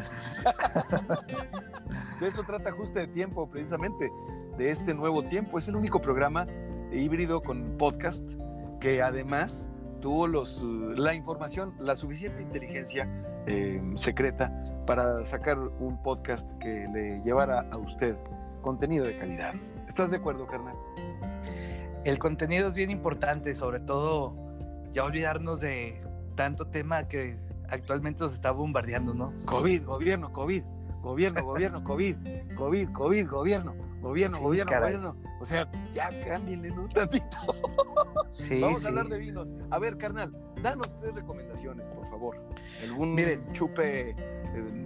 de 2.21 2.29
eso 2.29 2.43
trata 2.45 2.71
ajuste 2.71 3.01
de 3.01 3.09
tiempo, 3.09 3.49
precisamente, 3.51 4.11
de 4.57 4.71
este 4.71 4.95
nuevo 4.95 5.25
tiempo. 5.25 5.59
Es 5.59 5.67
el 5.69 5.77
único 5.77 6.01
programa 6.01 6.47
híbrido 6.93 7.43
con 7.43 7.77
podcast 7.77 8.35
que 8.81 9.03
además 9.03 9.69
tuvo 10.03 10.27
los, 10.27 10.63
la 10.63 11.15
información, 11.15 11.75
la 11.79 11.97
suficiente 11.97 12.43
inteligencia 12.43 13.09
eh, 13.47 13.81
secreta 13.95 14.53
para 14.87 15.25
sacar 15.25 15.59
un 15.59 16.03
podcast 16.03 16.51
que 16.61 16.87
le 16.93 17.23
llevara 17.25 17.67
a 17.71 17.79
usted 17.79 18.17
contenido 18.61 19.07
de 19.07 19.17
calidad. 19.17 19.55
¿Estás 19.89 20.11
de 20.11 20.19
acuerdo, 20.19 20.47
carnal? 20.47 20.75
El 22.05 22.19
contenido 22.19 22.69
es 22.69 22.75
bien 22.75 22.91
importante, 22.91 23.55
sobre 23.55 23.81
todo 23.81 24.35
ya 24.93 25.05
olvidarnos 25.05 25.61
de 25.61 26.01
tanto 26.35 26.67
tema 26.67 27.07
que 27.09 27.37
actualmente 27.71 28.25
nos 28.25 28.35
está 28.35 28.51
bombardeando, 28.51 29.15
¿no? 29.15 29.33
COVID, 29.47 29.85
gobierno, 29.85 30.33
COVID, 30.33 30.65
gobierno, 31.01 31.45
gobierno, 31.45 31.85
COVID, 31.85 32.17
COVID, 32.57 32.89
COVID, 32.91 33.29
gobierno, 33.29 33.75
gobierno, 34.03 34.37
Sí, 34.37 34.43
gobierno, 34.43 34.71
caray. 34.71 34.97
gobierno. 34.97 35.17
O 35.41 35.45
sea, 35.45 35.71
ya 35.93 36.11
cámbienle 36.27 36.71
¿no? 36.71 36.89
tantito. 36.89 37.39
Sí, 38.33 38.61
Vamos 38.61 38.81
sí. 38.81 38.87
a 38.87 38.89
hablar 38.91 39.09
de 39.09 39.19
vinos. 39.19 39.53
A 39.71 39.79
ver, 39.79 39.97
carnal, 39.97 40.33
danos 40.63 40.89
tres 41.01 41.15
recomendaciones, 41.15 41.89
por 41.89 42.09
favor. 42.11 42.41
Algún 42.83 43.15
Miren. 43.15 43.53
chupe 43.53 44.11
eh, 44.11 44.17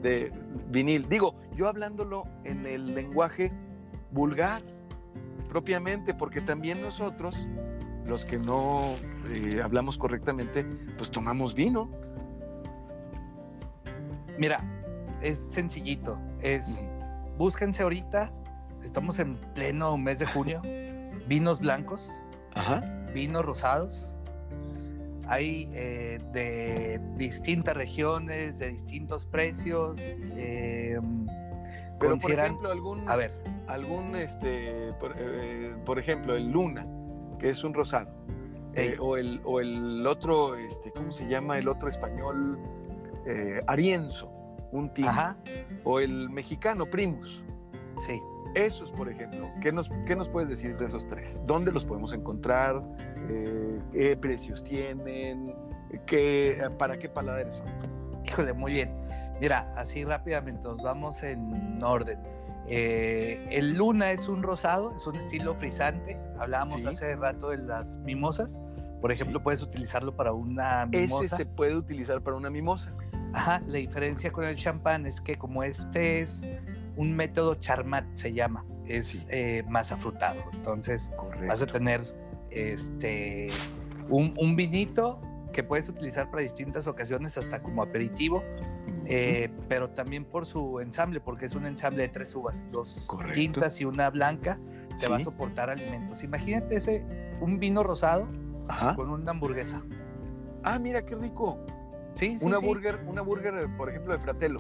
de 0.03 0.33
vinil. 0.69 1.09
Digo, 1.09 1.35
yo 1.55 1.69
hablándolo 1.69 2.25
en 2.45 2.67
el 2.67 2.95
lenguaje 2.95 3.53
vulgar, 4.11 4.63
propiamente, 5.49 6.13
porque 6.15 6.41
también 6.41 6.83
nosotros, 6.83 7.37
los 8.05 8.25
que 8.27 8.39
no 8.39 8.83
eh, 9.31 9.61
hablamos 9.63 9.97
correctamente, 9.99 10.65
pues 10.99 11.11
tomamos 11.11 11.55
vino. 11.55 11.91
Mira, 14.39 14.63
es 15.23 15.39
sencillito. 15.51 16.21
Es 16.41 16.91
búsquense 17.39 17.83
ahorita, 17.83 18.33
estamos 18.87 19.19
en 19.19 19.37
pleno 19.55 19.97
mes 19.99 20.19
de 20.21 20.27
junio, 20.27 20.63
vinos 21.27 21.61
blancos, 21.61 22.11
Ajá. 22.55 22.81
vinos 23.13 23.45
rosados. 23.45 24.13
Hay 25.29 25.69
eh, 25.73 26.21
de 26.33 27.01
distintas 27.17 27.77
regiones, 27.77 28.61
de 28.61 28.69
distintos 28.69 29.27
precios. 29.27 29.99
eh, 30.37 30.99
Pero 31.99 32.17
por 32.19 32.31
ejemplo, 32.31 32.71
algún, 32.71 33.09
a 33.09 33.17
ver, 33.17 33.33
algún 33.67 34.15
este, 34.15 34.93
por, 35.01 35.17
eh, 35.19 35.75
por 35.85 35.99
ejemplo, 35.99 36.37
el 36.37 36.51
Luna, 36.53 36.87
que 37.41 37.51
es 37.51 37.65
un 37.65 37.75
rosado. 37.75 38.15
O, 39.01 39.17
el, 39.17 39.41
o 39.45 39.61
el 39.61 40.07
otro, 40.07 40.55
este, 40.55 40.91
¿cómo 40.93 41.11
se 41.13 41.27
llama? 41.27 41.59
El 41.59 41.67
otro 41.67 41.89
español, 41.89 42.59
Arienzo, 43.67 44.31
un 44.71 44.93
tinto. 44.93 45.11
ajá, 45.11 45.39
O 45.83 45.99
el 45.99 46.29
mexicano, 46.31 46.85
Primus. 46.87 47.43
sí. 47.99 48.21
Esos, 48.57 48.91
por 48.91 49.09
ejemplo, 49.11 49.51
¿qué 49.61 49.71
nos, 49.71 49.91
qué 50.07 50.17
nos 50.17 50.31
puedes 50.31 50.49
decir 50.49 50.79
de 50.79 50.87
esos 50.87 51.07
tres? 51.07 51.43
¿Dónde 51.47 51.71
los 51.73 51.85
podemos 51.85 52.15
encontrar? 52.15 52.83
Eh, 53.29 53.79
¿Qué 53.93 54.17
precios 54.17 54.65
tienen? 54.65 55.55
¿Qué, 56.07 56.59
¿Para 56.79 56.99
qué 56.99 57.11
paladares 57.11 57.57
son? 57.57 57.67
Híjole, 58.25 58.55
muy 58.55 58.73
bien. 58.73 58.95
Mira, 59.43 59.71
así 59.77 60.05
rápidamente 60.05 60.65
nos 60.65 60.83
vamos 60.83 61.23
en 61.23 61.83
orden. 61.83 62.19
Eh, 62.67 63.47
el 63.51 63.75
Luna 63.75 64.11
es 64.13 64.27
un 64.27 64.43
rosado, 64.43 64.95
es 64.97 65.07
un 65.07 65.17
estilo 65.17 65.55
frisante. 65.55 66.19
Hablábamos 66.39 66.81
Sí. 66.81 66.89
hace 66.89 67.15
rato 67.15 67.51
de 67.51 67.59
las 67.59 67.99
mimosas. 67.99 68.63
Por 69.03 69.13
ejemplo, 69.13 69.39
Sí. 69.39 69.45
puedes 69.45 69.63
utilizarlo 69.63 70.17
para 70.17 70.33
una 70.33 70.87
mimosa. 70.87 71.27
Ese 71.27 71.37
se 71.37 71.47
puede 71.47 71.77
utilizar 71.77 72.23
para 72.23 72.37
una 72.39 72.49
mimosa. 72.49 72.91
Ajá, 73.35 73.61
la 73.67 73.77
diferencia 73.77 74.33
con 74.33 74.45
el 74.47 74.57
champán 74.57 75.05
es 75.05 75.21
que 75.21 75.37
como 75.37 75.63
este 75.63 76.21
es 76.23 76.49
un 76.97 77.15
método 77.15 77.55
charmat, 77.57 78.05
se 78.15 78.33
llama, 78.33 78.65
es 78.87 79.07
Sí. 79.07 79.27
eh, 79.31 79.63
más 79.69 79.93
afrutado. 79.93 80.41
Entonces 80.55 81.13
Correcto. 81.17 81.47
vas 81.47 81.63
a 81.63 81.67
tener 81.67 82.01
este, 82.51 83.49
un, 84.09 84.35
un 84.39 84.57
vinito 84.57 85.21
que 85.53 85.63
puedes 85.63 85.89
utilizar 85.89 86.31
para 86.31 86.43
distintas 86.43 86.87
ocasiones, 86.87 87.37
hasta 87.39 87.63
como 87.63 87.83
aperitivo, 87.83 88.43
eh, 89.07 89.51
pero 89.69 89.91
también 89.91 90.25
por 90.25 90.45
su 90.47 90.81
ensamble, 90.81 91.21
porque 91.21 91.47
es 91.47 91.55
un 91.55 91.65
ensamble 91.67 92.03
de 92.03 92.09
tres 92.09 92.35
uvas, 92.35 92.69
dos 92.73 93.07
Correcto. 93.09 93.35
tintas 93.35 93.81
y 93.81 93.85
una 93.85 94.11
blanca, 94.11 94.59
te 94.99 95.09
va 95.09 95.17
a 95.17 95.21
soportar 95.21 95.71
alimentos. 95.71 96.23
Imagínate 96.23 96.77
ese, 96.77 97.05
un 97.41 97.59
vino 97.59 97.83
rosado 97.83 98.27
Ajá. 98.69 98.95
con 98.97 99.11
una 99.11 99.31
hamburguesa. 99.31 99.83
Ah, 100.63 100.79
mira 100.79 101.05
qué 101.05 101.15
rico. 101.15 101.59
Sí, 102.15 102.37
sí, 102.39 102.47
una 102.47 102.59
burger, 102.59 103.05
una 103.07 103.21
burger, 103.23 103.69
por 103.77 103.89
ejemplo, 103.91 104.13
de 104.15 104.19
Fratello. 104.19 104.59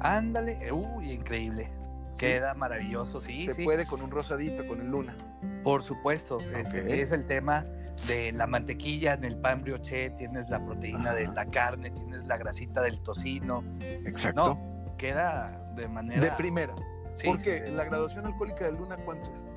Ándale, 0.00 0.72
uy, 0.72 1.12
increíble. 1.12 1.70
Sí. 2.14 2.26
Queda 2.26 2.54
maravilloso, 2.54 3.20
sí, 3.20 3.44
se 3.44 3.54
sí. 3.54 3.64
puede 3.64 3.86
con 3.86 4.00
un 4.00 4.10
rosadito, 4.10 4.66
con 4.66 4.80
el 4.80 4.90
luna. 4.90 5.16
Por 5.62 5.82
supuesto, 5.82 6.38
este, 6.56 6.82
tienes 6.82 7.12
el 7.12 7.26
tema 7.26 7.66
de 8.06 8.32
la 8.32 8.46
mantequilla 8.46 9.14
en 9.14 9.24
el 9.24 9.36
pan 9.36 9.62
brioche, 9.62 10.10
tienes 10.10 10.48
la 10.48 10.64
proteína 10.64 11.14
de 11.14 11.28
la 11.28 11.46
carne, 11.46 11.90
tienes 11.90 12.26
la 12.26 12.36
grasita 12.36 12.82
del 12.82 13.00
tocino. 13.00 13.64
Exacto. 13.80 14.58
No, 14.58 14.96
queda 14.96 15.72
de 15.74 15.88
manera... 15.88 16.20
De 16.22 16.30
primera. 16.32 16.74
Sí, 17.14 17.28
Porque 17.28 17.64
sí. 17.66 17.72
la 17.72 17.84
graduación 17.84 18.26
alcohólica 18.26 18.66
del 18.66 18.76
luna, 18.76 18.96
¿cuánto 18.98 19.32
es? 19.32 19.48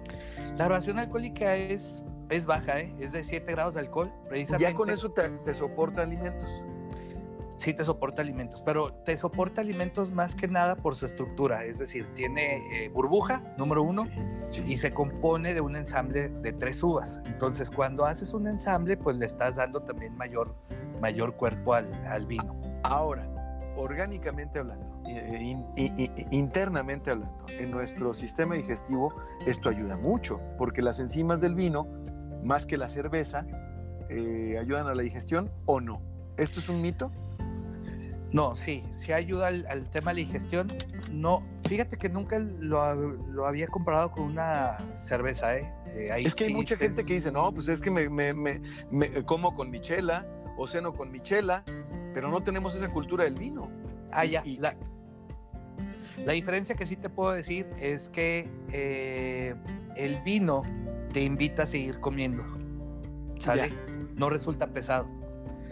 La 0.58 0.66
graduación 0.66 0.98
alcohólica 0.98 1.56
es, 1.56 2.04
es 2.30 2.46
baja, 2.46 2.80
¿eh? 2.80 2.96
es 3.00 3.12
de 3.12 3.24
7 3.24 3.52
grados 3.52 3.74
de 3.74 3.82
alcohol. 3.82 4.14
Precisamente 4.30 4.72
Ya 4.72 4.76
con 4.76 4.90
eso 4.90 5.12
te, 5.12 5.30
te 5.30 5.54
soporta 5.54 6.02
alimentos. 6.02 6.64
Sí 7.60 7.74
te 7.74 7.84
soporta 7.84 8.22
alimentos, 8.22 8.62
pero 8.64 8.94
te 9.04 9.18
soporta 9.18 9.60
alimentos 9.62 10.12
más 10.12 10.34
que 10.34 10.48
nada 10.48 10.78
por 10.78 10.96
su 10.96 11.06
estructura. 11.06 11.66
Es 11.66 11.78
decir, 11.78 12.08
tiene 12.16 12.86
eh, 12.86 12.90
burbuja, 12.90 13.44
número 13.58 13.84
uno, 13.84 14.06
Sí. 14.50 14.64
y 14.66 14.78
se 14.78 14.94
compone 14.94 15.54
de 15.54 15.62
un 15.62 15.76
ensamble 15.76 16.30
de 16.30 16.54
tres 16.54 16.82
uvas. 16.82 17.22
Entonces, 17.26 17.70
cuando 17.70 18.06
haces 18.06 18.34
un 18.34 18.48
ensamble, 18.48 18.98
pues 18.98 19.16
le 19.18 19.26
estás 19.28 19.58
dando 19.58 19.82
también 19.84 20.16
mayor, 20.16 20.56
mayor 21.02 21.36
cuerpo 21.36 21.74
al, 21.76 21.94
al 22.08 22.26
vino. 22.26 22.60
Ahora, 22.82 23.28
orgánicamente 23.76 24.58
hablando, 24.60 25.04
eh, 25.08 25.38
in- 25.42 25.66
i- 25.76 25.94
i- 26.04 26.26
internamente 26.32 27.12
hablando, 27.12 27.46
en 27.60 27.70
nuestro 27.72 28.14
sistema 28.14 28.56
digestivo 28.56 29.14
esto 29.46 29.70
ayuda 29.70 29.98
mucho, 29.98 30.40
porque 30.58 30.82
las 30.82 31.00
enzimas 31.00 31.42
del 31.42 31.54
vino, 31.56 31.88
más 32.44 32.66
que 32.66 32.78
la 32.78 32.90
cerveza, 32.90 33.46
eh, 34.10 34.58
ayudan 34.60 34.88
a 34.88 34.96
la 34.96 35.04
digestión 35.04 35.52
o 35.66 35.80
no. 35.82 36.02
¿Esto 36.38 36.60
es 36.60 36.70
un 36.70 36.82
mito? 36.82 37.12
No, 38.32 38.54
sí, 38.56 38.84
sí 38.94 39.12
ayuda 39.12 39.48
al, 39.48 39.66
al 39.68 39.90
tema 39.90 40.12
de 40.14 40.22
la 40.22 40.28
digestión. 40.28 40.72
No, 41.12 41.44
fíjate 41.68 41.98
que 41.98 42.10
nunca 42.10 42.38
lo, 42.40 42.82
ha- 42.82 42.94
lo 42.96 43.46
había 43.48 43.68
comparado 43.68 44.12
con 44.12 44.24
una 44.24 44.78
cerveza, 44.96 45.58
¿eh? 45.58 45.74
Eh, 45.96 46.12
ahí 46.12 46.26
es 46.26 46.36
que 46.36 46.44
hay 46.46 46.54
mucha 46.54 46.78
gente 46.78 47.04
que 47.04 47.14
dice, 47.16 47.32
no, 47.32 47.52
pues 47.52 47.68
es 47.70 47.82
que 47.82 47.90
me, 47.90 48.08
me- 48.10 48.34
me- 48.34 48.62
me 48.92 49.26
como 49.26 49.56
con 49.56 49.72
michela 49.72 50.28
o 50.58 50.68
ceno 50.68 50.94
con 50.94 51.12
michela, 51.12 51.64
pero 52.14 52.30
no 52.30 52.44
tenemos 52.44 52.76
esa 52.76 52.88
cultura 52.90 53.24
del 53.24 53.34
vino. 53.36 53.72
Ah, 54.12 54.26
y- 54.26 54.30
ya. 54.32 54.42
y- 54.46 54.58
La, 54.58 54.76
la 56.24 56.34
diferencia 56.34 56.76
que 56.76 56.86
sí 56.86 56.96
te 56.98 57.10
puedo 57.10 57.32
decir 57.32 57.68
es 57.80 58.10
que 58.10 58.48
eh, 58.72 59.56
el 59.96 60.22
vino 60.22 60.62
te 61.14 61.22
invita 61.24 61.64
a 61.64 61.66
seguir 61.66 62.00
comiendo. 62.00 62.46
¿Sale? 63.40 63.70
Ya. 63.70 63.76
No 64.16 64.30
resulta 64.30 64.68
pesado. 64.68 65.08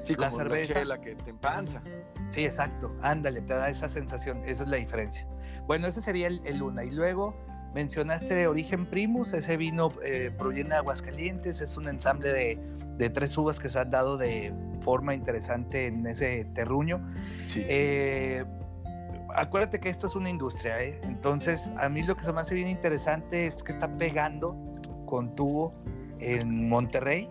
Sí, 0.03 0.16
La 0.18 0.28
como 0.30 0.38
cerveza. 0.38 0.74
chela 0.76 1.01
que 1.01 1.16
te 1.16 1.30
empanza. 1.30 1.82
Sí, 2.28 2.45
exacto. 2.45 2.95
Ándale, 3.01 3.41
te 3.41 3.53
da 3.53 3.69
esa 3.69 3.89
sensación. 3.89 4.41
Esa 4.45 4.63
es 4.63 4.69
la 4.69 4.78
diferencia. 4.78 5.28
Bueno, 5.65 5.88
ese 5.88 6.01
sería 6.01 6.28
el, 6.28 6.41
el 6.45 6.57
Luna. 6.57 6.84
Y 6.84 6.91
luego 6.91 7.36
mencionaste 7.73 8.47
origen 8.47 8.86
Primus. 8.86 9.34
Ese 9.34 9.57
vino 9.57 9.93
eh, 10.03 10.32
proviene 10.38 10.71
de 10.71 10.75
Aguascalientes. 10.78 11.61
Es 11.61 11.78
un 11.78 11.88
ensamble 11.88 12.30
de, 12.30 12.59
de 12.97 13.09
tres 13.09 13.38
uvas 13.38 13.59
que 13.59 13.69
se 13.69 13.80
han 13.80 13.91
dado 13.91 14.17
de 14.17 14.53
forma 14.82 15.13
interesante 15.13 15.88
en 15.88 16.05
ese 16.05 16.45
terruño. 16.53 17.01
Sí. 17.47 17.63
Eh, 17.67 18.45
acuérdate 19.36 19.80
que 19.80 19.89
esto 19.89 20.07
es 20.07 20.15
una 20.15 20.30
industria, 20.30 20.82
¿eh? 20.84 20.99
Entonces, 21.03 21.71
a 21.78 21.89
mí 21.89 22.03
lo 22.03 22.15
que 22.15 22.23
se 22.23 22.34
me 22.34 22.41
hace 22.41 22.55
bien 22.55 22.67
interesante 22.67 23.47
es 23.47 23.63
que 23.63 23.71
está 23.71 23.97
pegando 23.97 24.55
con 25.05 25.36
tubo 25.36 25.73
en 26.19 26.67
Monterrey. 26.67 27.30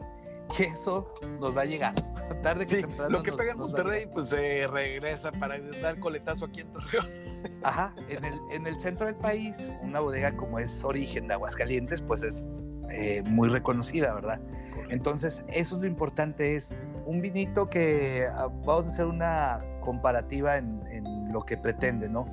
Y 0.59 0.63
eso 0.65 1.13
nos 1.41 1.57
va 1.57 1.63
a 1.63 1.65
llegar. 1.65 1.95
Tarde 2.43 2.65
que 2.65 2.77
Sí, 2.77 2.81
temprano. 2.83 3.11
lo 3.11 3.23
que 3.23 3.31
nos- 3.31 3.39
pega 3.39 3.53
en 3.53 3.59
Monterrey, 3.59 4.07
pues 4.13 4.29
se 4.31 4.67
regresa 4.67 5.33
para 5.33 5.59
dar 5.83 5.99
coletazo 6.01 6.45
aquí 6.47 6.61
en 6.61 6.73
Torreón. 6.73 7.07
Ajá, 7.63 7.95
en 8.09 8.25
el, 8.25 8.35
en 8.53 8.67
el 8.67 8.79
centro 8.81 9.07
del 9.07 9.17
país, 9.17 9.73
una 9.83 10.01
bodega 10.01 10.37
como 10.37 10.59
es 10.59 10.83
Origen 10.85 11.29
de 11.29 11.35
Aguascalientes, 11.35 12.03
pues 12.03 12.23
es 12.23 12.45
eh, 12.91 13.23
muy 13.27 13.49
reconocida, 13.49 14.13
¿verdad? 14.15 14.41
Entonces, 14.89 15.45
eso 15.49 15.77
es 15.77 15.81
lo 15.83 15.87
importante, 15.89 16.55
es 16.57 16.73
un 17.07 17.21
vinito 17.21 17.69
que 17.69 18.27
ah, 18.31 18.49
vamos 18.65 18.87
a 18.87 18.89
hacer 18.89 19.07
una 19.07 19.59
comparativa 19.81 20.57
en, 20.59 20.83
en 20.89 21.33
lo 21.33 21.43
que 21.43 21.57
pretende, 21.57 22.09
¿no? 22.09 22.27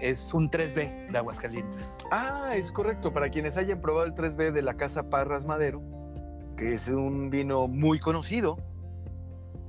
Es 0.00 0.32
un 0.32 0.48
3B 0.48 1.10
de 1.10 1.18
Aguascalientes. 1.18 1.96
Ah, 2.12 2.52
es 2.54 2.70
correcto. 2.70 3.12
Para 3.12 3.30
quienes 3.30 3.56
hayan 3.58 3.80
probado 3.80 4.06
el 4.06 4.14
3B 4.14 4.52
de 4.52 4.62
la 4.62 4.74
Casa 4.74 5.10
Parras 5.10 5.44
Madero, 5.44 5.82
que 6.58 6.74
es 6.74 6.88
un 6.88 7.30
vino 7.30 7.68
muy 7.68 7.98
conocido, 8.00 8.58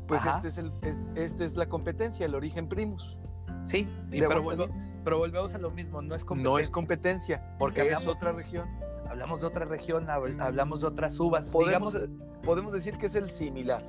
pues 0.08 0.22
Ajá. 0.26 0.38
este 0.38 0.48
es, 0.50 0.58
el, 0.58 0.74
es- 0.82 1.02
este 1.16 1.46
es 1.46 1.56
la 1.56 1.68
competencia, 1.70 2.26
el 2.26 2.36
origen 2.36 2.68
primus. 2.68 3.18
Sí, 3.64 3.88
y 4.12 4.20
pero, 4.22 5.20
volvemos 5.20 5.54
a 5.54 5.58
lo 5.60 5.70
mismo, 5.70 6.02
no 6.02 6.16
es 6.16 6.26
competencia. 6.26 6.52
No 6.52 6.60
es 6.60 6.70
competencia, 6.70 7.56
porque 7.60 7.82
es 7.88 7.94
hablamos, 7.96 8.18
otra 8.18 8.32
región. 8.32 8.68
hablamos 9.08 9.42
de 9.42 9.48
otra 9.48 9.66
región, 9.66 10.08
hab- 10.08 10.42
hablamos 10.42 10.82
de 10.82 10.88
otras 10.88 11.20
uvas. 11.20 11.52
Podemos, 11.52 11.94
digamos, 11.94 12.20
podemos 12.44 12.74
decir 12.74 12.98
que 12.98 13.06
es 13.06 13.16
el 13.16 13.30
similar. 13.30 13.86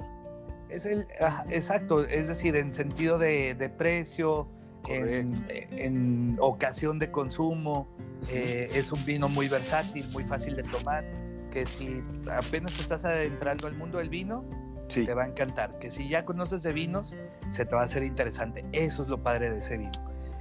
Es 0.68 0.84
el, 0.86 1.06
exacto, 1.48 2.02
es 2.04 2.28
decir, 2.28 2.54
en 2.56 2.72
sentido 2.72 3.18
de, 3.18 3.54
de 3.54 3.68
precio, 3.70 4.48
en 4.88 6.36
ocasión 6.40 6.98
de 6.98 7.10
consumo, 7.10 7.88
eh, 8.28 8.70
es 8.74 8.92
un 8.92 9.04
vino 9.04 9.28
muy 9.28 9.48
versátil, 9.48 10.08
muy 10.12 10.24
fácil 10.24 10.56
de 10.56 10.62
tomar, 10.64 11.04
que 11.50 11.66
si 11.66 12.02
apenas 12.32 12.78
estás 12.78 13.04
adentrando 13.04 13.66
al 13.68 13.74
mundo 13.76 13.98
del 13.98 14.08
vino, 14.08 14.44
Sí, 14.88 15.06
te 15.06 15.14
va 15.14 15.22
a 15.22 15.26
encantar, 15.28 15.78
que 15.78 15.88
si 15.90 16.08
ya 16.08 16.24
conoces 16.24 16.64
de 16.64 16.72
vinos, 16.72 17.14
se 17.48 17.64
te 17.64 17.74
va 17.76 17.82
a 17.82 17.84
hacer 17.84 18.02
interesante. 18.02 18.64
Eso 18.72 19.02
es 19.04 19.08
lo 19.08 19.22
padre 19.22 19.50
de 19.50 19.58
ese 19.58 19.78
vino. 19.78 19.92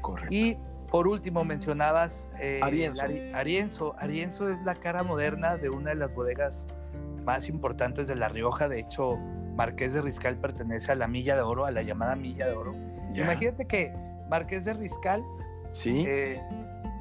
correcto. 0.01 0.34
Y 0.34 0.57
por 0.89 1.07
último 1.07 1.45
mencionabas 1.45 2.32
eh, 2.39 2.60
Arienzo. 2.64 3.03
Ari- 3.03 3.32
Arienzo. 3.36 3.93
Arienzo 3.99 4.49
es 4.49 4.62
la 4.64 4.74
cara 4.74 5.03
moderna 5.03 5.57
de 5.57 5.70
una 5.70 5.91
de 5.91 5.95
las 5.97 6.16
bodegas 6.16 6.68
más 7.26 7.47
importantes 7.47 8.07
de 8.07 8.16
La 8.16 8.28
Rioja. 8.28 8.68
De 8.68 8.80
hecho, 8.80 9.18
Marqués 9.55 9.93
de 9.93 10.01
Riscal 10.01 10.38
pertenece 10.38 10.91
a 10.91 10.95
la 10.95 11.07
Milla 11.07 11.36
de 11.36 11.41
Oro, 11.43 11.66
a 11.66 11.72
la 11.72 11.84
llamada 11.84 12.16
Milla 12.16 12.47
de 12.47 12.53
Oro. 12.53 12.74
Ya. 13.12 13.26
Imagínate 13.26 13.66
que 13.68 13.93
Marqués 14.32 14.66
de 14.66 14.74
Riscal 14.74 15.24
Sí, 15.72 16.05
eh, 16.07 16.41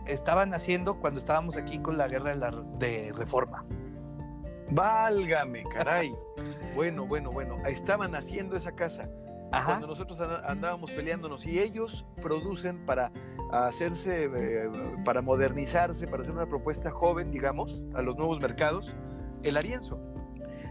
estaba 0.06 0.44
naciendo 0.44 1.00
cuando 1.00 1.18
estábamos 1.18 1.56
aquí 1.56 1.78
con 1.78 1.96
la 1.96 2.08
guerra 2.08 2.30
de, 2.30 2.36
la, 2.36 2.50
de 2.78 3.10
Reforma. 3.16 3.64
Válgame, 4.70 5.64
caray. 5.64 6.14
bueno, 6.74 7.06
bueno, 7.06 7.30
bueno. 7.32 7.56
Estaban 7.66 8.14
haciendo 8.14 8.56
esa 8.56 8.72
casa. 8.72 9.08
Ajá. 9.50 9.64
cuando 9.64 9.86
nosotros 9.86 10.20
and- 10.20 10.44
andábamos 10.44 10.90
peleándonos 10.92 11.46
y 11.46 11.58
ellos 11.58 12.04
producen 12.20 12.84
para 12.84 13.10
hacerse, 13.50 14.24
eh, 14.24 14.68
para 15.06 15.22
modernizarse, 15.22 16.06
para 16.06 16.20
hacer 16.20 16.34
una 16.34 16.44
propuesta 16.44 16.90
joven, 16.90 17.30
digamos, 17.30 17.82
a 17.94 18.02
los 18.02 18.18
nuevos 18.18 18.40
mercados, 18.42 18.94
el 19.42 19.56
Arienzo. 19.56 19.98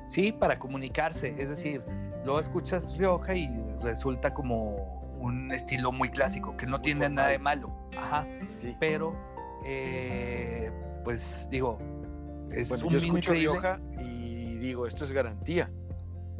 Sí, 0.05 0.31
para 0.31 0.59
comunicarse. 0.59 1.33
Es 1.39 1.49
decir, 1.49 1.83
luego 2.23 2.39
escuchas 2.39 2.95
Rioja 2.99 3.33
y 3.33 3.49
resulta 3.81 4.35
como 4.35 4.75
un 5.19 5.51
estilo 5.51 5.91
muy 5.91 6.09
clásico, 6.09 6.55
que 6.55 6.67
no 6.67 6.77
Muy 6.77 6.83
tiene 6.83 7.09
nada 7.09 7.29
de 7.29 7.39
malo. 7.39 7.71
Ajá. 7.97 8.27
Sí. 8.53 8.75
pero 8.79 9.15
eh, 9.65 10.71
pues 11.03 11.47
digo, 11.49 11.79
es 12.51 12.69
Bueno, 12.69 12.87
un 12.87 12.93
yo 12.93 12.99
vino 12.99 13.17
escucho. 13.17 13.33
Rioja 13.33 13.79
y 13.99 14.57
digo, 14.57 14.87
esto 14.87 15.03
es 15.03 15.11
garantía. 15.11 15.71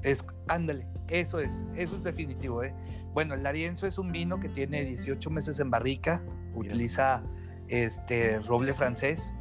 Es, 0.04 0.24
ándale, 0.48 0.88
eso 1.10 1.40
es, 1.40 1.66
eso 1.76 1.98
es 1.98 2.04
definitivo. 2.04 2.64
¿eh? 2.64 2.74
Bueno, 3.14 3.34
el 3.34 3.46
Arienzo 3.46 3.88
es 3.88 3.98
un 3.98 4.12
vino 4.12 4.40
que 4.40 4.50
tiene 4.50 4.84
18 4.84 5.30
meses 5.30 5.60
en 5.60 5.70
barrica, 5.70 6.24
utiliza 6.54 7.24
este 7.68 8.40
roble 8.40 8.74
francés. 8.74 9.34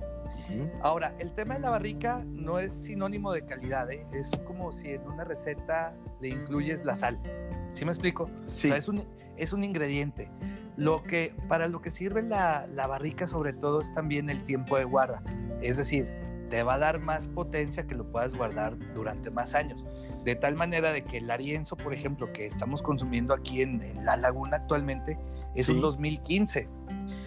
Ahora, 0.81 1.13
el 1.19 1.33
tema 1.33 1.55
de 1.55 1.61
la 1.61 1.71
barrica 1.71 2.25
no 2.25 2.61
es 2.61 2.73
sinónimo 2.73 3.33
de 3.33 3.45
calidad, 3.45 3.91
¿eh? 3.91 4.07
es 4.13 4.31
como 4.47 4.71
si 4.71 4.91
en 4.91 5.03
una 5.03 5.25
receta 5.25 5.97
le 6.21 6.29
incluyes 6.29 6.85
la 6.85 6.95
sal. 6.95 7.21
¿Sí 7.69 7.85
me 7.85 7.91
explico? 7.91 8.31
Sí. 8.47 8.69
O 8.69 8.71
sea, 8.71 8.77
es 8.77 8.89
un, 8.89 9.05
es 9.37 9.53
un 9.53 9.65
ingrediente. 9.65 10.31
Lo 10.77 11.03
que, 11.03 11.35
para 11.49 11.67
lo 11.69 11.81
que 11.81 11.91
sirve 11.91 12.23
la, 12.23 12.69
la 12.69 12.87
barrica, 12.87 13.27
sobre 13.27 13.55
todo, 13.55 13.81
es 13.81 13.93
también 13.93 14.31
el 14.31 14.45
tiempo 14.45 14.77
de 14.77 14.85
guarda. 14.85 15.23
Es 15.63 15.79
decir, 15.79 16.09
te 16.51 16.63
va 16.63 16.75
a 16.75 16.79
dar 16.79 16.99
más 17.01 17.29
potencia 17.29 17.87
que 17.87 17.95
lo 17.95 18.11
puedas 18.11 18.35
guardar 18.37 18.77
durante 18.95 19.31
más 19.31 19.55
años. 19.55 19.87
De 20.25 20.37
tal 20.37 20.55
manera 20.55 20.93
de 20.93 21.03
que 21.03 21.19
el 21.19 21.31
arienzo, 21.31 21.77
por 21.77 21.93
ejemplo, 21.95 22.33
que 22.33 22.47
estamos 22.47 22.83
consumiendo 22.83 23.35
aquí 23.35 23.63
en, 23.63 23.83
en 23.83 24.05
la 24.05 24.17
laguna 24.17 24.59
actualmente, 24.59 25.19
es 25.55 25.67
Sí. 25.67 25.73
un 25.73 25.81
2015. 25.81 26.69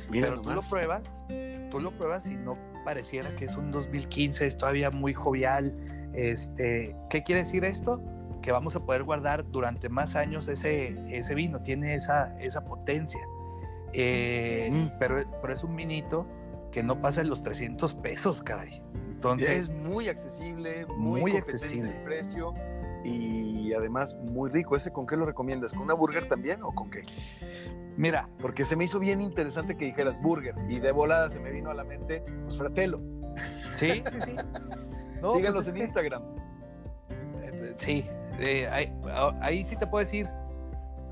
Mira 0.09 0.29
Pero 0.29 0.41
tú 0.41 0.49
lo 0.51 0.61
pruebas, 0.61 1.25
tú 1.71 1.79
lo 1.79 1.91
pruebas 1.91 2.29
y 2.29 2.35
no 2.35 2.57
pareciera 2.85 3.35
que 3.35 3.45
es 3.45 3.55
un 3.57 3.71
2015, 3.71 4.45
es 4.47 4.57
todavía 4.57 4.89
muy 4.91 5.13
jovial. 5.13 5.75
Este, 6.13 6.95
¿Qué 7.09 7.23
quiere 7.23 7.39
decir 7.41 7.65
esto? 7.65 8.01
Que 8.41 8.51
vamos 8.51 8.75
a 8.75 8.79
poder 8.85 9.03
guardar 9.03 9.45
durante 9.51 9.89
más 9.89 10.15
años 10.15 10.47
ese, 10.47 10.95
ese 11.15 11.35
vino, 11.35 11.61
tiene 11.61 11.93
esa, 11.95 12.35
esa 12.39 12.63
potencia. 12.63 13.19
Eh, 13.93 14.69
Mm. 14.71 14.97
pero, 14.99 15.23
pero 15.41 15.53
es 15.53 15.63
un 15.63 15.75
vinito 15.75 16.27
que 16.71 16.83
no 16.83 17.01
pasa 17.01 17.21
de 17.21 17.27
los 17.27 17.43
300 17.43 17.95
pesos, 17.95 18.43
caray. 18.43 18.83
Entonces, 19.19 19.49
es 19.51 19.71
muy 19.73 20.07
accesible, 20.07 20.85
muy, 20.85 21.19
Muy 21.19 21.35
accesible. 21.35 21.89
en 21.97 22.03
precio 22.03 22.53
y 23.03 23.73
además 23.73 24.15
muy 24.15 24.49
rico. 24.49 24.77
¿Ese 24.77 24.91
con 24.93 25.05
qué 25.05 25.17
lo 25.17 25.25
recomiendas? 25.25 25.73
¿Con 25.73 25.81
una 25.81 25.93
burger 25.93 26.29
también 26.29 26.63
o 26.63 26.71
con 26.73 26.89
qué? 26.89 27.01
mira, 27.97 28.29
Porque 28.39 28.63
se 28.63 28.77
me 28.77 28.85
hizo 28.85 28.97
bien 28.97 29.19
interesante 29.19 29.75
que 29.75 29.83
dijeras 29.83 30.21
burger 30.21 30.55
y 30.69 30.79
de 30.79 30.93
volada 30.93 31.27
se 31.29 31.37
me 31.41 31.51
vino 31.51 31.69
a 31.69 31.73
la 31.73 31.83
mente, 31.83 32.23
pues 32.45 32.57
fratelo. 32.57 33.01
sí, 33.73 34.01
sí, 34.09 34.21
sí. 34.21 34.35
No, 35.21 35.31
Síganos 35.31 35.55
pues 35.55 35.67
es 35.67 35.73
en 35.73 35.77
que- 35.79 35.83
Instagram. 35.83 36.23
Sí, 37.75 38.05
eh, 38.39 38.69
ahí, 38.71 38.93
ahí 39.41 39.65
sí 39.65 39.75
te 39.75 39.85
puedo 39.85 39.99
decir, 40.05 40.29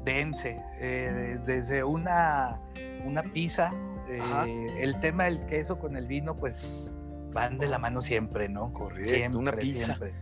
dense, 0.05 0.57
eh, 0.79 1.39
desde 1.45 1.83
una, 1.83 2.57
una 3.05 3.21
pizza, 3.21 3.69
eh, 4.09 4.77
el 4.79 4.97
tema 5.01 5.25
del 5.25 5.45
queso 5.47 5.77
con 5.77 5.97
el 5.97 6.07
vino, 6.07 6.37
pues 6.37 6.96
van 7.41 7.57
de 7.59 7.67
la 7.67 7.77
mano 7.77 8.01
siempre, 8.01 8.49
¿no? 8.49 8.73
Correcto, 8.73 9.09
Siempre, 9.09 9.39
una 9.39 9.51
pizza. 9.51 9.85
siempre. 9.85 10.13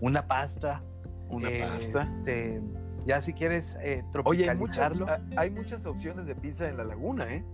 Una 0.00 0.26
pasta. 0.26 0.82
Una 1.28 1.50
eh, 1.50 1.60
pasta. 1.68 2.00
Este, 2.00 2.62
ya 3.06 3.20
si 3.20 3.32
quieres 3.34 3.76
eh, 3.82 4.02
Oye, 4.24 4.48
hay 4.48 4.56
muchas, 4.56 4.76
tropicalizarlo, 4.92 5.06
ha- 5.36 5.40
hay 5.40 5.50
muchas 5.50 5.84
opciones 5.86 6.26
de 6.26 6.34
pizza 6.34 6.68
en 6.68 6.76
la 6.76 6.84
laguna, 6.84 7.32
¿eh? 7.32 7.44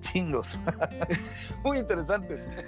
chingos. 0.00 0.58
Muy 1.64 1.78
interesantes. 1.78 2.48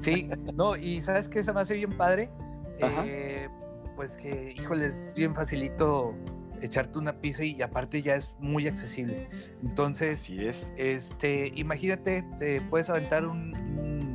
Sí, 0.00 0.28
no, 0.54 0.76
y 0.76 1.00
¿sabes 1.02 1.28
qué 1.28 1.42
se 1.42 1.52
me 1.52 1.60
hace 1.60 1.74
bien 1.74 1.96
padre? 1.96 2.30
Eh, 2.78 3.48
pues 3.96 4.16
que, 4.16 4.52
híjole, 4.56 4.86
es 4.86 5.12
bien 5.14 5.34
facilito 5.34 6.14
echarte 6.60 6.98
una 6.98 7.14
pizza 7.20 7.44
y 7.44 7.62
aparte 7.62 8.02
ya 8.02 8.14
es 8.16 8.36
muy 8.38 8.66
accesible. 8.68 9.28
Entonces, 9.62 10.20
Así 10.20 10.46
es. 10.46 10.66
este, 10.76 11.52
imagínate, 11.54 12.24
te 12.38 12.60
puedes 12.62 12.90
aventar 12.90 13.26
un- 13.26 14.09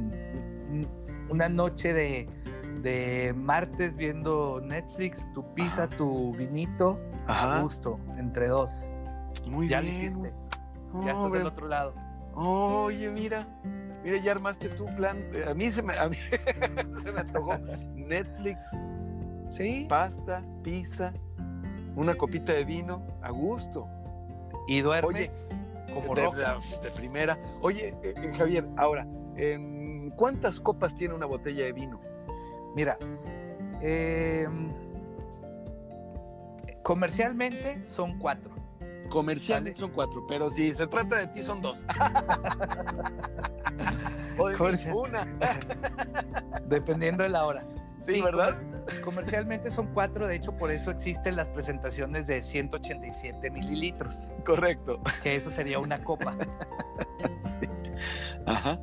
una 1.36 1.50
noche 1.50 1.94
de, 1.94 2.30
de 2.82 3.34
martes 3.36 3.98
viendo 3.98 4.62
Netflix, 4.62 5.28
tu 5.34 5.44
pizza, 5.54 5.84
Ajá. 5.84 5.98
tu 5.98 6.34
vinito, 6.34 7.00
a 7.28 7.60
gusto, 7.62 8.00
entre 8.18 8.48
dos. 8.48 8.86
Muy 9.46 9.68
ya 9.68 9.82
bien. 9.82 9.94
lo 9.94 10.00
hiciste, 10.00 10.34
Oh, 10.94 11.04
ya 11.06 11.12
estás 11.12 11.34
del 11.34 11.46
otro 11.46 11.68
lado. 11.68 11.94
Oye, 12.36 13.12
mira. 13.12 13.46
Mira, 14.02 14.18
ya 14.20 14.32
armaste 14.32 14.70
tu 14.70 14.86
plan. 14.96 15.18
A 15.50 15.54
mí 15.54 15.70
se 15.70 15.82
me, 15.82 15.98
a 15.98 16.08
mí 16.08 16.16
se 17.04 17.12
me 17.12 17.20
antojó 17.20 17.58
Netflix, 17.96 18.64
Sí. 19.50 19.86
pasta, 19.90 20.42
pizza, 20.64 21.12
una 21.98 22.16
copita 22.16 22.54
de 22.54 22.64
vino, 22.64 23.06
a 23.22 23.30
gusto. 23.32 23.88
Y 24.68 24.80
duermes 24.82 25.50
como 25.94 26.16
de, 26.16 26.24
rojo. 26.24 26.38
de- 26.38 26.90
de 26.90 26.92
primera. 26.96 27.38
Oye, 27.62 27.90
eh, 28.04 28.14
eh, 28.16 28.32
Javier, 28.38 28.66
ahora, 28.78 29.06
em, 29.38 30.10
¿cuántas 30.12 30.60
copas 30.60 30.96
tiene 30.96 31.14
una 31.14 31.26
botella 31.26 31.66
de 31.66 31.74
vino? 31.74 32.00
Mira, 32.76 32.98
em, 33.82 34.72
comercialmente 36.84 37.86
son 37.86 38.18
cuatro. 38.20 38.52
Comercialmente 39.10 39.80
son 39.80 39.92
cuatro, 39.92 40.26
pero 40.28 40.50
si 40.50 40.74
se 40.74 40.88
trata 40.88 41.18
de 41.18 41.28
ti 41.28 41.42
son 41.42 41.62
dos. 41.62 41.86
o 44.38 44.48
de 44.50 44.58
mí, 44.58 44.92
una. 44.94 45.28
Dependiendo 46.68 47.24
de 47.24 47.30
la 47.30 47.46
hora. 47.46 47.66
Sí, 48.00 48.22
¿verdad? 48.22 48.58
comer- 48.58 49.02
comercialmente 49.02 49.72
son 49.72 49.88
cuatro, 49.94 50.28
de 50.28 50.36
hecho 50.36 50.56
por 50.58 50.70
eso 50.70 50.92
existen 50.92 51.36
las 51.36 51.50
presentaciones 51.50 52.28
de 52.28 52.44
187 52.44 53.50
mililitros, 53.50 54.30
Correcto. 54.46 55.00
que 55.24 55.36
eso 55.36 55.50
sería 55.50 55.80
una 55.80 56.04
copa. 56.04 56.36
Sí. 57.42 57.68
Ajá. 58.46 58.80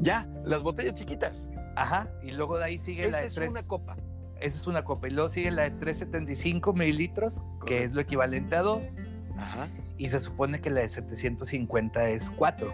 Ya, 0.00 0.28
las 0.44 0.62
botellas 0.62 0.94
chiquitas. 0.94 1.48
Ajá, 1.76 2.10
y 2.22 2.32
luego 2.32 2.58
de 2.58 2.64
ahí 2.64 2.78
sigue 2.78 3.02
la 3.10 3.22
Esa 3.22 3.40
de 3.40 3.46
es 3.46 3.50
una 3.52 3.62
copa. 3.62 3.96
Esa 4.40 4.56
es 4.56 4.66
una 4.66 4.84
copa, 4.84 5.08
y 5.08 5.10
luego 5.10 5.28
sigue 5.28 5.50
la 5.50 5.62
de 5.62 5.70
375 5.72 6.72
mililitros, 6.72 7.42
que 7.66 7.84
es 7.84 7.92
lo 7.92 8.00
equivalente 8.00 8.56
a 8.56 8.62
dos, 8.62 8.90
Ajá. 9.36 9.68
y 9.98 10.08
se 10.08 10.18
supone 10.18 10.60
que 10.62 10.70
la 10.70 10.80
de 10.80 10.88
750 10.88 12.08
es 12.08 12.30
cuatro. 12.30 12.72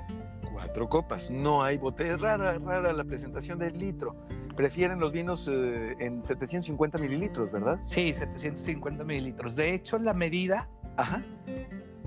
Cuatro 0.53 0.89
copas. 0.89 1.31
No 1.31 1.62
hay 1.62 1.77
botellas. 1.77 2.20
Rara, 2.20 2.59
rara 2.59 2.93
la 2.93 3.05
presentación 3.05 3.59
del 3.59 3.77
litro. 3.77 4.14
Prefieren 4.57 4.99
los 5.01 5.12
vinos 5.12 5.51
eh, 5.53 5.97
en 5.99 6.22
750 6.22 6.99
mililitros, 6.99 7.53
¿verdad? 7.53 7.79
Sí, 7.83 8.14
750 8.14 9.05
mililitros. 9.05 9.55
De 9.55 9.74
hecho, 9.74 9.99
la 9.99 10.14
medida 10.14 10.70
Ajá. 10.97 11.22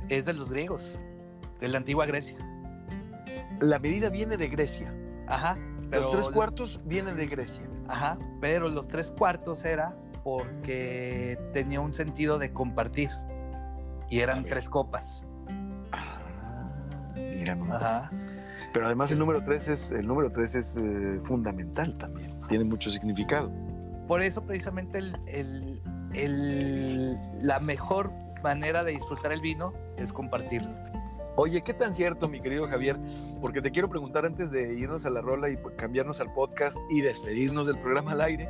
es 0.07 0.25
de 0.25 0.33
los 0.33 0.49
griegos, 0.51 0.97
de 1.59 1.67
la 1.67 1.77
antigua 1.77 2.05
Grecia. 2.07 2.37
La 3.61 3.77
medida 3.77 4.09
viene 4.09 4.35
de 4.37 4.47
Grecia. 4.47 4.91
Ajá. 5.29 5.57
Pero, 5.89 6.03
los 6.03 6.11
tres 6.11 6.29
cuartos 6.29 6.79
vienen 6.85 7.15
de 7.17 7.25
Grecia. 7.27 7.63
Ajá, 7.87 8.17
pero 8.41 8.69
los 8.69 8.87
tres 8.87 9.09
cuartos 9.11 9.65
era 9.65 9.95
porque 10.23 11.39
tenía 11.53 11.79
un 11.81 11.93
sentido 11.93 12.37
de 12.37 12.51
compartir. 12.53 13.09
Y 14.09 14.19
eran 14.19 14.43
tres 14.43 14.69
copas. 14.69 15.23
Ah, 15.91 16.19
mira 17.15 17.55
nomás. 17.55 17.81
Ajá. 17.81 18.11
Pero 18.73 18.85
además 18.85 19.11
el 19.11 19.17
número 19.19 19.43
3 19.43 19.67
es, 19.69 19.91
el 19.93 20.05
número 20.05 20.31
tres 20.31 20.53
es 20.53 20.77
eh, 20.77 21.19
fundamental 21.23 21.97
también. 21.97 22.39
Tiene 22.47 22.63
mucho 22.65 22.91
significado. 22.91 23.51
Por 24.07 24.21
eso 24.21 24.43
precisamente 24.45 24.99
el, 24.99 25.15
el- 25.27 25.81
el- 26.13 27.17
la 27.41 27.59
mejor 27.59 28.11
manera 28.43 28.83
de 28.83 28.91
disfrutar 28.91 29.31
el 29.31 29.41
vino 29.41 29.73
es 29.97 30.13
compartirlo. 30.13 30.69
Oye, 31.41 31.61
¿qué 31.61 31.73
tan 31.73 31.93
cierto, 31.93 32.27
mi 32.27 32.41
querido 32.41 32.67
Javier? 32.67 32.97
Porque 33.39 33.61
te 33.61 33.71
quiero 33.71 33.87
preguntar 33.87 34.25
antes 34.25 34.51
de 34.51 34.73
irnos 34.73 35.05
a 35.05 35.09
la 35.09 35.21
rola 35.21 35.49
y 35.49 35.55
cambiarnos 35.77 36.19
al 36.19 36.33
podcast 36.33 36.77
y 36.89 36.99
despedirnos 36.99 37.65
del 37.65 37.79
programa 37.79 38.11
al 38.11 38.19
aire. 38.19 38.49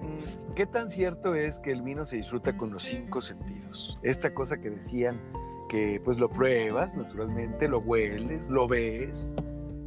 mm, 0.00 0.54
¿Qué 0.54 0.64
tan 0.64 0.88
cierto 0.88 1.34
es 1.34 1.60
que 1.60 1.70
el 1.70 1.82
vino 1.82 2.06
se 2.06 2.16
disfruta 2.16 2.56
con 2.56 2.72
los 2.72 2.84
cinco 2.84 3.20
sentidos? 3.20 4.00
Esta 4.02 4.32
cosa 4.32 4.56
que 4.56 4.70
decían 4.70 5.20
que 5.68 6.00
pues 6.02 6.18
lo 6.18 6.30
pruebas 6.30 6.96
naturalmente, 6.96 7.68
lo 7.68 7.80
hueles, 7.80 8.48
lo 8.48 8.66
ves, 8.68 9.34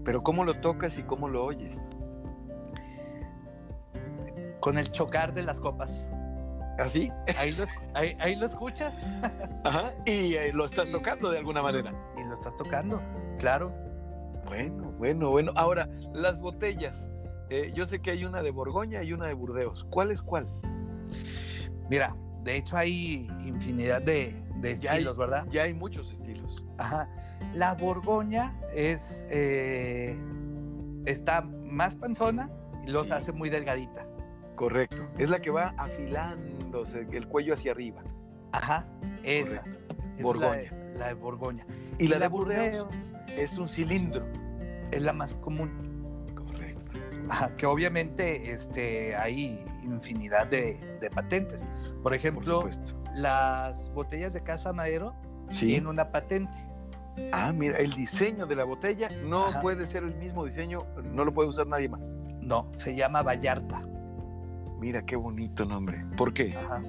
pero 0.06 0.22
cómo 0.22 0.46
lo 0.46 0.62
tocas 0.62 1.00
y 1.00 1.02
cómo 1.02 1.30
lo 1.30 1.44
oyes. 1.44 1.88
Con 4.60 4.78
el 4.78 4.92
chocar 4.92 5.34
de 5.34 5.42
las 5.42 5.60
copas. 5.60 6.08
¿Así? 6.78 7.11
Ahí 7.38 7.51
lo, 7.51 7.63
ahí, 7.95 8.15
ahí 8.19 8.36
lo 8.36 8.45
escuchas 8.45 8.93
Ajá. 9.63 9.93
Y 10.05 10.36
eh, 10.36 10.51
lo 10.53 10.63
estás 10.65 10.89
tocando 10.91 11.30
de 11.32 11.39
alguna 11.39 11.61
manera. 11.61 11.91
y 12.19 12.23
lo 12.23 12.34
estás 12.34 12.55
tocando. 12.57 13.01
Claro. 13.39 13.73
Bueno, 14.45 14.91
bueno, 14.97 15.30
bueno. 15.32 15.51
Ahora, 15.55 15.89
las 16.13 16.39
botellas. 16.39 17.11
Eh, 17.49 17.71
yo 17.73 17.86
sé 17.86 17.99
que 17.99 18.11
hay 18.11 18.25
una 18.25 18.41
de 18.41 18.51
Borgoña 18.51 19.01
y 19.03 19.13
una 19.13 19.28
de 19.28 19.34
Burdeos. 19.34 19.86
¿Cuál 19.89 20.11
es 20.11 20.21
cuál? 20.21 20.47
Mira, 21.89 22.15
de 22.43 22.57
hecho 22.57 22.78
hay 22.78 23.28
infinidad 23.45 24.01
de, 24.01 24.36
de 24.57 24.75
Ya 24.75 24.91
hay- 24.91 24.97
estilos, 24.97 25.17
¿verdad? 25.17 25.45
Ya 25.49 25.63
hay 25.63 25.73
muchos 25.73 26.11
estilos. 26.11 26.63
Ajá. 26.78 27.09
La 27.53 27.73
Borgoña 27.73 28.59
es 28.73 29.25
eh, 29.30 30.17
está 31.05 31.41
más 31.41 31.95
panzona 31.95 32.49
y 32.86 32.91
Sí. 32.91 33.05
se 33.05 33.13
hace 33.13 33.32
muy 33.34 33.49
delgadita. 33.49 34.05
Correcto. 34.58 35.08
Es 35.18 35.30
la 35.30 35.39
que 35.39 35.51
va 35.51 35.74
afilándose 35.78 37.08
el 37.12 37.28
cuello 37.28 37.53
hacia 37.53 37.72
arriba. 37.72 38.03
Ajá. 38.51 38.86
Esa. 39.24 39.62
Correcto. 39.62 39.95
es 40.18 40.24
Borgoña. 40.24 40.49
La 40.49 40.58
de, 40.58 40.97
la 40.97 41.08
de 41.08 41.14
Borgoña. 41.14 41.66
Y, 41.99 42.08
la, 42.08 42.20
de 42.20 42.28
Burdeos, 42.28 43.14
es 43.38 43.58
un 43.58 43.70
cilindro. 43.70 44.26
es 44.91 45.01
la 45.01 45.14
más 45.14 45.36
común. 45.36 45.72
Correcto. 46.36 46.97
Ajá, 47.30 47.55
que 47.55 47.66
obviamente 47.68 48.51
este, 48.51 49.16
hay 49.16 49.64
infinidad 49.84 50.47
de, 50.47 50.97
de 51.01 51.10
patentes. 51.12 51.70
Por 52.01 52.14
ejemplo, 52.16 52.68
las 53.16 53.89
botellas 53.93 54.34
de 54.34 54.41
Casa 54.43 54.74
Madero 54.74 55.16
Sí. 55.49 55.68
tienen 55.68 55.88
una 55.88 56.12
patente 56.12 56.51
Ah, 57.32 57.53
mira, 57.53 57.78
el 57.78 57.91
diseño 57.91 58.45
de 58.45 58.55
la 58.55 58.64
botella 58.66 59.08
no 59.24 59.45
Ajá. 59.47 59.62
puede 59.62 59.88
ser 59.88 60.03
el 60.03 60.16
mismo 60.16 60.43
diseño, 60.45 60.86
no 61.03 61.24
lo 61.26 61.34
puede 61.34 61.49
usar 61.49 61.66
nadie 61.68 61.89
más. 61.89 62.14
No, 62.41 62.70
se 62.76 62.95
llama 62.95 63.24
Vallarta. 63.24 63.82
Mira 64.80 65.03
qué 65.05 65.15
bonito 65.15 65.65
nombre. 65.65 66.03
¿Por 66.15 66.34
qué? 66.34 66.53
Ajá. 66.55 66.82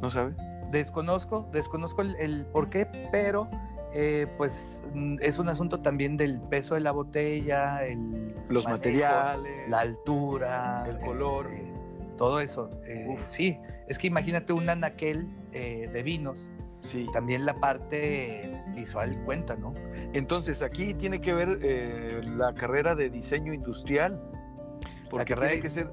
¿No 0.00 0.10
sabe? 0.10 0.34
Desconozco, 0.70 1.48
desconozco 1.52 2.02
el, 2.02 2.16
el 2.16 2.46
por 2.46 2.68
qué, 2.68 2.86
pero 3.12 3.48
eh, 3.92 4.26
pues 4.36 4.82
mm, 4.92 5.16
es 5.20 5.38
un 5.38 5.48
asunto 5.48 5.80
también 5.80 6.16
del 6.16 6.40
peso 6.42 6.74
de 6.74 6.80
la 6.80 6.90
botella, 6.92 7.84
el 7.84 8.34
Los 8.48 8.64
manejo, 8.64 8.78
materiales. 8.78 9.70
la 9.70 9.80
altura, 9.80 10.84
El 10.88 10.98
color. 10.98 11.46
este, 11.52 11.72
todo 12.18 12.40
eso. 12.40 12.70
Eh, 12.86 13.16
sí, 13.26 13.58
es 13.88 13.98
que 13.98 14.06
imagínate 14.08 14.52
un 14.52 14.68
anaquel 14.68 15.28
eh, 15.52 15.88
de 15.92 16.02
vinos, 16.02 16.50
Sí. 16.82 17.06
también 17.12 17.46
la 17.46 17.54
parte 17.60 18.62
visual 18.74 19.16
cuenta, 19.24 19.56
¿no? 19.56 19.72
Entonces 20.12 20.60
aquí 20.62 20.92
tiene 20.94 21.20
que 21.20 21.32
ver 21.32 21.58
eh, 21.62 22.20
la 22.24 22.52
carrera 22.54 22.94
de 22.94 23.08
diseño 23.10 23.52
industrial. 23.54 24.20
Porque 25.08 25.32
carrera 25.34 25.48
tiene 25.52 25.62
que 25.62 25.68
ser. 25.70 25.90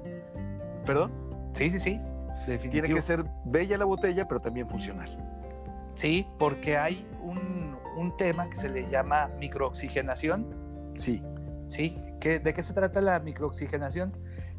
¿Perdón? 0.84 1.12
Sí, 1.52 1.70
sí, 1.70 1.80
sí, 1.80 2.00
definitivo. 2.46 2.84
Tiene 2.84 2.94
que 2.94 3.00
ser 3.00 3.24
bella 3.44 3.78
la 3.78 3.84
botella, 3.84 4.26
pero 4.28 4.40
también 4.40 4.68
funcional. 4.68 5.08
Sí, 5.94 6.26
porque 6.38 6.76
hay 6.78 7.06
un, 7.22 7.76
un 7.96 8.16
tema 8.16 8.48
que 8.48 8.56
se 8.56 8.68
le 8.68 8.88
llama 8.90 9.30
microoxigenación. 9.38 10.46
Sí. 10.96 11.22
Sí, 11.66 11.96
¿Qué- 12.20 12.38
¿de 12.38 12.52
qué 12.54 12.62
se 12.62 12.72
trata 12.74 13.00
la 13.00 13.18
microoxigenación? 13.20 14.12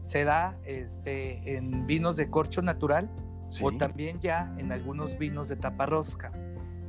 Se 0.04 0.24
da 0.24 0.58
este, 0.66 1.58
en 1.58 1.86
vinos 1.88 2.16
de 2.18 2.30
corcho 2.30 2.62
natural 2.62 3.10
sí. 3.52 3.64
o 3.64 3.72
también 3.72 4.20
ya 4.20 4.54
en 4.58 4.72
algunos 4.72 5.18
vinos 5.18 5.48
de 5.50 5.56
tapa 5.56 5.86
rosca. 5.86 6.32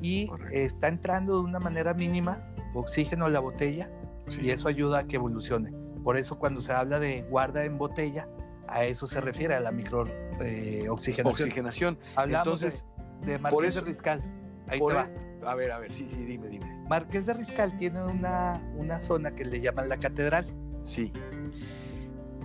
Y 0.00 0.26
Correcto. 0.26 0.54
está 0.56 0.88
entrando 0.88 1.38
de 1.38 1.44
una 1.44 1.60
manera 1.60 1.94
mínima 1.94 2.42
oxígeno 2.74 3.24
a 3.26 3.28
la 3.30 3.40
botella 3.40 3.90
sí. 4.28 4.40
y 4.42 4.50
eso 4.50 4.68
ayuda 4.68 5.00
a 5.00 5.04
que 5.04 5.16
evolucione. 5.16 5.72
Por 6.02 6.16
eso 6.16 6.38
cuando 6.38 6.60
se 6.60 6.72
habla 6.72 6.98
de 6.98 7.22
guarda 7.22 7.64
en 7.64 7.78
botella, 7.78 8.28
a 8.68 8.84
eso 8.84 9.06
se 9.06 9.20
refiere, 9.20 9.54
a 9.54 9.60
la 9.60 9.70
microoxigenación. 9.72 11.26
Oxigenación. 11.26 11.98
Hablamos 12.16 12.60
de- 12.60 12.66
Entonces, 12.68 12.86
de, 13.22 13.32
por 13.38 13.52
Marqués 13.52 13.68
eso- 13.70 13.80
de 13.80 13.86
Riscal. 13.86 14.22
Ahí 14.68 14.78
por 14.78 14.92
te 14.92 14.98
va. 14.98 15.06
e- 15.06 15.46
A 15.46 15.54
ver, 15.54 15.72
a 15.72 15.78
ver, 15.78 15.92
sí, 15.92 16.08
sí, 16.10 16.24
dime, 16.24 16.48
dime. 16.48 16.66
Marqués 16.88 17.26
de 17.26 17.34
Riscal 17.34 17.76
tiene 17.76 18.02
una, 18.02 18.62
una 18.76 18.98
zona 18.98 19.32
que 19.34 19.44
le 19.44 19.60
llaman 19.60 19.88
la 19.90 19.98
catedral. 19.98 20.46
Sí. 20.84 21.12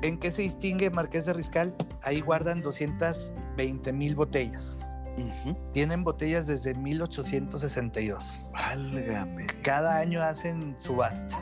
¿En 0.02 0.18
qué 0.20 0.32
se 0.32 0.42
distingue 0.44 0.90
Marqués 0.90 1.26
de 1.26 1.34
Riscal? 1.34 1.76
Ahí 2.04 2.22
guardan 2.22 2.62
220 2.62 3.92
mil 3.94 4.16
botellas. 4.16 4.80
Tienen 5.74 6.06
botellas 6.06 6.48
desde 6.48 6.74
1862. 6.76 8.48
Válgame. 8.54 9.48
Cada 9.64 9.98
año 9.98 10.22
hacen 10.24 10.76
subasta. 10.78 11.42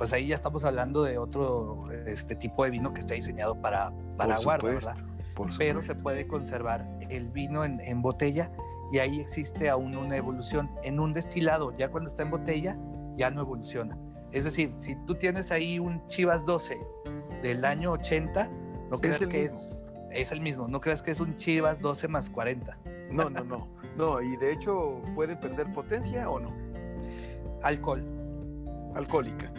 Pues 0.00 0.14
ahí 0.14 0.28
ya 0.28 0.34
estamos 0.34 0.64
hablando 0.64 1.02
de 1.02 1.18
otro 1.18 1.92
este 2.06 2.34
tipo 2.34 2.64
de 2.64 2.70
vino 2.70 2.94
que 2.94 3.00
está 3.00 3.12
diseñado 3.12 3.60
para, 3.60 3.92
para 4.16 4.36
Por 4.36 4.44
guarda, 4.44 4.66
supuesto, 4.66 4.90
¿verdad? 4.94 5.34
por 5.34 5.58
Pero 5.58 5.82
se 5.82 5.94
puede 5.94 6.26
conservar 6.26 6.88
el 7.10 7.28
vino 7.28 7.66
en, 7.66 7.80
en 7.80 8.00
botella 8.00 8.50
y 8.90 9.00
ahí 9.00 9.20
existe 9.20 9.68
aún 9.68 9.94
una 9.94 10.16
evolución. 10.16 10.70
En 10.82 11.00
un 11.00 11.12
destilado, 11.12 11.76
ya 11.76 11.90
cuando 11.90 12.08
está 12.08 12.22
en 12.22 12.30
botella, 12.30 12.78
ya 13.18 13.30
no 13.30 13.42
evoluciona. 13.42 13.98
Es 14.32 14.44
decir, 14.44 14.72
si 14.76 14.94
tú 15.04 15.16
tienes 15.16 15.52
ahí 15.52 15.78
un 15.78 16.08
Chivas 16.08 16.46
12 16.46 16.80
del 17.42 17.66
año 17.66 17.92
80, 17.92 18.50
no 18.90 18.98
creas 19.02 19.18
que 19.18 19.26
mismo. 19.26 19.42
es, 19.42 19.82
es 20.12 20.32
el 20.32 20.40
mismo, 20.40 20.66
no 20.66 20.80
creas 20.80 21.02
que 21.02 21.10
es 21.10 21.20
un 21.20 21.36
Chivas 21.36 21.78
12 21.78 22.08
más 22.08 22.30
40. 22.30 22.78
No, 23.10 23.28
no, 23.28 23.44
no. 23.44 23.68
No, 23.98 24.22
y 24.22 24.34
de 24.38 24.50
hecho 24.50 25.02
puede 25.14 25.36
perder 25.36 25.70
potencia 25.74 26.30
o 26.30 26.40
no. 26.40 26.54
Alcohol. 27.62 28.02
Alcohólica. 28.94 29.52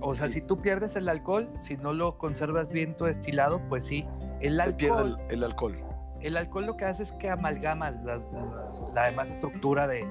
O 0.00 0.14
sea, 0.14 0.28
Sí. 0.28 0.34
si 0.34 0.40
tú 0.42 0.60
pierdes 0.60 0.96
el 0.96 1.08
alcohol, 1.08 1.48
si 1.60 1.76
no 1.76 1.92
lo 1.92 2.18
conservas 2.18 2.70
bien 2.70 2.96
tu 2.96 3.04
destilado, 3.04 3.60
pues 3.68 3.84
sí. 3.84 4.06
El 4.40 4.60
Se 4.60 4.72
pierde 4.72 4.96
alcohol, 4.98 5.18
el, 5.28 5.34
el 5.36 5.44
alcohol. 5.44 5.76
el 6.20 6.36
alcohol 6.36 6.66
lo 6.66 6.76
que 6.76 6.84
hace 6.84 7.02
es 7.02 7.12
que 7.12 7.30
amalgama 7.30 7.90
las- 7.90 8.26
las- 8.32 8.82
la 8.92 9.04
demás 9.10 9.30
estructura 9.30 9.86
de- 9.86 10.06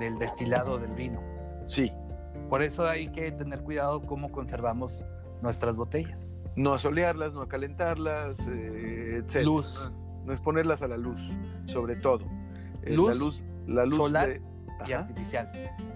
del 0.00 0.18
destilado 0.18 0.78
del 0.78 0.94
vino. 0.94 1.20
Sí. 1.66 1.92
Por 2.48 2.62
eso 2.62 2.86
hay 2.86 3.08
que 3.08 3.32
tener 3.32 3.62
cuidado 3.62 4.02
cómo 4.02 4.30
conservamos 4.30 5.04
nuestras 5.42 5.76
botellas. 5.76 6.36
No 6.54 6.72
asolearlas, 6.74 7.34
no 7.34 7.42
acalentarlas, 7.42 8.38
eh, 8.48 9.22
etc. 9.24 9.44
Luz. 9.44 9.78
No, 9.78 9.92
es- 9.92 10.06
no 10.26 10.32
exponerlas 10.32 10.82
a 10.82 10.88
la 10.88 10.96
luz, 10.96 11.36
sobre 11.66 11.96
todo. 11.96 12.24
Eh, 12.82 12.94
Luz, 12.94 13.08
la 13.10 13.24
luz, 13.24 13.42
la 13.66 13.84
luz 13.84 13.96
solar 13.96 14.28
de- 14.28 14.42
Y 14.86 14.92
artificial. 14.92 15.50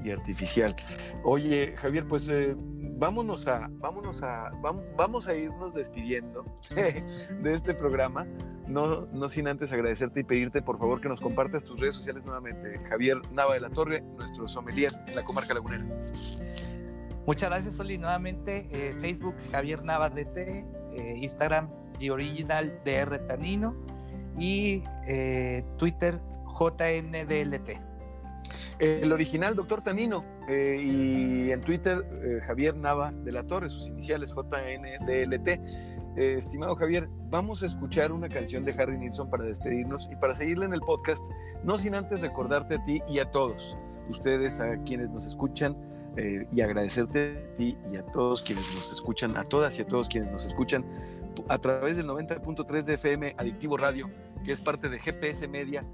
y 0.04 0.10
artificial. 0.10 0.76
Oye, 1.24 1.74
Javier, 1.76 2.06
pues 2.08 2.28
eh, 2.28 2.54
vámonos 2.96 3.46
a, 3.46 3.68
vámonos 3.72 4.22
a, 4.22 4.50
vam- 4.52 4.84
vamos 4.96 5.28
a 5.28 5.34
irnos 5.34 5.74
despidiendo 5.74 6.44
de 6.74 7.52
este 7.54 7.74
programa. 7.74 8.26
No, 8.66 9.06
no 9.06 9.28
sin 9.28 9.48
antes 9.48 9.72
agradecerte 9.72 10.20
y 10.20 10.24
pedirte 10.24 10.62
por 10.62 10.78
favor 10.78 11.00
que 11.00 11.08
nos 11.08 11.20
compartas 11.20 11.64
tus 11.64 11.80
redes 11.80 11.94
sociales 11.96 12.24
nuevamente. 12.24 12.78
Javier 12.88 13.18
Nava 13.32 13.54
de 13.54 13.60
la 13.60 13.68
Torre, 13.70 14.00
nuestro 14.16 14.46
sommelier 14.46 14.92
en 15.08 15.16
la 15.16 15.24
comarca 15.24 15.52
lagunera. 15.54 15.84
Muchas 17.26 17.50
gracias, 17.50 17.78
Oli. 17.80 17.98
Nuevamente, 17.98 18.66
eh, 18.70 18.94
Facebook 19.00 19.34
Javier 19.52 19.82
Nava 19.84 20.08
DT, 20.08 20.36
eh, 20.94 21.16
Instagram 21.18 21.68
The 21.98 22.10
Original 22.12 22.80
DR 22.84 23.18
Tanino 23.26 23.74
y 24.38 24.82
Twitter 25.76 26.20
JNDLT. 26.58 27.89
El 28.78 29.12
original, 29.12 29.54
doctor 29.54 29.82
Tanino, 29.82 30.24
eh, 30.48 30.80
y 30.82 31.52
en 31.52 31.60
Twitter, 31.60 32.04
eh, 32.22 32.40
Javier 32.46 32.76
Nava 32.76 33.12
de 33.12 33.32
la 33.32 33.44
Torre, 33.44 33.68
sus 33.68 33.88
iniciales 33.88 34.34
JNDLT. 34.34 35.48
Eh, 36.16 36.36
estimado 36.38 36.74
Javier, 36.74 37.08
vamos 37.30 37.62
a 37.62 37.66
escuchar 37.66 38.10
una 38.10 38.28
canción 38.28 38.64
de 38.64 38.72
Harry 38.72 38.98
Nilsson 38.98 39.30
para 39.30 39.44
despedirnos 39.44 40.08
y 40.10 40.16
para 40.16 40.34
seguirle 40.34 40.66
en 40.66 40.72
el 40.72 40.80
podcast, 40.80 41.24
no 41.62 41.78
sin 41.78 41.94
antes 41.94 42.20
recordarte 42.20 42.76
a 42.76 42.84
ti 42.84 43.00
y 43.08 43.20
a 43.20 43.30
todos, 43.30 43.76
ustedes, 44.08 44.60
a 44.60 44.76
quienes 44.82 45.10
nos 45.10 45.26
escuchan, 45.26 45.76
y 46.50 46.60
agradecerte 46.60 47.50
a 47.52 47.56
ti 47.56 47.78
y 47.90 47.96
a 47.96 48.02
todos 48.02 48.42
quienes 48.42 48.64
nos 48.74 48.92
escuchan, 48.92 49.36
a 49.36 49.44
todas 49.44 49.78
y 49.78 49.82
a 49.82 49.86
todos 49.86 50.08
quienes 50.08 50.30
nos 50.30 50.44
escuchan 50.44 50.84
a 51.48 51.58
través 51.58 51.96
del 51.96 52.06
90.3 52.06 52.82
de 52.82 52.94
FM 52.94 53.34
Adictivo 53.38 53.76
Radio, 53.76 54.10
que 54.44 54.52
es 54.52 54.60
parte 54.60 54.88
de 54.88 54.98
GPS 54.98 55.46
Media, 55.48 55.84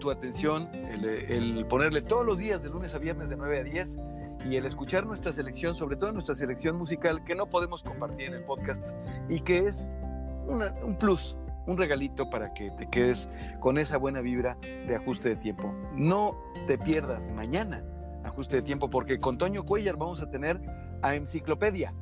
tu 0.00 0.10
atención, 0.10 0.68
el, 0.72 1.66
ponerle 1.66 2.02
todos 2.02 2.24
los 2.24 2.38
días 2.38 2.62
de 2.62 2.70
lunes 2.70 2.94
a 2.94 2.98
viernes 2.98 3.30
de 3.30 3.36
9 3.36 3.60
a 3.60 3.62
10 3.62 3.98
y 4.48 4.56
el 4.56 4.66
escuchar 4.66 5.06
nuestra 5.06 5.32
selección, 5.32 5.74
sobre 5.74 5.96
todo 5.96 6.12
nuestra 6.12 6.34
selección 6.34 6.76
musical 6.76 7.24
que 7.24 7.34
no 7.34 7.48
podemos 7.48 7.82
compartir 7.82 8.28
en 8.28 8.34
el 8.34 8.44
podcast 8.44 8.84
y 9.28 9.40
que 9.40 9.66
es 9.66 9.88
un 10.46 10.96
plus, 10.98 11.36
un 11.66 11.76
regalito 11.76 12.30
para 12.30 12.54
que 12.54 12.70
te 12.70 12.88
quedes 12.88 13.28
con 13.60 13.78
esa 13.78 13.98
buena 13.98 14.20
vibra 14.20 14.56
de 14.86 14.96
ajuste 14.96 15.30
de 15.30 15.36
tiempo. 15.36 15.74
No 15.94 16.36
te 16.66 16.78
pierdas 16.78 17.30
mañana 17.30 17.84
ajuste 18.24 18.56
de 18.56 18.62
tiempo 18.62 18.88
porque 18.90 19.18
con 19.18 19.38
Toño 19.38 19.64
Cuellar 19.64 19.96
vamos 19.96 20.22
a 20.22 20.30
tener 20.30 20.60
a 21.02 21.14
Enciclopedia, 21.14 21.94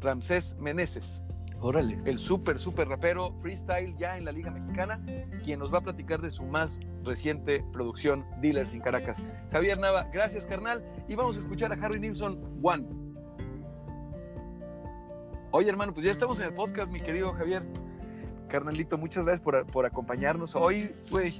Ramsés 0.00 0.56
Meneses 0.58 1.22
Órale. 1.62 2.00
el 2.04 2.18
súper, 2.18 2.58
súper 2.58 2.88
rapero 2.88 3.32
freestyle 3.38 3.96
ya 3.96 4.18
en 4.18 4.24
la 4.24 4.32
Liga 4.32 4.50
Mexicana, 4.50 5.00
quien 5.44 5.60
nos 5.60 5.72
va 5.72 5.78
a 5.78 5.80
platicar 5.80 6.20
de 6.20 6.30
su 6.30 6.42
más 6.44 6.80
reciente 7.04 7.64
producción, 7.72 8.26
Dealers 8.40 8.74
in 8.74 8.80
Caracas. 8.80 9.22
Javier 9.52 9.78
Nava, 9.78 10.04
gracias 10.12 10.44
carnal, 10.44 10.84
y 11.08 11.14
vamos 11.14 11.36
a 11.36 11.40
escuchar 11.40 11.72
a 11.72 11.76
Harry 11.76 12.00
Nilsson 12.00 12.58
One. 12.62 12.88
Oye 15.52 15.68
hermano, 15.68 15.94
pues 15.94 16.04
ya 16.04 16.10
estamos 16.10 16.40
en 16.40 16.46
el 16.46 16.54
podcast, 16.54 16.90
mi 16.90 17.00
querido 17.00 17.32
Javier. 17.32 17.62
Carnalito, 18.48 18.98
muchas 18.98 19.24
gracias 19.24 19.42
por, 19.42 19.64
por 19.66 19.86
acompañarnos 19.86 20.56
hoy, 20.56 20.92
güey. 21.10 21.32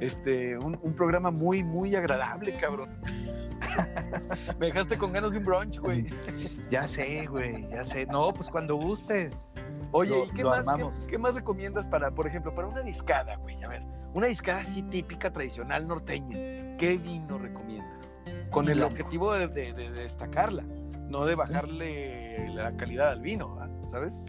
Este, 0.00 0.58
un, 0.58 0.78
un 0.82 0.94
programa 0.94 1.30
muy, 1.30 1.62
muy 1.62 1.94
agradable, 1.96 2.56
cabrón. 2.58 2.90
Me 4.58 4.66
dejaste 4.66 4.96
con 4.98 5.12
ganas 5.12 5.32
de 5.32 5.38
un 5.38 5.44
brunch, 5.44 5.78
güey. 5.78 6.06
Ya 6.70 6.86
sé, 6.88 7.26
güey, 7.26 7.68
ya 7.70 7.84
sé. 7.84 8.06
No, 8.06 8.32
pues 8.32 8.48
cuando 8.50 8.76
gustes. 8.76 9.50
Oye, 9.92 10.10
Lo- 10.10 10.24
¿y 10.24 10.30
qué 10.30 10.44
más, 10.44 10.66
qué, 11.06 11.10
qué 11.12 11.18
más 11.18 11.34
recomiendas 11.34 11.86
para, 11.88 12.10
por 12.10 12.26
ejemplo, 12.26 12.54
para 12.54 12.66
una 12.68 12.82
discada, 12.82 13.36
güey? 13.36 13.62
A 13.62 13.68
ver, 13.68 13.82
una 14.12 14.26
discada 14.26 14.60
así 14.60 14.82
típica, 14.82 15.32
tradicional, 15.32 15.86
norteña. 15.86 16.76
¿Qué 16.76 16.98
vino 17.00 17.38
recomiendas? 17.38 18.18
Con 18.50 18.68
el 18.68 18.78
blanco. 18.78 18.94
objetivo 18.94 19.32
de, 19.32 19.48
de- 19.48 19.72
de 19.72 19.90
destacarla, 19.90 20.64
no 21.08 21.24
de 21.24 21.34
bajarle 21.36 22.48
la 22.54 22.76
calidad 22.76 23.10
al 23.10 23.20
vino. 23.20 23.58
¿sabes? 23.88 24.22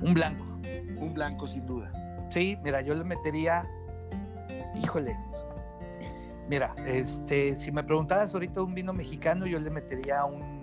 Un 0.00 0.14
blanco. 0.14 0.44
Un 0.98 1.12
blanco, 1.14 1.46
sin 1.46 1.66
duda. 1.66 1.92
Sí, 2.30 2.56
mira, 2.64 2.80
yo 2.80 2.94
le 2.94 3.04
metería. 3.04 3.64
Híjole. 4.82 5.16
Mira, 6.48 6.74
este, 6.86 7.54
si 7.54 7.70
me 7.70 7.84
preguntaras 7.84 8.34
ahorita 8.34 8.62
un 8.62 8.74
vino 8.74 8.92
mexicano, 8.92 9.46
yo 9.46 9.58
le 9.58 9.70
metería 9.70 10.24
un 10.24 10.60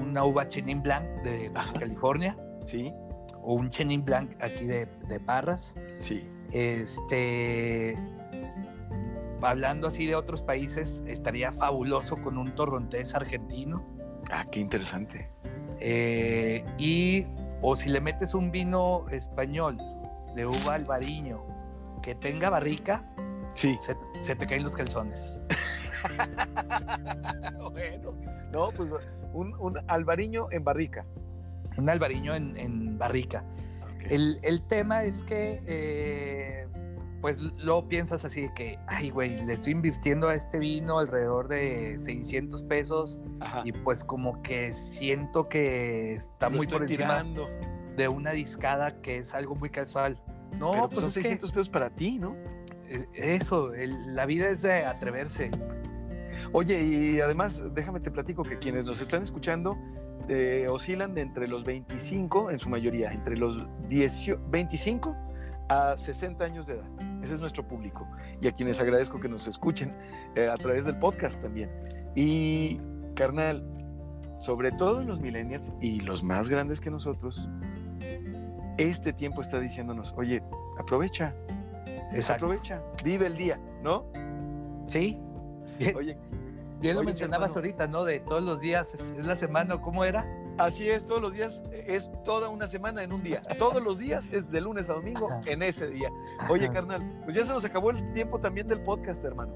una 0.00 0.24
uva 0.24 0.48
Chenin 0.48 0.82
Blanc 0.82 1.04
de 1.22 1.48
Baja 1.50 1.72
California 1.74 2.36
Sí, 2.66 2.92
o 3.42 3.54
un 3.54 3.70
Chenin 3.70 4.04
Blanc 4.04 4.32
aquí 4.42 4.66
de, 4.66 4.86
de 5.08 5.20
Parras. 5.20 5.76
sí. 6.00 6.28
Este 6.52 7.96
hablando 9.42 9.88
así 9.88 10.06
de 10.06 10.14
otros 10.14 10.42
países, 10.42 11.02
estaría 11.06 11.52
fabuloso 11.52 12.16
con 12.16 12.38
un 12.38 12.54
torrontés 12.54 13.14
argentino. 13.14 13.84
Ah, 14.30 14.46
qué 14.50 14.60
interesante. 14.60 15.30
Eh, 15.80 16.64
y, 16.78 17.26
o 17.60 17.76
si 17.76 17.90
le 17.90 18.00
metes 18.00 18.34
un 18.34 18.50
vino 18.50 19.04
español 19.10 19.78
de 20.34 20.46
uva 20.46 20.74
albariño 20.74 21.42
que 22.04 22.14
tenga 22.14 22.50
barrica, 22.50 23.02
Sí. 23.54 23.78
se, 23.80 23.96
se 24.20 24.36
te 24.36 24.46
caen 24.46 24.62
los 24.64 24.74
calzones. 24.76 25.38
bueno, 27.72 28.12
no, 28.52 28.70
pues 28.72 28.90
un, 29.32 29.54
un 29.58 29.78
albariño 29.88 30.48
en 30.50 30.64
barrica. 30.64 31.04
Un 31.76 31.88
albariño 31.88 32.34
en, 32.34 32.56
en 32.56 32.98
barrica. 32.98 33.44
El, 34.10 34.38
el 34.42 34.62
tema 34.66 35.04
es 35.04 35.22
que, 35.22 35.62
eh, 35.66 36.68
pues 37.22 37.38
luego 37.38 37.88
piensas 37.88 38.24
así 38.26 38.42
de 38.42 38.54
que, 38.54 38.78
ay, 38.86 39.08
güey, 39.10 39.44
le 39.46 39.54
estoy 39.54 39.72
invirtiendo 39.72 40.28
a 40.28 40.34
este 40.34 40.58
vino 40.58 40.98
alrededor 40.98 41.48
de 41.48 41.98
600 41.98 42.64
pesos 42.64 43.18
Ajá. 43.40 43.62
y 43.64 43.72
pues 43.72 44.04
como 44.04 44.42
que 44.42 44.72
siento 44.74 45.48
que 45.48 46.12
está 46.14 46.50
Lo 46.50 46.56
muy 46.58 46.66
por 46.66 46.82
encima 46.82 47.22
tirando. 47.22 47.48
de 47.96 48.08
una 48.08 48.32
discada 48.32 49.00
que 49.00 49.16
es 49.18 49.32
algo 49.34 49.54
muy 49.54 49.70
casual. 49.70 50.20
No, 50.58 50.72
Pero 50.72 50.88
pues 50.88 51.00
son 51.00 51.08
es 51.08 51.14
que, 51.16 51.22
600 51.22 51.50
pesos 51.52 51.68
para 51.68 51.90
ti, 51.90 52.18
¿no? 52.18 52.36
eh, 52.88 53.06
eso, 53.14 53.72
el- 53.74 54.14
la 54.14 54.26
vida 54.26 54.48
es 54.48 54.62
de 54.62 54.84
atreverse. 54.84 55.50
Oye, 56.52 56.82
y 56.82 57.20
además, 57.20 57.62
déjame 57.74 58.00
te 58.00 58.10
platico 58.10 58.42
que 58.42 58.58
quienes 58.58 58.86
nos 58.86 59.00
están 59.00 59.22
escuchando 59.22 59.76
eh, 60.28 60.66
oscilan 60.70 61.14
de 61.14 61.20
entre 61.22 61.46
los 61.48 61.64
25, 61.64 62.50
en 62.50 62.58
su 62.58 62.68
mayoría, 62.70 63.12
entre 63.12 63.36
los 63.36 63.66
10 63.88 64.30
25 64.50 65.14
a 65.68 65.96
60 65.96 66.44
años 66.44 66.66
de 66.66 66.74
edad. 66.74 66.88
Ese 67.22 67.34
es 67.34 67.40
nuestro 67.40 67.66
público. 67.66 68.06
Y 68.40 68.48
a 68.48 68.52
quienes 68.52 68.80
agradezco 68.80 69.18
que 69.20 69.28
nos 69.28 69.46
escuchen 69.48 69.94
eh, 70.34 70.48
a 70.48 70.56
través 70.56 70.84
del 70.86 70.98
podcast 70.98 71.40
también. 71.42 71.70
Y, 72.14 72.80
carnal, 73.14 73.66
sobre 74.38 74.72
todo 74.72 75.00
en 75.02 75.08
los 75.08 75.20
millennials 75.20 75.72
y 75.80 76.00
los 76.00 76.22
más 76.22 76.48
grandes 76.48 76.80
que 76.80 76.90
nosotros, 76.90 77.48
este 78.78 79.12
tiempo 79.12 79.40
está 79.40 79.60
diciéndonos, 79.60 80.14
oye, 80.16 80.42
aprovecha, 80.78 81.34
Exacto. 82.12 82.46
aprovecha, 82.46 82.82
vive 83.02 83.26
el 83.26 83.36
día, 83.36 83.58
¿no? 83.82 84.04
Sí. 84.86 85.18
Bien, 85.78 85.96
Oye, 85.96 86.16
bien 86.80 86.94
lo 86.94 87.00
oye, 87.00 87.06
mencionabas 87.06 87.50
hermano. 87.50 87.66
ahorita, 87.66 87.86
¿no? 87.88 88.04
De 88.04 88.20
todos 88.20 88.42
los 88.42 88.60
días, 88.60 88.94
es, 88.94 89.00
es 89.00 89.24
la 89.24 89.34
semana, 89.34 89.80
¿cómo 89.80 90.04
era? 90.04 90.24
Así 90.56 90.88
es, 90.88 91.04
todos 91.04 91.20
los 91.20 91.34
días 91.34 91.64
es 91.72 92.12
toda 92.24 92.48
una 92.48 92.68
semana 92.68 93.02
en 93.02 93.12
un 93.12 93.24
día. 93.24 93.42
Todos 93.58 93.82
los 93.82 93.98
días 93.98 94.30
es 94.30 94.52
de 94.52 94.60
lunes 94.60 94.88
a 94.88 94.92
domingo 94.92 95.26
Ajá. 95.28 95.40
en 95.46 95.62
ese 95.64 95.88
día. 95.88 96.10
Oye, 96.48 96.66
Ajá. 96.66 96.74
carnal, 96.74 97.20
pues 97.24 97.34
ya 97.34 97.44
se 97.44 97.52
nos 97.52 97.64
acabó 97.64 97.90
el 97.90 98.12
tiempo 98.12 98.38
también 98.38 98.68
del 98.68 98.80
podcast, 98.80 99.24
hermano. 99.24 99.52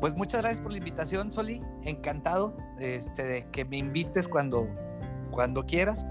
Pues 0.00 0.14
muchas 0.16 0.42
gracias 0.42 0.60
por 0.60 0.72
la 0.72 0.78
invitación, 0.78 1.32
Soli. 1.32 1.62
Encantado 1.82 2.56
este, 2.80 3.24
de 3.24 3.46
que 3.50 3.64
me 3.64 3.76
invites 3.78 4.26
cuando, 4.28 4.68
cuando 5.30 5.64
quieras. 5.64 6.04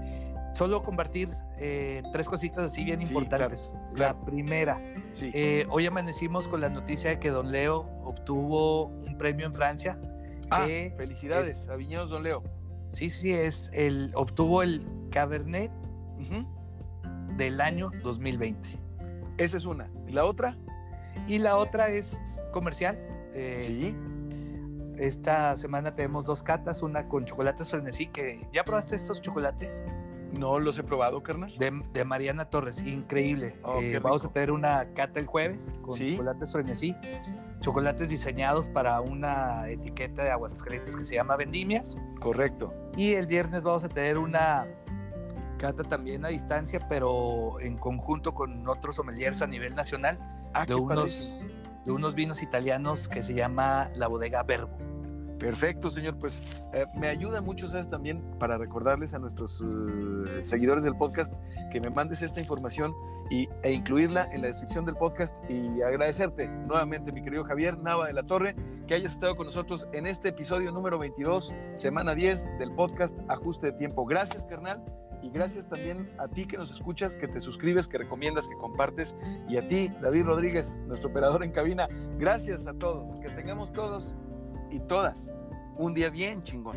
Solo 0.56 0.82
compartir 0.82 1.28
eh, 1.58 2.02
tres 2.14 2.28
cositas 2.30 2.64
así 2.72 2.82
bien 2.82 3.00
Sí, 3.02 3.08
importantes. 3.08 3.74
claro. 3.94 4.18
La 4.18 4.24
primera, 4.24 4.80
Sí. 5.12 5.30
eh, 5.34 5.66
hoy 5.68 5.84
amanecimos 5.84 6.48
con 6.48 6.62
la 6.62 6.70
noticia 6.70 7.10
de 7.10 7.18
que 7.20 7.28
Don 7.28 7.52
Leo 7.52 7.80
obtuvo 8.04 8.86
un 8.86 9.18
premio 9.18 9.44
en 9.44 9.52
Francia. 9.52 10.00
ah, 10.50 10.64
felicidades 10.96 11.64
es- 11.64 11.70
a 11.70 11.76
Viñedos 11.76 12.08
Don 12.08 12.22
Leo. 12.22 12.42
Sí, 12.88 13.10
sí, 13.10 13.32
es 13.32 13.68
el, 13.74 14.12
obtuvo 14.14 14.62
el 14.62 14.82
Cabernet 15.10 15.70
del 17.36 17.60
año 17.60 17.90
2020. 18.02 18.66
Esa 19.36 19.58
es 19.58 19.66
una. 19.66 19.90
¿Y 20.08 20.12
la 20.12 20.24
otra? 20.24 20.56
Y 21.28 21.36
la 21.38 21.58
otra 21.58 21.88
es 21.90 22.18
comercial. 22.52 22.96
eh, 23.34 23.64
sí. 23.66 23.94
Esta 25.02 25.54
semana 25.56 25.94
tenemos 25.94 26.24
dos 26.24 26.42
catas, 26.42 26.82
una 26.82 27.06
con 27.06 27.26
chocolates 27.26 27.68
frenesí, 27.68 28.06
que 28.06 28.48
ya 28.54 28.64
probaste 28.64 28.96
estos 28.96 29.20
chocolates 29.20 29.84
No 30.38 30.58
los 30.58 30.78
he 30.78 30.82
probado, 30.82 31.22
carnal. 31.22 31.50
de, 31.58 31.82
de 31.92 32.04
Mariana 32.04 32.46
Torres, 32.50 32.80
increíble. 32.82 33.58
Oh, 33.62 33.80
Eh, 33.80 33.98
vamos 33.98 34.24
a 34.24 34.32
tener 34.32 34.50
una 34.50 34.92
cata 34.94 35.18
el 35.20 35.26
jueves 35.26 35.76
con 35.82 35.92
Sí. 35.92 36.10
chocolates 36.10 36.52
frenesí, 36.52 36.94
chocolates 37.60 38.08
diseñados 38.10 38.68
para 38.68 39.00
una 39.00 39.68
etiqueta 39.68 40.22
de 40.24 40.30
Aguascalientes 40.30 40.96
que 40.96 41.04
se 41.04 41.14
llama 41.14 41.36
Vendimias. 41.36 41.98
Correcto. 42.20 42.72
Y 42.96 43.12
el 43.14 43.26
viernes 43.26 43.64
vamos 43.64 43.84
a 43.84 43.88
tener 43.88 44.18
una 44.18 44.66
cata 45.58 45.82
también 45.84 46.24
a 46.24 46.28
distancia, 46.28 46.86
pero 46.88 47.58
en 47.60 47.78
conjunto 47.78 48.34
con 48.34 48.68
otros 48.68 48.96
sommeliers 48.96 49.40
a 49.42 49.46
nivel 49.46 49.74
nacional 49.74 50.18
Ah, 50.52 50.64
de 50.66 50.74
unos, 50.74 51.44
de 51.84 51.92
unos 51.92 52.14
vinos 52.14 52.42
italianos 52.42 53.08
que 53.08 53.22
se 53.22 53.34
llama 53.34 53.90
la 53.94 54.06
bodega 54.06 54.42
Verbo. 54.42 54.76
Perfecto, 55.38 55.90
señor. 55.90 56.18
Pues 56.18 56.40
eh, 56.72 56.86
me 56.94 57.08
ayuda 57.08 57.40
mucho, 57.40 57.68
¿sabes? 57.68 57.90
También 57.90 58.22
para 58.38 58.58
recordarles 58.58 59.14
a 59.14 59.18
nuestros 59.18 59.62
eh, 59.62 60.44
seguidores 60.44 60.84
del 60.84 60.96
podcast 60.96 61.34
que 61.70 61.80
me 61.80 61.90
mandes 61.90 62.22
esta 62.22 62.40
información 62.40 62.94
y, 63.30 63.48
e 63.62 63.72
incluirla 63.72 64.28
en 64.32 64.42
la 64.42 64.48
descripción 64.48 64.84
del 64.84 64.96
podcast 64.96 65.38
y 65.50 65.82
agradecerte 65.82 66.48
nuevamente, 66.48 67.12
mi 67.12 67.22
querido 67.22 67.44
Javier 67.44 67.82
Nava 67.82 68.06
de 68.06 68.12
la 68.12 68.22
Torre, 68.22 68.54
que 68.86 68.94
hayas 68.94 69.12
estado 69.12 69.36
con 69.36 69.46
nosotros 69.46 69.88
en 69.92 70.06
este 70.06 70.28
episodio 70.28 70.72
número 70.72 70.98
22, 70.98 71.54
semana 71.74 72.14
10 72.14 72.58
del 72.58 72.72
podcast 72.72 73.18
Ajuste 73.28 73.68
de 73.68 73.72
Tiempo. 73.72 74.06
Gracias, 74.06 74.46
carnal. 74.46 74.82
Y 75.22 75.30
gracias 75.30 75.66
también 75.68 76.08
a 76.18 76.28
ti 76.28 76.46
que 76.46 76.56
nos 76.56 76.70
escuchas, 76.70 77.16
que 77.16 77.26
te 77.26 77.40
suscribes, 77.40 77.88
que 77.88 77.98
recomiendas, 77.98 78.48
que 78.48 78.54
compartes. 78.56 79.16
Y 79.48 79.56
a 79.56 79.66
ti, 79.66 79.90
David 80.00 80.26
Rodríguez, 80.26 80.78
nuestro 80.86 81.10
operador 81.10 81.42
en 81.42 81.50
cabina. 81.50 81.88
Gracias 82.18 82.66
a 82.66 82.74
todos. 82.74 83.16
Que 83.16 83.30
tengamos 83.30 83.72
todos 83.72 84.14
y 84.70 84.80
todas 84.80 85.32
un 85.76 85.94
día 85.94 86.10
bien 86.10 86.42
chingón. 86.42 86.76